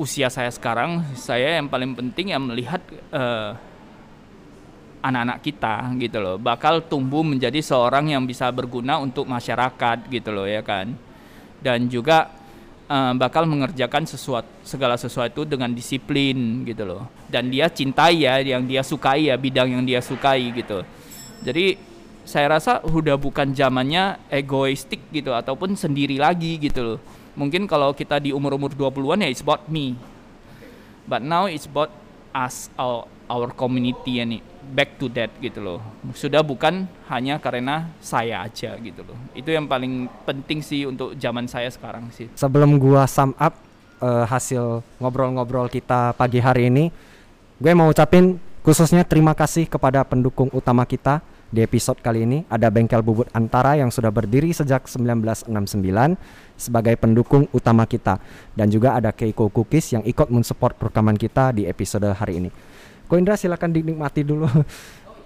usia 0.00 0.32
saya 0.32 0.48
sekarang, 0.48 1.04
saya 1.12 1.60
yang 1.60 1.68
paling 1.68 1.92
penting 1.92 2.32
yang 2.32 2.40
melihat 2.40 2.80
uh, 3.12 3.52
anak-anak 5.04 5.40
kita 5.44 5.76
gitu 6.00 6.20
loh, 6.20 6.36
bakal 6.40 6.80
tumbuh 6.84 7.24
menjadi 7.24 7.60
seorang 7.60 8.12
yang 8.12 8.24
bisa 8.24 8.48
berguna 8.52 9.00
untuk 9.00 9.28
masyarakat 9.28 10.08
gitu 10.08 10.32
loh 10.32 10.48
ya 10.48 10.64
kan. 10.64 10.92
Dan 11.60 11.92
juga 11.92 12.39
uh, 12.90 13.14
bakal 13.14 13.46
mengerjakan 13.46 14.02
sesuatu 14.04 14.50
segala 14.66 14.98
sesuatu 14.98 15.46
dengan 15.46 15.70
disiplin 15.70 16.66
gitu 16.66 16.82
loh. 16.82 17.06
Dan 17.30 17.48
dia 17.48 17.70
cintai 17.70 18.26
ya 18.26 18.42
yang 18.42 18.66
dia 18.66 18.82
sukai 18.82 19.30
ya 19.30 19.38
bidang 19.38 19.70
yang 19.78 19.84
dia 19.86 20.02
sukai 20.02 20.50
gitu. 20.50 20.82
Jadi 21.46 21.78
saya 22.26 22.58
rasa 22.58 22.82
udah 22.82 23.14
bukan 23.14 23.54
zamannya 23.54 24.18
egoistik 24.28 25.00
gitu 25.14 25.30
ataupun 25.32 25.78
sendiri 25.78 26.18
lagi 26.18 26.58
gitu 26.58 26.82
loh. 26.82 26.98
Mungkin 27.38 27.70
kalau 27.70 27.94
kita 27.94 28.18
di 28.18 28.34
umur-umur 28.34 28.74
20-an 28.74 29.22
ya 29.22 29.28
it's 29.30 29.40
about 29.40 29.70
me. 29.70 29.94
But 31.06 31.22
now 31.22 31.46
it's 31.46 31.64
about 31.64 31.94
us 32.34 32.68
our, 32.78 33.06
our 33.26 33.50
community 33.54 34.22
ini 34.22 34.49
back 34.70 34.96
to 34.96 35.10
that 35.12 35.28
gitu 35.42 35.58
loh. 35.60 35.82
Sudah 36.14 36.40
bukan 36.40 36.86
hanya 37.10 37.36
karena 37.42 37.90
saya 37.98 38.46
aja 38.46 38.78
gitu 38.78 39.02
loh. 39.02 39.18
Itu 39.34 39.50
yang 39.50 39.66
paling 39.66 40.06
penting 40.24 40.62
sih 40.62 40.86
untuk 40.86 41.18
zaman 41.18 41.50
saya 41.50 41.68
sekarang 41.68 42.08
sih. 42.14 42.30
Sebelum 42.38 42.78
gua 42.78 43.04
sum 43.10 43.34
up 43.36 43.54
uh, 44.00 44.24
hasil 44.24 44.80
ngobrol-ngobrol 45.02 45.68
kita 45.68 46.16
pagi 46.16 46.40
hari 46.40 46.72
ini, 46.72 46.88
gue 47.60 47.72
mau 47.76 47.92
ucapin 47.92 48.40
khususnya 48.64 49.04
terima 49.04 49.36
kasih 49.36 49.68
kepada 49.68 50.06
pendukung 50.06 50.48
utama 50.54 50.84
kita 50.88 51.20
di 51.50 51.66
episode 51.66 51.98
kali 51.98 52.22
ini 52.22 52.38
ada 52.46 52.70
Bengkel 52.70 53.02
Bubut 53.02 53.26
Antara 53.34 53.74
yang 53.74 53.90
sudah 53.90 54.14
berdiri 54.14 54.54
sejak 54.54 54.86
1969 54.86 55.50
sebagai 56.54 56.94
pendukung 56.94 57.50
utama 57.50 57.90
kita 57.90 58.22
dan 58.54 58.70
juga 58.70 58.94
ada 58.94 59.10
Keiko 59.10 59.50
Cookies 59.50 59.98
yang 59.98 60.06
ikut 60.06 60.30
mensupport 60.30 60.78
rekaman 60.78 61.18
kita 61.18 61.50
di 61.50 61.66
episode 61.66 62.06
hari 62.14 62.38
ini. 62.38 62.50
Ko 63.10 63.18
Indra 63.18 63.34
silakan 63.34 63.74
dinikmati 63.74 64.22
dulu 64.22 64.46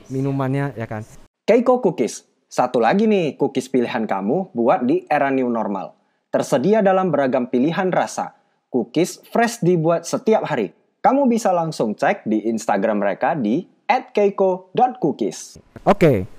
minumannya 0.08 0.72
ya 0.72 0.88
kan. 0.88 1.04
Keiko 1.44 1.84
Cookies. 1.84 2.24
Satu 2.48 2.78
lagi 2.78 3.10
nih 3.10 3.34
cookies 3.34 3.66
pilihan 3.66 4.06
kamu 4.06 4.54
buat 4.54 4.86
di 4.86 5.02
era 5.10 5.26
new 5.28 5.50
normal. 5.50 5.98
Tersedia 6.30 6.86
dalam 6.86 7.10
beragam 7.10 7.50
pilihan 7.50 7.90
rasa. 7.90 8.38
Cookies 8.70 9.20
fresh 9.28 9.58
dibuat 9.58 10.06
setiap 10.06 10.46
hari. 10.46 10.70
Kamu 11.02 11.26
bisa 11.26 11.50
langsung 11.50 11.98
cek 11.98 12.24
di 12.24 12.46
Instagram 12.46 13.02
mereka 13.02 13.34
di 13.34 13.66
@keiko.cookies. 13.90 15.58
Oke. 15.82 16.30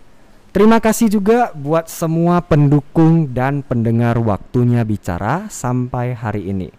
Terima 0.55 0.79
kasih 0.79 1.11
juga 1.11 1.51
buat 1.51 1.91
semua 1.91 2.39
pendukung 2.39 3.27
dan 3.35 3.59
pendengar 3.59 4.15
waktunya 4.23 4.87
bicara 4.87 5.51
sampai 5.51 6.15
hari 6.15 6.47
ini. 6.47 6.71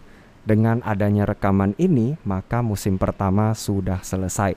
Dengan 0.47 0.79
adanya 0.87 1.27
rekaman 1.27 1.75
ini, 1.75 2.15
maka 2.23 2.63
musim 2.63 2.95
pertama 2.95 3.51
sudah 3.51 3.99
selesai. 3.99 4.55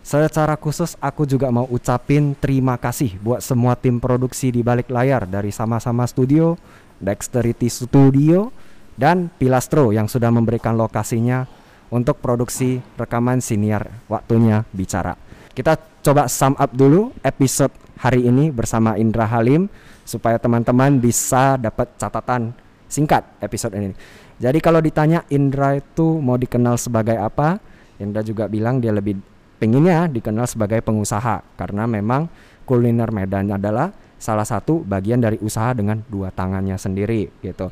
Secara 0.00 0.56
khusus 0.56 0.96
aku 0.96 1.28
juga 1.28 1.52
mau 1.52 1.68
ucapin 1.68 2.32
terima 2.32 2.80
kasih 2.80 3.20
buat 3.20 3.44
semua 3.44 3.76
tim 3.76 4.00
produksi 4.00 4.48
di 4.48 4.64
balik 4.64 4.88
layar 4.88 5.28
dari 5.28 5.52
sama-sama 5.52 6.08
studio, 6.08 6.56
Dexterity 6.96 7.68
Studio, 7.68 8.48
dan 8.96 9.28
Pilastro 9.36 9.92
yang 9.92 10.08
sudah 10.08 10.32
memberikan 10.32 10.72
lokasinya 10.80 11.44
untuk 11.92 12.16
produksi 12.24 12.80
rekaman 12.96 13.44
siniar 13.44 13.92
waktunya 14.08 14.64
bicara. 14.72 15.20
Kita 15.52 15.76
coba 16.00 16.32
sum 16.32 16.56
up 16.56 16.72
dulu 16.72 17.12
episode 17.20 17.76
hari 18.00 18.24
ini 18.24 18.48
bersama 18.48 18.96
Indra 18.96 19.28
Halim 19.28 19.68
supaya 20.08 20.40
teman-teman 20.40 20.96
bisa 20.96 21.60
dapat 21.60 21.92
catatan 22.00 22.56
singkat 22.88 23.22
episode 23.44 23.76
ini. 23.76 23.92
Jadi 24.40 24.58
kalau 24.64 24.80
ditanya 24.80 25.20
Indra 25.28 25.76
itu 25.76 26.16
mau 26.16 26.40
dikenal 26.40 26.80
sebagai 26.80 27.20
apa, 27.20 27.60
Indra 28.00 28.24
juga 28.24 28.48
bilang 28.48 28.80
dia 28.80 28.88
lebih 28.88 29.20
pengennya 29.60 30.08
dikenal 30.08 30.48
sebagai 30.48 30.80
pengusaha 30.80 31.44
karena 31.60 31.84
memang 31.84 32.24
kuliner 32.64 33.12
Medan 33.12 33.52
adalah 33.52 33.92
salah 34.16 34.48
satu 34.48 34.80
bagian 34.80 35.20
dari 35.20 35.36
usaha 35.44 35.76
dengan 35.76 36.00
dua 36.08 36.32
tangannya 36.32 36.80
sendiri 36.80 37.28
gitu. 37.44 37.68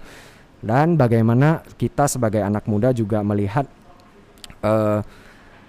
Dan 0.61 1.01
bagaimana 1.01 1.65
kita 1.81 2.05
sebagai 2.05 2.45
anak 2.45 2.69
muda 2.69 2.93
juga 2.93 3.25
melihat 3.25 3.65
uh, 4.61 5.01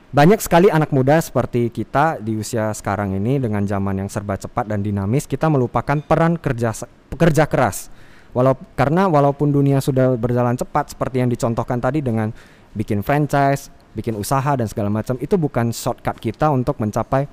banyak 0.10 0.42
sekali 0.42 0.74
anak 0.74 0.90
muda 0.90 1.22
seperti 1.22 1.70
kita 1.70 2.18
di 2.18 2.36
usia 2.42 2.74
sekarang 2.74 3.14
ini 3.14 3.38
dengan 3.38 3.62
zaman 3.64 4.02
yang 4.02 4.10
serba 4.10 4.36
cepat 4.36 4.66
dan 4.66 4.82
dinamis 4.82 5.30
kita 5.30 5.46
melupakan 5.46 6.02
peran 6.02 6.36
kerja 6.42 6.74
kerja 7.14 7.46
keras 7.46 7.94
Walau 8.32 8.54
karena 8.78 9.10
walaupun 9.10 9.50
dunia 9.50 9.82
sudah 9.82 10.14
berjalan 10.14 10.54
cepat 10.54 10.94
seperti 10.94 11.26
yang 11.26 11.30
dicontohkan 11.30 11.82
tadi 11.82 12.06
dengan 12.06 12.30
bikin 12.78 13.02
franchise, 13.02 13.74
bikin 13.98 14.14
usaha 14.14 14.54
dan 14.54 14.70
segala 14.70 14.94
macam 14.94 15.18
itu 15.18 15.34
bukan 15.36 15.74
shortcut 15.74 16.22
kita 16.22 16.54
untuk 16.54 16.78
mencapai 16.78 17.26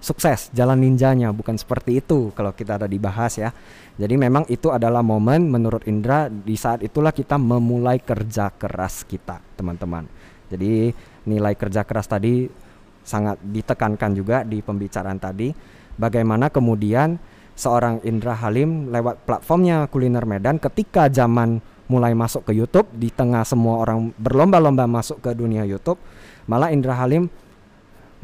sukses 0.00 0.48
jalan 0.56 0.80
ninjanya. 0.80 1.30
Bukan 1.30 1.60
seperti 1.60 2.00
itu 2.00 2.32
kalau 2.32 2.56
kita 2.56 2.80
ada 2.80 2.88
dibahas 2.88 3.36
ya. 3.36 3.52
Jadi 4.00 4.16
memang 4.16 4.48
itu 4.48 4.72
adalah 4.72 5.04
momen 5.04 5.52
menurut 5.52 5.84
Indra 5.84 6.32
di 6.32 6.56
saat 6.56 6.80
itulah 6.80 7.12
kita 7.12 7.36
memulai 7.36 8.00
kerja 8.00 8.48
keras 8.56 9.04
kita 9.04 9.44
teman-teman. 9.60 10.08
Jadi 10.48 10.90
nilai 11.28 11.54
kerja 11.54 11.84
keras 11.84 12.08
tadi 12.08 12.48
sangat 13.04 13.38
ditekankan 13.44 14.10
juga 14.16 14.42
di 14.42 14.64
pembicaraan 14.64 15.20
tadi 15.20 15.52
bagaimana 15.96 16.48
kemudian 16.48 17.16
seorang 17.60 18.00
Indra 18.08 18.32
Halim 18.40 18.88
lewat 18.88 19.28
platformnya 19.28 19.84
Kuliner 19.92 20.24
Medan 20.24 20.56
ketika 20.56 21.12
zaman 21.12 21.60
mulai 21.92 22.16
masuk 22.16 22.48
ke 22.48 22.56
YouTube 22.56 22.88
di 22.96 23.12
tengah 23.12 23.44
semua 23.44 23.84
orang 23.84 24.16
berlomba-lomba 24.16 24.88
masuk 24.88 25.20
ke 25.20 25.36
dunia 25.36 25.68
YouTube 25.68 26.00
malah 26.48 26.72
Indra 26.72 26.96
Halim 26.96 27.28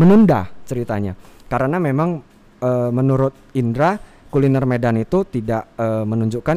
menunda 0.01 0.49
ceritanya 0.65 1.13
karena 1.53 1.77
memang 1.77 2.25
e, 2.63 2.71
menurut 2.89 3.37
Indra 3.53 4.01
Kuliner 4.33 4.65
Medan 4.65 4.97
itu 4.97 5.29
tidak 5.29 5.69
e, 5.77 5.87
menunjukkan 6.07 6.57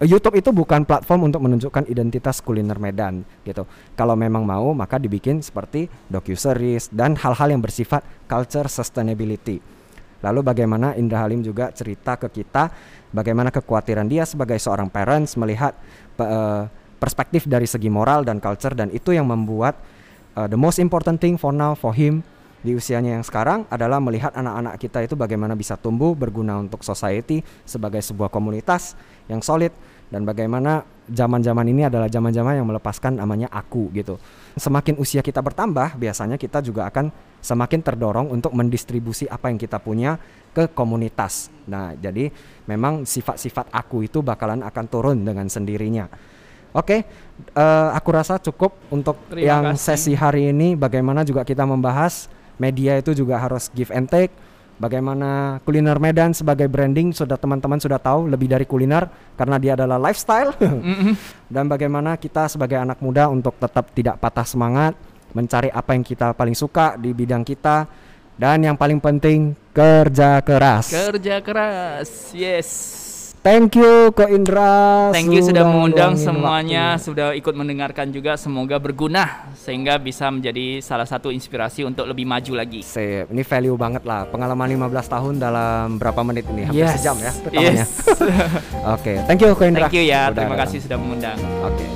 e, 0.00 0.04
YouTube 0.08 0.40
itu 0.40 0.50
bukan 0.54 0.88
platform 0.88 1.28
untuk 1.28 1.44
menunjukkan 1.44 1.90
identitas 1.90 2.40
kuliner 2.40 2.78
Medan 2.78 3.26
gitu. 3.42 3.66
Kalau 3.98 4.14
memang 4.14 4.46
mau 4.46 4.72
maka 4.72 4.96
dibikin 4.96 5.42
seperti 5.44 5.90
docu 6.08 6.38
series 6.38 6.88
dan 6.88 7.18
hal-hal 7.18 7.52
yang 7.52 7.60
bersifat 7.60 8.00
culture 8.30 8.70
sustainability 8.70 9.73
Lalu 10.24 10.40
bagaimana 10.40 10.96
Indra 10.96 11.20
Halim 11.28 11.44
juga 11.44 11.68
cerita 11.76 12.16
ke 12.16 12.32
kita 12.32 12.72
bagaimana 13.12 13.52
kekhawatiran 13.52 14.08
dia 14.08 14.24
sebagai 14.24 14.56
seorang 14.56 14.88
parents 14.88 15.36
melihat 15.36 15.76
uh, 16.16 16.64
perspektif 16.96 17.44
dari 17.44 17.68
segi 17.68 17.92
moral 17.92 18.24
dan 18.24 18.40
culture 18.40 18.72
dan 18.72 18.88
itu 18.88 19.12
yang 19.12 19.28
membuat 19.28 19.76
uh, 20.40 20.48
the 20.48 20.56
most 20.56 20.80
important 20.80 21.20
thing 21.20 21.36
for 21.36 21.52
now 21.52 21.76
for 21.76 21.92
him 21.92 22.24
di 22.64 22.72
usianya 22.72 23.20
yang 23.20 23.24
sekarang 23.24 23.68
adalah 23.68 24.00
melihat 24.00 24.32
anak-anak 24.32 24.80
kita 24.80 25.04
itu 25.04 25.12
bagaimana 25.12 25.52
bisa 25.52 25.76
tumbuh 25.76 26.16
berguna 26.16 26.56
untuk 26.56 26.80
society 26.80 27.44
sebagai 27.68 28.00
sebuah 28.00 28.32
komunitas 28.32 28.96
yang 29.28 29.44
solid 29.44 29.68
dan 30.08 30.24
bagaimana 30.24 30.80
zaman-zaman 31.10 31.66
ini 31.68 31.84
adalah 31.84 32.08
zaman-zaman 32.08 32.60
yang 32.60 32.66
melepaskan 32.68 33.20
namanya 33.20 33.48
aku 33.52 33.92
gitu. 33.92 34.16
Semakin 34.56 34.96
usia 34.96 35.20
kita 35.20 35.44
bertambah, 35.44 35.98
biasanya 36.00 36.40
kita 36.40 36.64
juga 36.64 36.88
akan 36.88 37.12
semakin 37.44 37.80
terdorong 37.84 38.32
untuk 38.32 38.56
mendistribusi 38.56 39.28
apa 39.28 39.52
yang 39.52 39.60
kita 39.60 39.76
punya 39.76 40.16
ke 40.56 40.70
komunitas. 40.72 41.52
Nah, 41.68 41.92
jadi 41.98 42.32
memang 42.64 43.04
sifat-sifat 43.04 43.68
aku 43.68 44.06
itu 44.08 44.24
bakalan 44.24 44.64
akan 44.64 44.84
turun 44.88 45.18
dengan 45.20 45.44
sendirinya. 45.50 46.08
Oke, 46.74 47.06
uh, 47.54 47.90
aku 47.94 48.08
rasa 48.10 48.40
cukup 48.42 48.74
untuk 48.90 49.14
Terima 49.30 49.46
yang 49.46 49.64
kasih. 49.78 49.94
sesi 49.94 50.12
hari 50.18 50.50
ini. 50.50 50.74
Bagaimana 50.74 51.22
juga 51.22 51.46
kita 51.46 51.62
membahas 51.62 52.26
media 52.58 52.98
itu 52.98 53.14
juga 53.14 53.38
harus 53.38 53.70
give 53.70 53.94
and 53.94 54.10
take. 54.10 54.34
Bagaimana 54.74 55.62
kuliner 55.62 56.02
Medan 56.02 56.34
sebagai 56.34 56.66
branding 56.66 57.14
sudah 57.14 57.38
teman-teman 57.38 57.78
sudah 57.78 58.02
tahu 58.02 58.26
lebih 58.26 58.50
dari 58.50 58.66
kuliner 58.66 59.06
karena 59.38 59.56
dia 59.62 59.78
adalah 59.78 60.02
lifestyle. 60.02 60.50
Dan 61.54 61.70
bagaimana 61.70 62.18
kita 62.18 62.50
sebagai 62.50 62.82
anak 62.82 62.98
muda 62.98 63.30
untuk 63.30 63.54
tetap 63.62 63.94
tidak 63.94 64.18
patah 64.18 64.42
semangat, 64.42 64.98
mencari 65.30 65.70
apa 65.70 65.94
yang 65.94 66.02
kita 66.02 66.34
paling 66.34 66.58
suka 66.58 66.98
di 66.98 67.14
bidang 67.14 67.46
kita 67.46 67.86
dan 68.34 68.66
yang 68.66 68.74
paling 68.74 68.98
penting 68.98 69.54
kerja 69.70 70.42
keras. 70.42 70.90
Kerja 70.90 71.38
keras. 71.38 72.34
Yes. 72.34 73.03
Thank 73.44 73.76
you 73.76 74.08
Ko 74.16 74.24
Indra. 74.24 75.12
Thank 75.12 75.28
you 75.28 75.44
sudah, 75.44 75.68
mengundang 75.68 76.16
semuanya, 76.16 76.96
waktu. 76.96 77.04
sudah 77.04 77.28
ikut 77.36 77.52
mendengarkan 77.52 78.08
juga. 78.08 78.40
Semoga 78.40 78.80
berguna 78.80 79.52
sehingga 79.52 80.00
bisa 80.00 80.32
menjadi 80.32 80.80
salah 80.80 81.04
satu 81.04 81.28
inspirasi 81.28 81.84
untuk 81.84 82.08
lebih 82.08 82.24
maju 82.24 82.56
lagi. 82.56 82.80
Sip. 82.80 83.28
Ini 83.28 83.44
value 83.44 83.76
banget 83.76 84.08
lah. 84.08 84.24
Pengalaman 84.32 84.64
15 84.88 85.12
tahun 85.12 85.34
dalam 85.36 86.00
berapa 86.00 86.24
menit 86.24 86.48
ini? 86.48 86.72
Hampir 86.72 86.88
yes. 86.88 86.96
sejam 86.96 87.16
ya 87.20 87.32
Yes. 87.52 87.88
Oke, 88.16 89.12
okay. 89.12 89.16
thank 89.28 89.44
you 89.44 89.52
Ko 89.52 89.68
Indra. 89.68 89.92
Thank 89.92 90.00
you 90.00 90.08
ya. 90.08 90.32
Udah 90.32 90.40
Terima 90.40 90.56
kasih 90.64 90.78
sudah 90.80 90.96
mengundang. 90.96 91.36
Oke. 91.68 91.84
Okay. 91.84 91.93